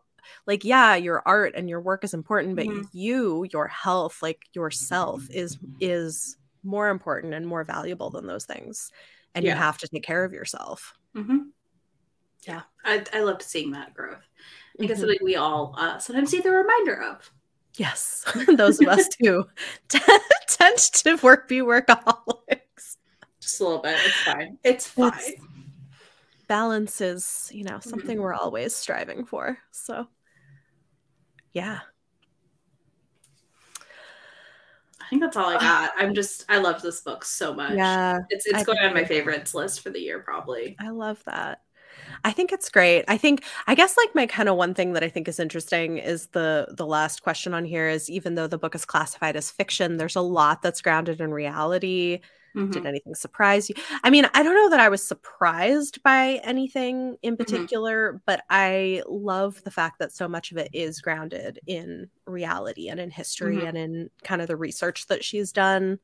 like 0.46 0.64
yeah 0.64 0.94
your 0.94 1.22
art 1.26 1.54
and 1.56 1.68
your 1.68 1.80
work 1.80 2.04
is 2.04 2.14
important 2.14 2.56
but 2.56 2.66
Mhm. 2.66 2.84
you 2.92 3.46
your 3.52 3.66
health 3.68 4.22
like 4.22 4.42
yourself 4.52 5.22
is 5.30 5.58
is 5.80 6.36
more 6.62 6.88
important 6.88 7.32
and 7.34 7.46
more 7.46 7.64
valuable 7.64 8.10
than 8.10 8.26
those 8.26 8.44
things 8.44 8.90
and 9.34 9.44
Yeah. 9.44 9.52
you 9.52 9.56
have 9.58 9.78
to 9.78 9.88
take 9.88 10.02
care 10.02 10.24
of 10.24 10.32
yourself 10.32 10.94
hmm 11.14 11.38
Yeah. 12.46 12.62
I, 12.84 13.04
I 13.12 13.20
loved 13.20 13.42
seeing 13.42 13.72
that 13.72 13.92
growth. 13.94 14.22
I 14.80 14.86
guess 14.86 14.96
Mhm. 14.98 15.00
something 15.00 15.18
we 15.22 15.36
all 15.36 15.74
uh, 15.78 15.98
sometimes 15.98 16.32
need 16.32 16.42
the 16.44 16.50
reminder 16.50 17.02
of. 17.02 17.30
yes 17.76 18.24
those 18.56 18.80
of 18.80 18.88
us 18.88 19.08
who 19.20 19.46
tend 19.88 20.78
to 20.78 21.16
work 21.22 21.48
be 21.48 21.58
workaholics 21.60 22.96
Just 23.40 23.60
a 23.60 23.64
little 23.64 23.78
bit. 23.80 23.98
It's 24.04 24.22
fine. 24.24 24.58
It's 24.64 24.86
fine. 24.86 25.08
It's- 25.08 25.32
balance 26.51 27.01
is 27.01 27.48
you 27.55 27.62
know 27.62 27.78
something 27.78 28.16
mm-hmm. 28.16 28.24
we're 28.24 28.34
always 28.34 28.74
striving 28.74 29.24
for 29.24 29.57
so 29.70 30.05
yeah 31.53 31.78
I 35.01 35.09
think 35.09 35.22
that's 35.22 35.36
all 35.36 35.46
I 35.46 35.57
ah. 35.57 35.59
got. 35.59 35.92
I'm 35.96 36.14
just 36.14 36.44
I 36.48 36.59
loved 36.59 36.82
this 36.84 37.01
book 37.01 37.24
so 37.24 37.55
much. 37.55 37.74
yeah 37.74 38.18
It's 38.30 38.46
it's 38.46 38.59
I 38.59 38.64
going 38.64 38.78
on 38.78 38.94
my 38.94 39.05
favorites 39.05 39.55
list 39.55 39.80
for 39.80 39.90
the 39.90 40.01
year 40.01 40.20
probably. 40.20 40.76
I 40.80 40.90
love 40.90 41.22
that. 41.26 41.62
I 42.24 42.32
think 42.32 42.53
it's 42.53 42.68
great. 42.68 43.05
I 43.07 43.16
think 43.16 43.44
I 43.66 43.74
guess 43.76 43.96
like 43.96 44.14
my 44.14 44.26
kind 44.26 44.48
of 44.48 44.57
one 44.57 44.74
thing 44.74 44.92
that 44.92 45.05
I 45.05 45.09
think 45.09 45.28
is 45.28 45.40
interesting 45.40 45.98
is 45.98 46.26
the 46.28 46.68
the 46.76 46.86
last 46.86 47.22
question 47.22 47.55
on 47.55 47.64
here 47.64 47.88
is 47.88 48.11
even 48.11 48.34
though 48.34 48.46
the 48.46 48.59
book 48.59 48.74
is 48.74 48.84
classified 48.84 49.36
as 49.36 49.51
fiction, 49.51 49.96
there's 49.96 50.16
a 50.16 50.20
lot 50.20 50.62
that's 50.62 50.82
grounded 50.82 51.20
in 51.20 51.32
reality. 51.32 52.20
Mhm. 52.57 52.72
Did 52.72 52.86
anything 52.86 53.14
surprise 53.14 53.68
you? 53.68 53.74
I 54.03 54.11
mean, 54.11 54.26
I 54.34 54.42
don't 54.42 54.55
know 54.55 54.70
that 54.70 54.80
I 54.80 54.88
was 54.88 55.03
surprised 55.07 56.03
by 56.03 56.40
anything 56.42 57.16
in 57.22 57.36
particular, 57.36 58.20
but 58.26 58.42
I 58.51 59.03
love 59.07 59.62
the 59.64 59.70
fact 59.70 59.98
that 60.01 60.12
so 60.12 60.26
much 60.28 60.51
of 60.51 60.59
it 60.59 60.68
is 60.72 61.01
grounded 61.01 61.61
in 61.66 62.11
reality 62.26 62.88
and 62.88 62.98
in 62.98 63.11
history 63.11 63.59
Mhm. 63.59 63.68
and 63.68 63.78
in 63.78 64.11
kind 64.24 64.42
of 64.42 64.48
the 64.48 64.57
research 64.57 65.07
that 65.07 65.24
she's 65.24 65.53
done. 65.53 65.98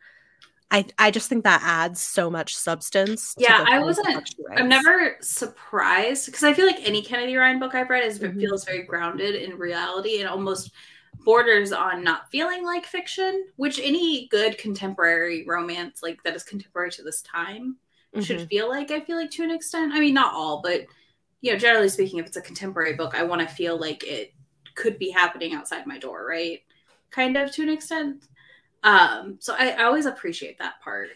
I 0.71 0.85
I 0.99 1.11
just 1.13 1.29
think 1.29 1.45
that 1.45 1.63
adds 1.65 2.01
so 2.01 2.29
much 2.29 2.57
substance. 2.57 3.35
Yeah, 3.39 3.65
I 3.69 3.79
wasn't- 3.79 4.29
I'm 4.57 4.69
never 4.69 5.17
surprised 5.21 6.27
because 6.27 6.43
I 6.43 6.53
feel 6.55 6.67
like 6.67 6.81
any 6.87 7.03
Kennedy 7.03 7.37
Ryan 7.37 7.61
book 7.61 7.75
I've 7.75 7.89
read 7.91 8.05
is 8.05 8.19
Mhm. 8.19 8.41
feels 8.41 8.65
very 8.65 8.83
grounded 8.83 9.37
in 9.37 9.57
reality 9.59 10.19
and 10.21 10.29
almost 10.29 10.73
borders 11.27 11.73
on 11.73 12.05
not 12.05 12.31
feeling 12.31 12.65
like 12.65 12.87
fiction, 12.87 13.47
which 13.57 13.81
any 13.81 14.29
good 14.29 14.59
contemporary 14.59 15.45
romance 15.47 16.03
like 16.03 16.23
that 16.25 16.37
is 16.37 16.45
contemporary 16.45 16.93
to 16.93 17.05
this 17.05 17.23
time 17.23 17.77
should 18.19 18.41
Mhm. 18.41 18.49
feel 18.49 18.71
like 18.71 18.93
I 18.93 19.01
feel 19.01 19.19
like 19.19 19.33
to 19.33 19.45
an 19.45 19.53
extent. 19.53 19.93
I 19.95 20.01
mean, 20.01 20.15
not 20.15 20.35
all, 20.35 20.63
but 20.63 20.87
you 21.43 21.53
know, 21.53 21.59
generally 21.59 21.91
speaking, 21.91 22.21
if 22.21 22.27
it's 22.27 22.39
a 22.39 22.43
contemporary 22.43 22.95
book, 22.95 23.15
I 23.17 23.25
want 23.25 23.43
to 23.43 23.55
feel 23.55 23.79
like 23.79 24.05
it 24.05 24.35
could 24.77 24.99
be 24.99 25.11
happening 25.11 25.55
outside 25.55 25.87
my 25.87 25.99
door, 25.99 26.27
right? 26.27 26.63
Kind 27.11 27.37
of 27.37 27.53
to 27.53 27.63
an 27.63 27.71
extent. 27.71 28.29
Um, 28.85 29.39
so 29.41 29.55
I, 29.59 29.71
I 29.71 29.85
always 29.85 30.07
appreciate 30.07 30.59
that 30.59 30.81
part. 30.83 31.11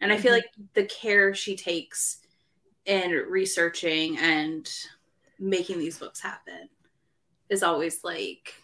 And 0.00 0.12
I 0.12 0.18
feel 0.18 0.32
Mhm. 0.32 0.36
like 0.36 0.46
the 0.74 0.86
care 0.86 1.34
she 1.34 1.56
takes 1.56 2.18
in 2.86 3.12
researching 3.12 4.18
and 4.18 4.70
making 5.38 5.78
these 5.80 5.98
books 5.98 6.20
happen 6.20 6.68
is 7.50 7.62
always 7.62 8.04
like 8.04 8.54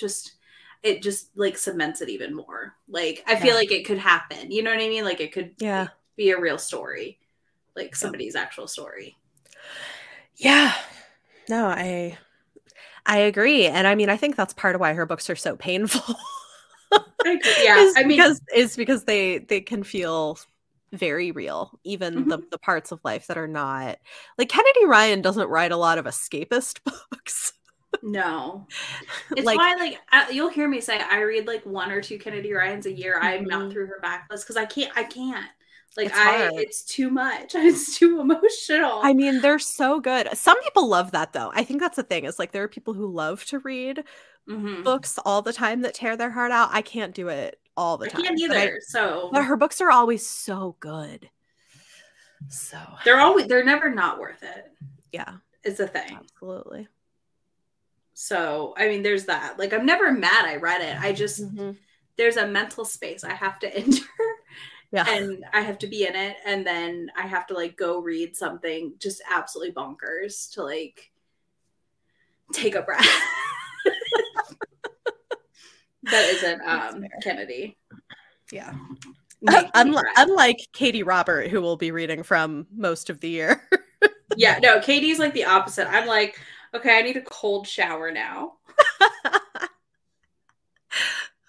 just 0.00 0.34
it 0.82 1.02
just 1.02 1.30
like 1.36 1.58
cements 1.58 2.00
it 2.00 2.08
even 2.08 2.34
more. 2.34 2.74
Like 2.88 3.22
I 3.26 3.36
feel 3.36 3.54
Yeah. 3.54 3.56
like 3.56 3.72
it 3.72 3.86
could 3.86 3.98
happen. 3.98 4.50
You 4.50 4.62
know 4.62 4.70
what 4.70 4.80
I 4.82 4.88
mean? 4.88 5.04
Like 5.04 5.20
it 5.20 5.32
could 5.32 5.54
Yeah. 5.58 5.88
be 6.16 6.30
a 6.30 6.40
real 6.40 6.58
story, 6.58 7.18
like 7.76 7.96
somebody's 7.96 8.36
actual 8.36 8.68
story. 8.68 9.16
Yeah. 10.36 10.74
No, 11.48 11.66
I 11.66 12.18
I 13.06 13.18
agree. 13.18 13.66
And 13.66 13.86
I 13.86 13.94
mean, 13.94 14.10
I 14.10 14.16
think 14.16 14.36
that's 14.36 14.54
part 14.54 14.74
of 14.74 14.80
why 14.80 14.94
her 14.94 15.06
books 15.06 15.30
are 15.30 15.36
so 15.36 15.56
painful. 15.56 16.16
Yeah, 17.56 17.84
is 17.84 17.96
I 17.96 18.04
mean, 18.04 18.16
because 18.16 18.40
is 18.54 18.76
because 18.76 19.04
they 19.04 19.38
they 19.38 19.60
can 19.60 19.82
feel 19.82 20.38
very 20.92 21.30
real, 21.32 21.78
even 21.84 22.26
Mm-hmm. 22.26 22.28
the 22.28 22.42
the 22.50 22.58
parts 22.58 22.92
of 22.92 23.00
life 23.04 23.26
that 23.28 23.38
are 23.38 23.48
not 23.48 23.98
like 24.38 24.48
Kennedy 24.48 24.86
Ryan 24.86 25.22
doesn't 25.22 25.48
write 25.48 25.72
a 25.72 25.76
lot 25.76 25.98
of 25.98 26.06
escapist 26.06 26.80
books. 27.10 27.52
No, 28.02 28.66
it's 29.36 29.44
like 29.46 29.58
why 29.58 29.74
like 29.74 29.98
I, 30.10 30.30
you'll 30.30 30.48
hear 30.50 30.68
me 30.68 30.80
say 30.80 30.98
I 31.00 31.20
read 31.22 31.46
like 31.46 31.64
one 31.66 31.90
or 31.90 32.00
two 32.00 32.18
Kennedy 32.18 32.52
Ryans 32.52 32.86
a 32.86 32.92
year. 32.92 33.18
I'm 33.20 33.44
not 33.44 33.62
Mhm. 33.68 33.72
through 33.72 33.86
her 33.86 34.00
backlist 34.02 34.42
because 34.42 34.56
I 34.56 34.64
can't. 34.66 34.92
I 34.96 35.04
can't. 35.04 35.46
Like 35.96 36.06
It's 36.06 36.16
I, 36.16 36.22
hard. 36.38 36.52
it's 36.54 36.84
too 36.84 37.10
much. 37.10 37.54
It's 37.56 37.98
too 37.98 38.20
emotional. 38.20 39.00
I 39.02 39.12
mean, 39.12 39.40
they're 39.40 39.58
so 39.58 39.98
good. 40.00 40.28
Some 40.34 40.60
people 40.62 40.86
love 40.88 41.10
that 41.12 41.32
though. 41.32 41.50
I 41.54 41.64
think 41.64 41.80
that's 41.80 41.96
the 41.96 42.04
thing. 42.04 42.24
Is 42.24 42.38
like 42.38 42.52
there 42.52 42.62
are 42.62 42.68
people 42.68 42.94
who 42.94 43.06
love 43.06 43.44
to 43.46 43.58
read 43.58 44.04
Mhm. 44.48 44.84
books 44.84 45.18
all 45.24 45.42
the 45.42 45.52
time 45.52 45.82
that 45.82 45.94
tear 45.94 46.16
their 46.16 46.30
heart 46.30 46.52
out. 46.52 46.70
I 46.72 46.82
can't 46.82 47.14
do 47.14 47.28
it 47.28 47.58
all 47.76 47.98
the 47.98 48.06
I 48.06 48.08
time. 48.10 48.22
can't 48.22 48.40
but 48.48 48.56
I- 48.56 48.62
either. 48.62 48.80
so 48.86 49.30
but 49.32 49.44
her 49.44 49.56
books 49.56 49.80
are 49.80 49.90
always 49.90 50.24
so 50.24 50.76
good. 50.80 51.28
So 52.48 52.78
they're 53.04 53.20
always 53.20 53.46
they're 53.48 53.64
never 53.64 53.90
not 53.90 54.18
worth 54.18 54.42
it. 54.42 54.72
yeah, 55.12 55.34
Is 55.64 55.76
the 55.78 55.86
thing. 55.88 56.16
absolutely. 56.16 56.88
So 58.22 58.74
I 58.76 58.86
mean, 58.88 59.02
there's 59.02 59.24
that. 59.24 59.58
Like 59.58 59.72
I'm 59.72 59.86
never 59.86 60.12
mad. 60.12 60.44
I 60.44 60.56
read 60.56 60.82
it. 60.82 60.94
I 61.00 61.14
just 61.14 61.42
Mhm. 61.42 61.74
there's 62.16 62.36
a 62.36 62.46
mental 62.46 62.84
space 62.84 63.24
I 63.24 63.32
have 63.32 63.58
to 63.60 63.74
enter. 63.74 64.04
Yeah. 64.92 65.06
and 65.08 65.42
I 65.54 65.62
have 65.62 65.78
to 65.78 65.86
be 65.86 66.04
in 66.04 66.14
it, 66.14 66.36
and 66.44 66.66
then 66.66 67.10
I 67.16 67.22
have 67.22 67.46
to 67.46 67.54
like 67.54 67.78
go 67.78 67.98
read 68.00 68.36
something 68.36 68.92
just 68.98 69.22
absolutely 69.30 69.72
bonkers 69.72 70.52
to 70.52 70.62
like 70.64 71.10
take 72.52 72.74
a 72.74 72.82
breath. 72.82 73.08
that 76.02 76.24
isn't 76.34 76.60
um. 76.66 77.06
Kennedy. 77.22 77.78
yeah. 78.52 78.74
Unlike, 79.72 80.04
unlike 80.18 80.58
Katie 80.74 81.02
Robert, 81.02 81.48
who 81.48 81.62
will 81.62 81.78
be 81.78 81.90
reading 81.90 82.22
from 82.22 82.66
most 82.70 83.08
of 83.08 83.20
the 83.20 83.30
year. 83.30 83.66
yeah, 84.36 84.58
no, 84.62 84.78
Katie's 84.80 85.18
like 85.18 85.32
the 85.32 85.46
opposite. 85.46 85.88
I'm 85.90 86.06
like, 86.06 86.38
okay, 86.74 86.98
I 86.98 87.02
need 87.02 87.16
a 87.16 87.22
cold 87.22 87.66
shower 87.66 88.10
now. 88.10 88.54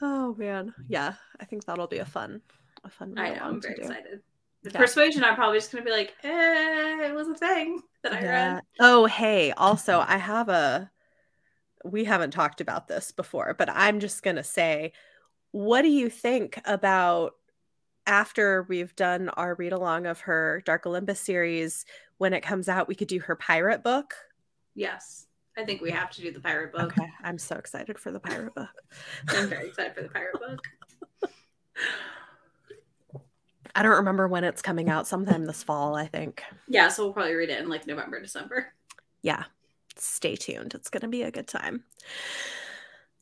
oh 0.02 0.36
man, 0.36 0.74
yeah, 0.88 1.14
I 1.40 1.46
think 1.46 1.66
that'll 1.66 1.88
be 1.88 2.00
a 2.00 2.06
fun, 2.06 2.42
a 2.84 2.90
fun. 2.90 3.14
I 3.18 3.30
know, 3.30 3.42
I'm 3.42 3.62
very 3.62 3.76
excited. 3.76 4.22
The 4.64 4.72
Yeah. 4.72 4.80
persuasion, 4.80 5.24
I'm 5.24 5.36
probably 5.36 5.58
just 5.58 5.72
gonna 5.72 5.84
be 5.84 5.92
like, 5.92 6.14
eh, 6.24 7.08
it 7.08 7.16
was 7.16 7.28
a 7.28 7.36
thing 7.36 7.82
that 8.04 8.14
I 8.14 8.22
Yeah. 8.22 8.54
read. 8.54 8.64
Oh, 8.80 9.06
hey, 9.06 9.52
also, 9.52 10.04
I 10.08 10.18
have 10.18 10.50
a. 10.50 10.92
We 11.84 12.04
haven't 12.06 12.32
talked 12.32 12.62
about 12.62 12.88
this 12.88 13.12
before, 13.12 13.56
but 13.58 13.70
I'm 13.70 14.00
just 14.00 14.22
gonna 14.22 14.44
say, 14.44 14.94
what 15.52 15.82
do 15.82 15.90
you 15.90 16.10
think 16.10 16.60
about 16.66 17.34
after 18.06 18.64
we've 18.64 18.96
done 18.96 19.30
our 19.30 19.56
read 19.56 19.74
along 19.74 20.06
of 20.06 20.22
her 20.22 20.62
Dark 20.66 20.86
Olympus 20.86 21.20
series? 21.20 21.86
When 22.18 22.34
it 22.34 22.42
comes 22.42 22.70
out, 22.70 22.88
we 22.88 22.94
could 22.96 23.08
do 23.08 23.20
her 23.22 23.36
pirate 23.36 23.84
book. 23.84 24.14
Yes, 24.76 25.28
I 25.58 25.66
think 25.66 25.82
we 25.82 25.92
have 25.92 26.12
to 26.12 26.22
do 26.22 26.32
the 26.32 26.40
pirate 26.40 26.72
book. 26.72 26.98
Okay, 26.98 27.10
I'm 27.24 27.38
so 27.38 27.56
excited 27.56 28.00
for 28.00 28.12
the 28.12 28.20
pirate 28.20 28.56
book. 28.56 28.70
I'm 29.30 29.48
very 29.48 29.68
excited 29.68 29.94
for 29.96 30.02
the 30.02 30.10
pirate 30.10 30.40
book. 30.40 30.60
I 33.76 33.84
don't 33.84 33.98
remember 33.98 34.28
when 34.28 34.44
it's 34.44 34.62
coming 34.62 34.90
out. 34.90 35.08
Sometime 35.08 35.46
this 35.46 35.64
fall, 35.64 35.96
I 35.96 36.08
think. 36.08 36.44
Yeah, 36.68 36.90
so 36.90 37.04
we'll 37.04 37.14
probably 37.14 37.36
read 37.36 37.50
it 37.50 37.62
in 37.62 37.70
like 37.70 37.88
November, 37.88 38.22
December. 38.22 38.74
Yeah, 39.22 39.46
stay 39.96 40.36
tuned. 40.36 40.74
It's 40.74 40.90
going 40.90 41.02
to 41.02 41.08
be 41.08 41.24
a 41.24 41.32
good 41.32 41.48
time. 41.48 41.84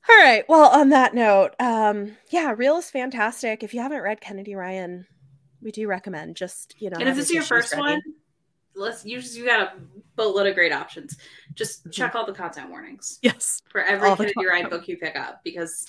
All 0.09 0.17
right. 0.17 0.43
Well, 0.49 0.69
on 0.69 0.89
that 0.89 1.13
note, 1.13 1.53
um, 1.59 2.17
yeah, 2.31 2.53
Reel 2.57 2.77
is 2.77 2.89
fantastic. 2.89 3.63
If 3.63 3.73
you 3.73 3.81
haven't 3.81 4.01
read 4.01 4.21
Kennedy 4.21 4.55
Ryan, 4.55 5.05
we 5.61 5.71
do 5.71 5.87
recommend. 5.87 6.35
Just 6.35 6.75
you 6.79 6.89
know, 6.89 6.97
and 6.99 7.09
if 7.09 7.15
this 7.15 7.25
is 7.25 7.33
your 7.33 7.43
first 7.43 7.73
ready. 7.73 7.81
one, 7.81 8.01
let's 8.75 9.05
you 9.05 9.19
just 9.19 9.35
you 9.37 9.45
got 9.45 9.61
a 9.61 9.73
boatload 10.15 10.47
of 10.47 10.55
great 10.55 10.71
options. 10.71 11.17
Just 11.55 11.85
Mhm. 11.87 11.91
check 11.91 12.15
all 12.15 12.25
the 12.25 12.33
content 12.33 12.69
warnings 12.69 13.19
yes, 13.21 13.61
for 13.69 13.81
every 13.81 14.09
the 14.11 14.15
Kennedy 14.15 14.45
Ryan 14.45 14.69
book 14.69 14.87
you 14.87 14.97
pick 14.97 15.15
up 15.15 15.41
because 15.43 15.85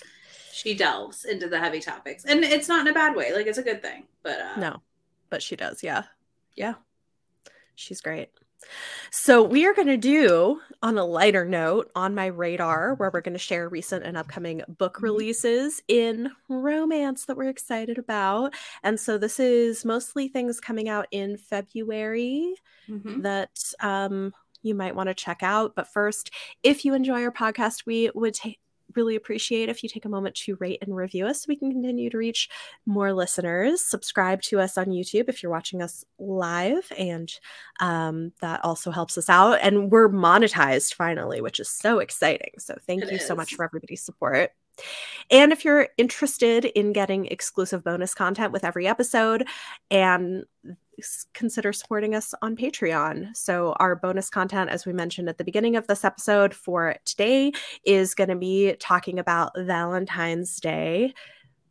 she 0.53 0.75
delves 0.75 1.25
into 1.25 1.49
the 1.49 1.59
heavy 1.59 1.81
topics, 1.81 2.25
and 2.25 2.45
it's 2.45 2.69
not 2.69 2.87
in 2.87 2.89
a 2.89 2.95
bad 2.95 3.15
way. 3.15 3.33
Like 3.33 3.47
it's 3.47 3.59
a 3.59 3.63
good 3.63 3.83
thing, 3.83 4.07
but 4.23 4.41
uh, 4.41 4.57
no, 4.59 4.83
but 5.29 5.43
she 5.43 5.57
does. 5.57 5.83
Yeah, 5.83 6.05
yeah, 6.57 6.75
she's 7.75 8.01
great. 8.01 8.31
So, 9.11 9.43
we 9.43 9.67
are 9.67 9.75
going 9.75 9.89
to 9.89 9.97
do 9.97 10.61
on 10.83 10.97
a 10.97 11.05
lighter 11.05 11.45
note 11.45 11.91
on 11.95 12.15
my 12.15 12.27
radar, 12.27 12.95
where 12.95 13.11
we're 13.13 13.21
going 13.21 13.35
to 13.35 13.39
share 13.39 13.69
recent 13.69 14.05
and 14.05 14.17
upcoming 14.17 14.63
book 14.69 14.99
Mhm. 14.99 15.03
releases 15.03 15.83
in 15.89 16.31
romance 16.49 17.25
that 17.27 17.37
we're 17.37 17.49
excited 17.49 17.99
about. 17.99 18.55
And 18.83 18.99
so, 19.01 19.19
this 19.19 19.41
is 19.41 19.85
mostly 19.85 20.29
things 20.29 20.61
coming 20.61 20.89
out 20.89 21.07
in 21.11 21.37
February 21.37 22.55
Mhm. 22.89 23.23
that 23.23 23.51
um, 23.81 24.33
you 24.63 24.75
might 24.75 24.95
want 24.95 25.09
to 25.09 25.15
check 25.15 25.43
out. 25.43 25.75
But 25.75 25.89
first, 25.93 26.31
if 26.63 26.85
you 26.85 26.95
enjoy 26.95 27.23
our 27.25 27.33
podcast, 27.33 27.87
we 27.87 28.11
would 28.15 28.35
ta- 28.35 28.51
really 28.97 29.17
appreciate 29.17 29.69
if 29.69 29.83
you 29.83 29.89
take 29.89 30.05
a 30.05 30.09
moment 30.09 30.35
to 30.37 30.57
rate 30.57 30.79
and 30.83 30.95
review 30.95 31.27
us 31.27 31.43
so 31.43 31.47
we 31.49 31.57
can 31.57 31.71
continue 31.71 32.11
to 32.11 32.19
reach 32.19 32.49
more 32.87 33.13
listeners. 33.13 33.85
Subscribe 33.85 34.43
to 34.43 34.61
us 34.61 34.77
on 34.79 34.87
YouTube 34.87 35.29
if 35.29 35.43
you're 35.43 35.53
watching 35.53 35.83
us 35.83 36.05
live, 36.19 36.91
and 36.97 37.33
um, 37.81 38.33
that 38.41 38.65
also 38.65 38.91
helps 38.91 39.19
us 39.19 39.29
out. 39.29 39.59
And 39.63 39.91
we're 39.91 40.09
monetized 40.09 40.95
finally, 40.95 41.41
which 41.41 41.61
is 41.61 41.69
so 41.69 41.99
exciting. 41.99 42.53
So 42.59 42.77
thank 42.87 43.05
It 43.05 43.13
you 43.13 43.19
so 43.19 43.35
much 43.35 43.55
for 43.55 43.65
everybody's 43.65 44.03
support. 44.03 44.51
And 45.31 45.53
if 45.53 45.65
you're 45.65 45.89
interested 45.99 46.65
in 46.65 46.93
getting 46.93 47.27
exclusive 47.27 47.85
bonus 47.85 48.15
content 48.15 48.53
with 48.53 48.65
every 48.65 48.87
episode 48.87 49.47
and 49.91 50.45
consider 51.35 51.73
supporting 51.73 52.15
us 52.15 52.35
on 52.43 52.57
Patreon. 52.57 53.35
So, 53.37 53.73
our 53.79 53.97
bonus 53.97 54.29
content, 54.29 54.71
as 54.71 54.85
we 54.85 54.93
mentioned 54.93 55.29
at 55.29 55.39
the 55.39 55.45
beginning 55.45 55.77
of 55.77 55.87
this 55.87 56.05
episode 56.05 56.53
for 56.55 56.97
today, 57.05 57.53
is 57.85 58.15
going 58.15 58.29
to 58.29 58.37
be 58.37 58.75
talking 58.81 59.19
about 59.19 59.53
Valentine's 59.57 60.61
Day, 60.61 61.15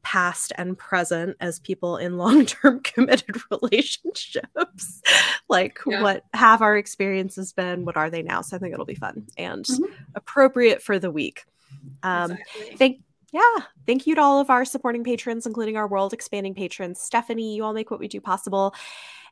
past 0.01 0.53
and 0.57 0.77
present, 0.77 1.35
as 1.41 1.59
people 1.59 1.97
in 1.97 2.17
long 2.17 2.45
term 2.45 2.79
committed 2.81 3.35
relationships. 3.51 5.01
like, 5.49 5.77
Yeah. 5.85 6.01
what 6.01 6.23
have 6.33 6.61
our 6.61 6.77
experiences 6.77 7.53
been? 7.53 7.85
What 7.85 7.97
are 7.97 8.09
they 8.09 8.23
now? 8.23 8.41
So, 8.41 8.55
I 8.55 8.59
think 8.59 8.73
it'll 8.73 8.85
be 8.85 8.95
fun 8.95 9.27
and 9.37 9.65
Mhm. 9.65 9.91
appropriate 10.15 10.81
for 10.81 10.97
the 10.97 11.11
week. 11.11 11.45
Um, 12.03 12.31
exactly. 12.31 12.75
Thank 12.77 13.01
yeah, 13.31 13.41
thank 13.85 14.07
you 14.07 14.15
to 14.15 14.21
all 14.21 14.39
of 14.39 14.49
our 14.49 14.65
supporting 14.65 15.03
patrons, 15.03 15.45
including 15.45 15.77
our 15.77 15.87
world 15.87 16.13
expanding 16.13 16.55
patrons. 16.55 16.99
Stephanie, 16.99 17.55
you 17.55 17.63
all 17.63 17.73
make 17.73 17.91
what 17.91 17.99
we 17.99 18.07
do 18.07 18.19
possible. 18.21 18.73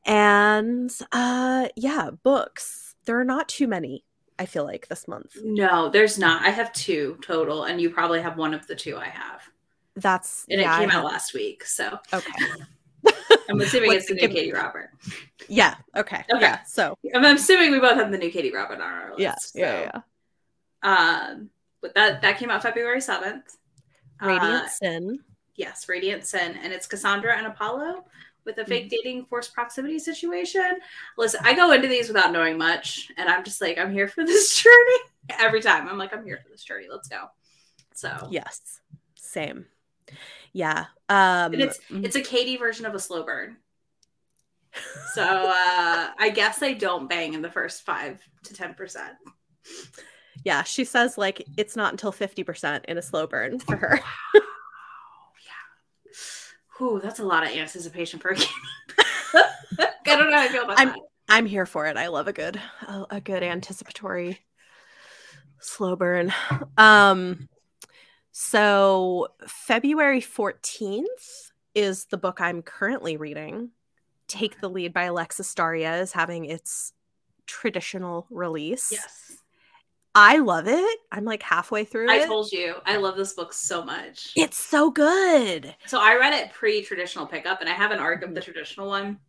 And 0.06 0.92
uh 1.12 1.68
yeah, 1.76 2.12
books. 2.24 2.96
There 3.06 3.20
are 3.20 3.24
not 3.26 3.48
too 3.48 3.68
many, 3.68 4.04
I 4.38 4.46
feel 4.46 4.66
like, 4.66 4.88
this 4.88 5.08
month. 5.08 5.38
no, 5.44 5.90
there's 5.90 6.20
not. 6.20 6.42
I 6.46 6.50
have 6.50 6.74
two 6.74 7.18
total, 7.22 7.64
and 7.64 7.80
you 7.80 7.90
probably 7.90 8.22
have 8.22 8.38
one 8.38 8.54
of 8.54 8.68
the 8.68 8.76
two 8.76 8.98
I 8.98 9.06
have. 9.08 9.42
That's 9.96 10.46
And 10.50 10.60
yeah, 10.62 10.76
it 10.76 10.80
came 10.82 10.90
I 10.90 10.94
out 10.94 11.04
have- 11.04 11.04
last 11.06 11.34
week, 11.34 11.64
so 11.66 11.98
Okay. 12.14 12.32
I'm 13.50 13.60
assuming 13.62 13.94
it's 13.94 14.08
the 14.08 14.16
new 14.16 14.28
Katie 14.28 14.52
Robert. 14.52 14.90
Yeah, 15.48 15.76
okay. 15.96 16.24
Okay. 16.30 16.42
Yeah. 16.42 16.64
So 16.66 16.98
I'm 17.16 17.24
assuming 17.26 17.72
we 17.72 17.80
both 17.80 17.96
have 17.96 18.12
the 18.12 18.18
new 18.18 18.30
Katie 18.30 18.52
Robert 18.54 18.76
on 18.76 18.82
our 18.82 19.10
list. 19.18 19.54
yeah, 19.56 19.80
yeah, 19.82 19.92
so, 19.94 20.02
yeah. 20.84 21.30
Um, 21.32 21.50
but 21.88 21.96
that 21.96 22.22
that 22.22 22.38
came 22.38 22.50
out 22.50 22.62
February 22.62 23.02
seventh. 23.02 23.58
Radiant 24.22 24.66
Uh, 24.66 24.68
Sin. 24.70 25.20
yes, 25.56 25.88
Radiant 25.88 26.26
Sin, 26.26 26.58
and 26.64 26.74
it's 26.74 26.88
Cassandra 26.88 27.38
and 27.38 27.48
Apollo 27.48 28.06
with 28.46 28.58
a 28.58 28.62
Mm-hmm. 28.62 28.70
fake 28.70 28.90
dating 28.90 29.26
forced 29.26 29.54
proximity 29.54 30.00
situation. 30.00 30.80
Listen, 31.18 31.42
I 31.44 31.54
go 31.54 31.72
into 31.72 31.88
these 31.88 32.08
without 32.08 32.32
knowing 32.32 32.58
much, 32.58 33.12
and 33.18 33.30
I'm 33.30 33.44
just 33.44 33.62
like, 33.62 33.78
I'm 33.78 33.92
here 33.92 34.08
for 34.08 34.26
this 34.26 34.56
journey 34.62 35.00
every 35.40 35.62
time. 35.62 35.88
I'm 35.88 35.98
like, 35.98 36.14
I'm 36.16 36.26
here 36.26 36.40
for 36.44 36.50
this 36.50 36.64
journey. 36.64 36.88
Let's 36.90 37.08
go. 37.08 37.26
So 37.94 38.28
Yes. 38.32 38.80
Same. 39.16 39.66
Yeah. 40.54 40.86
Um 41.10 41.54
And 41.54 41.62
it's 41.62 41.80
mm, 41.92 42.04
it's 42.06 42.16
a 42.16 42.22
Katie 42.22 42.58
version 42.58 42.86
of 42.86 42.96
a 42.96 43.00
slow 43.00 43.24
burn. 43.24 43.58
So 45.14 45.24
uh 45.24 46.10
I 46.20 46.32
guess 46.34 46.60
they 46.60 46.74
don't 46.76 47.10
bang 47.10 47.34
in 47.34 47.42
the 47.42 47.50
first 47.52 47.84
five 47.86 48.22
to 48.44 48.54
ten 48.54 48.74
percent. 48.76 49.14
Yeah, 50.48 50.64
she 50.64 50.86
says 50.86 51.18
like 51.18 51.46
it's 51.58 51.76
not 51.76 51.92
until 51.92 52.14
50% 52.14 52.86
in 52.86 52.98
a 52.98 53.02
slow 53.02 53.28
burn 53.28 53.60
for 53.60 53.76
her. 53.76 54.00
wow. 54.34 54.42
yeah. 55.44 56.14
Whew, 56.78 57.02
that's 57.04 57.20
a 57.20 57.26
lot 57.26 57.44
of 57.44 57.50
anticipation 57.50 58.18
for 58.18 58.30
a 58.30 58.36
Katie. 58.36 58.50
I 59.36 59.90
don't 60.06 60.32
know 60.32 60.38
how 60.38 60.44
I 60.44 60.48
feel 60.48 60.64
about 60.64 60.80
I'm- 60.80 60.88
that. 60.88 61.00
I'm 61.28 61.46
here 61.46 61.66
for 61.66 61.86
it. 61.88 61.98
I 61.98 62.08
love 62.08 62.30
a 62.30 62.34
good 62.34 62.62
a, 62.88 63.06
a 63.10 63.20
good 63.20 63.44
anticipatory 63.44 64.40
slow 65.60 65.98
burn. 65.98 66.34
Um 66.78 67.50
so 68.32 69.28
February 69.46 70.22
14th 70.22 71.52
is 71.76 72.06
the 72.06 72.18
book 72.18 72.40
I'm 72.40 72.62
currently 72.62 73.18
reading. 73.18 73.72
Take 74.30 74.62
the 74.62 74.70
Lead 74.70 74.94
by 74.94 75.04
Alexis 75.04 75.54
Daria 75.54 75.98
is 75.98 76.14
having 76.14 76.46
its 76.46 76.94
traditional 77.48 78.28
release. 78.30 78.94
Yes. 78.94 79.38
I 80.20 80.40
love 80.40 80.68
it. 80.68 81.00
I'm 81.12 81.26
like 81.26 81.44
halfway 81.44 81.84
through 81.84 82.10
I 82.10 82.16
it. 82.16 82.26
told 82.26 82.52
you 82.52 82.76
I 82.88 82.98
love 82.98 83.16
this 83.16 83.34
book 83.34 83.54
so 83.54 83.86
much. 83.86 84.32
it's 84.36 84.58
so 84.58 84.90
good. 84.90 85.76
So 85.86 86.00
I 86.00 86.16
read 86.16 86.34
it 86.34 86.52
pre-traditional 86.52 87.28
pickup, 87.28 87.62
and 87.62 87.70
I 87.70 87.74
have 87.74 87.92
an 87.92 88.00
arc 88.00 88.24
of 88.24 88.34
the 88.34 88.42
traditional 88.42 88.88
one. 88.88 89.20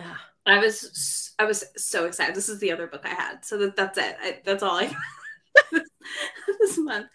Ah. 0.00 0.20
I 0.44 0.58
was 0.58 1.34
I 1.38 1.44
was 1.44 1.64
so 1.76 2.06
excited. 2.06 2.34
This 2.34 2.48
is 2.48 2.58
the 2.58 2.72
other 2.72 2.88
book 2.88 3.02
I 3.04 3.10
had, 3.10 3.44
so 3.44 3.58
that, 3.58 3.76
that's 3.76 3.96
it. 3.96 4.16
I, 4.20 4.38
that's 4.44 4.64
all 4.64 4.76
I 4.76 4.92
this 6.60 6.78
month. 6.78 7.06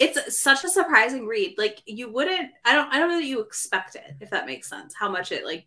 It's 0.00 0.36
such 0.36 0.64
a 0.64 0.68
surprising 0.68 1.26
read. 1.26 1.54
Like 1.58 1.80
you 1.86 2.10
wouldn't. 2.10 2.50
I 2.64 2.74
don't. 2.74 2.92
I 2.92 2.98
don't 2.98 3.10
know 3.10 3.20
that 3.20 3.26
you 3.26 3.40
expect 3.40 3.94
it. 3.94 4.16
If 4.20 4.30
that 4.30 4.46
makes 4.46 4.68
sense, 4.68 4.94
how 4.98 5.08
much 5.08 5.30
it 5.30 5.44
like 5.44 5.66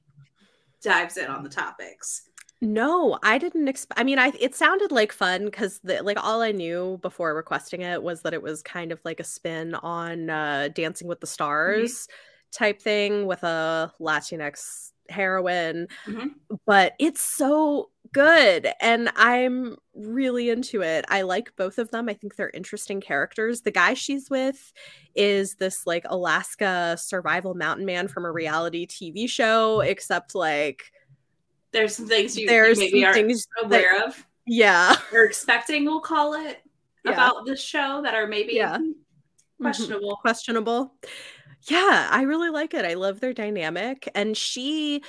dives 0.82 1.16
in 1.16 1.28
on 1.28 1.44
the 1.44 1.50
topics. 1.50 2.24
No, 2.64 3.18
I 3.24 3.40
didn't 3.40 3.68
expect. 3.68 4.00
I 4.00 4.04
mean, 4.04 4.20
I 4.20 4.32
it 4.40 4.54
sounded 4.54 4.92
like 4.92 5.12
fun 5.12 5.46
because 5.46 5.80
the 5.84 6.04
like 6.04 6.24
all 6.24 6.42
I 6.44 6.52
knew 6.52 7.00
before 7.02 7.34
requesting 7.34 7.82
it 7.82 8.04
was 8.04 8.22
that 8.22 8.36
it 8.36 8.44
was 8.44 8.62
kind 8.62 8.92
of 8.92 9.00
like 9.04 9.20
a 9.20 9.24
spin 9.24 9.74
on 9.76 10.30
uh, 10.30 10.70
Dancing 10.74 11.08
with 11.08 11.22
the 11.22 11.28
Stars 11.28 12.08
type 12.52 12.80
thing 12.82 13.26
with 13.26 13.42
a 13.44 13.92
Latinx 14.00 14.92
heroine, 15.10 15.88
Mhm. 16.08 16.36
but 16.66 16.94
it's 17.00 17.22
so 17.22 17.90
good 18.14 18.70
and 18.82 19.10
I'm 19.16 19.78
really 19.96 20.50
into 20.50 20.82
it. 20.84 21.06
I 21.10 21.24
like 21.24 21.56
both 21.58 21.78
of 21.80 21.92
them. 21.92 22.10
I 22.10 22.14
think 22.14 22.36
they're 22.36 22.50
interesting 22.52 23.02
characters. 23.02 23.62
The 23.62 23.72
guy 23.72 23.94
she's 23.96 24.30
with 24.30 24.74
is 25.16 25.56
this 25.56 25.88
like 25.88 26.06
Alaska 26.10 26.98
survival 27.00 27.56
mountain 27.56 27.86
man 27.86 28.08
from 28.08 28.26
a 28.26 28.32
reality 28.32 28.86
TV 28.86 29.28
show, 29.28 29.82
except 29.82 30.36
like 30.36 30.92
There's 31.74 31.96
some 31.96 32.08
things 32.08 32.38
you, 32.38 32.48
there's 32.48 32.78
maybe 32.80 33.06
are 33.06 33.14
things 33.14 33.48
that- 33.56 33.66
aware 33.66 34.04
of 34.06 34.26
yeah. 34.46 34.96
or 35.14 35.24
expecting. 35.24 35.86
We'll 35.86 36.02
call 36.02 36.34
it 36.34 36.62
Yeah. 37.06 37.12
about 37.14 37.46
this 37.46 37.62
show 37.62 38.02
that 38.04 38.14
are 38.16 38.28
maybe 38.28 38.54
Yeah. 38.54 38.78
hmm, 38.78 38.84
Mhm. 38.92 38.94
questionable. 39.62 40.16
questionable. 40.18 40.96
Yeah, 41.68 42.08
I 42.12 42.24
really 42.24 42.50
like 42.50 42.74
it. 42.74 42.86
I 42.86 42.96
love 42.96 43.20
their 43.20 43.34
dynamic. 43.34 44.10
And 44.16 44.36
she 44.36 45.04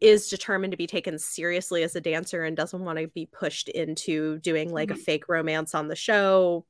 is 0.00 0.28
determined 0.28 0.72
to 0.72 0.76
be 0.76 0.86
taken 0.86 1.18
seriously 1.18 1.82
as 1.82 1.96
a 1.96 2.00
dancer 2.00 2.44
and 2.44 2.54
doesn't 2.56 2.84
want 2.84 2.98
to 2.98 3.08
be 3.08 3.24
pushed 3.26 3.70
into 3.70 4.38
doing 4.40 4.70
like 4.70 4.90
a 4.90 4.94
Mhm. 4.94 4.98
fake 5.02 5.28
romance 5.28 5.74
on 5.74 5.88
the 5.88 5.96
show. 5.96 6.66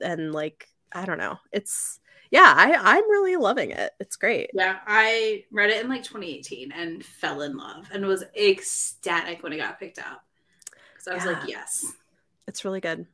And 0.00 0.32
like, 0.32 0.68
I 0.92 1.04
don't 1.04 1.18
know. 1.18 1.38
It's 1.52 1.98
yeah, 2.30 2.52
I, 2.56 2.74
I'm 2.74 3.10
really 3.10 3.36
loving 3.36 3.70
it. 3.70 3.92
It's 4.00 4.16
great. 4.16 4.50
Yeah, 4.54 4.78
I 4.86 5.44
read 5.50 5.70
it 5.70 5.82
in 5.82 5.88
like 5.88 6.02
2018 6.02 6.72
and 6.72 7.04
fell 7.04 7.42
in 7.42 7.56
love 7.56 7.88
and 7.92 8.06
was 8.06 8.24
ecstatic 8.36 9.42
when 9.42 9.52
it 9.52 9.58
got 9.58 9.78
picked 9.78 9.98
up. 9.98 10.24
So 10.98 11.12
I 11.12 11.14
was 11.14 11.24
like, 11.24 11.48
yes. 11.48 11.84
It's 12.48 12.64
really 12.64 12.80
good. 12.80 13.06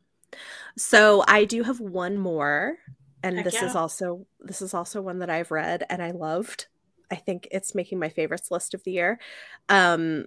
So 0.76 1.24
I 1.28 1.44
do 1.44 1.62
have 1.62 1.80
one 1.80 2.16
more, 2.16 2.78
and 3.22 3.36
Heck 3.36 3.44
this 3.44 3.62
is 3.62 3.76
also 3.76 4.26
this 4.40 4.62
is 4.62 4.74
also 4.74 5.02
one 5.02 5.18
that 5.18 5.30
I've 5.30 5.50
read 5.50 5.84
and 5.90 6.02
I 6.02 6.12
loved. 6.12 6.66
I 7.10 7.16
think 7.16 7.48
it's 7.50 7.74
making 7.74 7.98
my 7.98 8.08
favorites 8.08 8.50
list 8.50 8.72
of 8.72 8.82
the 8.84 8.92
year. 8.92 9.20
Um, 9.68 10.26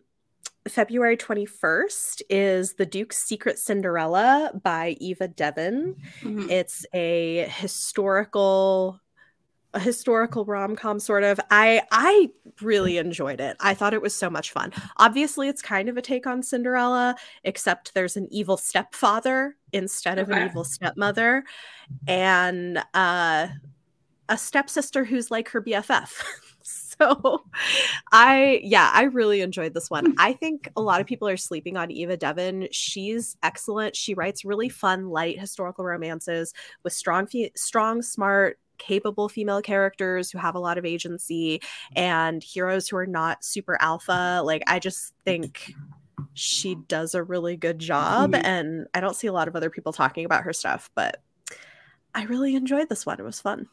February 0.67 1.15
21st 1.17 2.21
is 2.29 2.73
The 2.73 2.85
Duke's 2.85 3.17
Secret 3.17 3.59
Cinderella 3.59 4.51
by 4.63 4.97
Eva 4.99 5.27
Devon. 5.27 5.95
Mhm. 6.21 6.49
It's 6.49 6.85
a 6.93 7.47
historical 7.49 8.99
a 9.73 9.79
historical 9.79 10.45
rom-com 10.45 11.01
sort 11.01 11.25
of. 11.25 11.37
I 11.51 11.81
I 11.91 12.31
really 12.61 12.97
enjoyed 12.97 13.41
it. 13.41 13.57
I 13.59 13.73
thought 13.73 13.93
it 13.93 14.01
was 14.01 14.15
so 14.15 14.29
much 14.29 14.51
fun. 14.53 14.71
Obviously, 14.97 15.49
it's 15.49 15.61
kind 15.61 15.89
of 15.89 15.97
a 15.97 16.01
take 16.01 16.25
on 16.25 16.41
Cinderella, 16.41 17.15
except 17.43 17.93
there's 17.93 18.15
an 18.15 18.29
evil 18.31 18.55
stepfather 18.55 19.57
instead 19.73 20.17
of 20.17 20.29
an 20.29 20.47
evil 20.47 20.63
stepmother 20.63 21.43
and 22.07 22.81
uh 22.93 23.47
a 24.29 24.37
stepsister 24.37 25.03
who's 25.03 25.29
like 25.29 25.49
her 25.49 25.61
BFF. 25.61 26.23
so 26.97 27.43
I 28.11 28.59
yeah, 28.63 28.91
I 28.93 29.03
really 29.03 29.41
enjoyed 29.41 29.73
this 29.73 29.89
one. 29.89 30.13
I 30.17 30.33
think 30.33 30.69
a 30.75 30.81
lot 30.81 31.01
of 31.01 31.07
people 31.07 31.27
are 31.27 31.37
sleeping 31.37 31.77
on 31.77 31.91
Eva 31.91 32.17
Devon. 32.17 32.67
She's 32.71 33.37
excellent. 33.43 33.95
She 33.95 34.13
writes 34.13 34.45
really 34.45 34.69
fun, 34.69 35.09
light 35.09 35.39
historical 35.39 35.85
romances 35.85 36.53
with 36.83 36.93
strong 36.93 37.27
strong, 37.55 38.01
smart, 38.01 38.59
capable 38.77 39.29
female 39.29 39.61
characters 39.61 40.29
who 40.31 40.37
have 40.37 40.55
a 40.55 40.59
lot 40.59 40.77
of 40.77 40.85
agency 40.85 41.61
and 41.95 42.43
heroes 42.43 42.87
who 42.87 42.97
are 42.97 43.07
not 43.07 43.43
super 43.43 43.77
alpha. 43.81 44.41
Like 44.43 44.63
I 44.67 44.79
just 44.79 45.13
think 45.23 45.73
she 46.33 46.75
does 46.87 47.15
a 47.15 47.23
really 47.23 47.55
good 47.57 47.79
job. 47.79 48.31
Mhm. 48.31 48.41
And 48.43 48.87
I 48.93 48.99
don't 49.01 49.15
see 49.15 49.27
a 49.27 49.33
lot 49.33 49.47
of 49.47 49.55
other 49.55 49.69
people 49.69 49.93
talking 49.93 50.25
about 50.25 50.43
her 50.43 50.53
stuff, 50.53 50.89
but 50.95 51.21
I 52.13 52.23
really 52.25 52.55
enjoyed 52.55 52.89
this 52.89 53.05
one. 53.05 53.19
It 53.19 53.23
was 53.23 53.41
fun. 53.41 53.67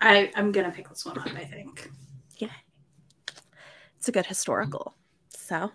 I, 0.00 0.30
I'm 0.34 0.52
gonna 0.52 0.70
pick 0.70 0.88
this 0.88 1.04
one 1.04 1.18
up, 1.18 1.28
I 1.34 1.44
think. 1.44 1.90
Yeah. 2.38 2.52
It's 3.98 4.08
a 4.08 4.12
good 4.12 4.26
historical. 4.26 4.94
So, 5.30 5.72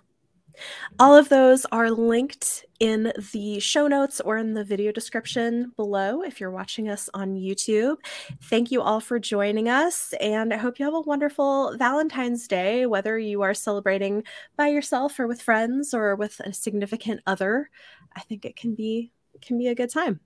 all 0.99 1.15
of 1.15 1.29
those 1.29 1.65
are 1.71 1.89
linked 1.89 2.65
in 2.79 3.13
the 3.31 3.59
show 3.59 3.87
notes 3.87 4.19
or 4.21 4.37
in 4.37 4.53
the 4.53 4.63
video 4.63 4.91
description 4.91 5.71
below 5.75 6.21
if 6.21 6.39
you're 6.39 6.51
watching 6.51 6.89
us 6.89 7.09
on 7.13 7.35
YouTube. 7.35 7.97
Thank 8.43 8.71
you 8.71 8.81
all 8.81 8.99
for 8.99 9.19
joining 9.19 9.69
us, 9.69 10.13
and 10.19 10.53
I 10.53 10.57
hope 10.57 10.79
you 10.79 10.85
have 10.85 10.93
a 10.93 11.01
wonderful 11.01 11.75
Valentine's 11.77 12.47
Day, 12.47 12.85
whether 12.85 13.17
you 13.17 13.41
are 13.41 13.53
celebrating 13.53 14.23
by 14.57 14.67
yourself 14.67 15.19
or 15.19 15.27
with 15.27 15.41
friends 15.41 15.93
or 15.93 16.15
with 16.15 16.39
a 16.41 16.53
significant 16.53 17.21
other. 17.25 17.69
I 18.15 18.21
think 18.21 18.45
it 18.45 18.55
can 18.55 18.75
be 18.75 19.11
can 19.41 19.57
be 19.57 19.67
a 19.67 19.75
good 19.75 19.89
time. 19.89 20.19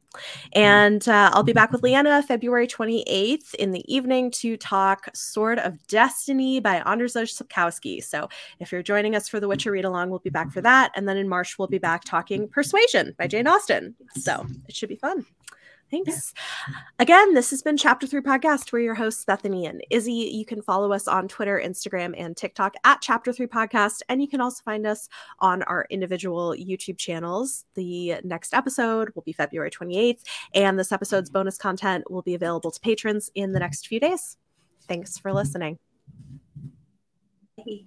And 0.54 1.08
uh, 1.08 1.32
I'll 1.34 1.44
be 1.44 1.54
back 1.54 1.72
with 1.72 1.84
Leanna 1.84 2.24
February 2.24 2.68
28th 2.68 3.54
in 3.56 3.72
the 3.72 3.94
evening 3.94 4.32
to 4.32 4.58
talk 4.58 5.10
Sword 5.14 5.60
of 5.60 5.86
Destiny 5.88 6.60
by 6.60 6.78
Anders 6.86 7.14
Sapkowski. 7.14 8.04
So 8.04 8.30
if 8.60 8.72
you're 8.72 8.84
joining 8.84 9.16
us 9.16 9.28
for 9.28 9.40
the 9.40 9.48
Witcher 9.48 9.72
read 9.72 9.86
along, 9.86 10.10
we'll 10.10 10.20
be 10.20 10.30
back 10.30 10.52
for 10.52 10.62
that. 10.62 10.92
And 10.96 11.08
then 11.08 11.18
in 11.18 11.28
March, 11.28 11.58
we'll 11.60 11.68
be 11.68 11.78
back 11.78 12.04
talking 12.06 12.48
Persuasion 12.48 13.14
by 13.18 13.28
Jane 13.28 13.48
Austen. 13.48 13.96
So 14.16 14.46
it 14.68 14.76
should 14.76 14.90
be 14.90 14.96
fun. 14.96 15.26
Thanks. 16.04 16.34
Again, 17.00 17.34
this 17.34 17.50
has 17.52 17.62
been 17.62 17.78
Chapter 17.78 18.08
3 18.08 18.22
Podcast. 18.22 18.72
We're 18.72 18.80
your 18.80 18.96
hosts, 18.96 19.24
Bethany 19.24 19.66
and 19.66 19.82
Izzy. 19.90 20.12
You 20.12 20.46
can 20.46 20.62
follow 20.62 20.92
us 20.92 21.08
on 21.08 21.28
Twitter, 21.28 21.62
Instagram, 21.64 22.14
and 22.18 22.36
TikTok 22.36 22.76
at 22.84 23.02
Chapter 23.02 23.32
3 23.32 23.48
Podcast. 23.48 24.02
And 24.10 24.22
you 24.22 24.28
can 24.28 24.42
also 24.42 24.62
find 24.64 24.86
us 24.86 25.08
on 25.40 25.64
our 25.64 25.86
individual 25.90 26.54
YouTube 26.54 26.98
channels. 26.98 27.66
The 27.76 28.16
next 28.24 28.54
episode 28.54 29.10
will 29.16 29.24
be 29.24 29.32
February 29.32 29.72
28th, 29.72 30.22
and 30.54 30.78
this 30.78 30.92
episode's 30.92 31.30
mm-hmm. 31.30 31.40
bonus 31.40 31.58
content 31.58 32.10
will 32.12 32.22
be 32.24 32.36
available 32.36 32.72
to 32.72 32.80
patrons 32.80 33.30
in 33.36 33.54
the 33.54 33.60
next 33.60 33.88
few 33.88 34.00
days. 34.00 34.38
Thanks 34.88 35.18
for 35.18 35.30
mm-hmm. 35.30 35.38
listening. 35.38 35.80
Hey. 37.58 37.86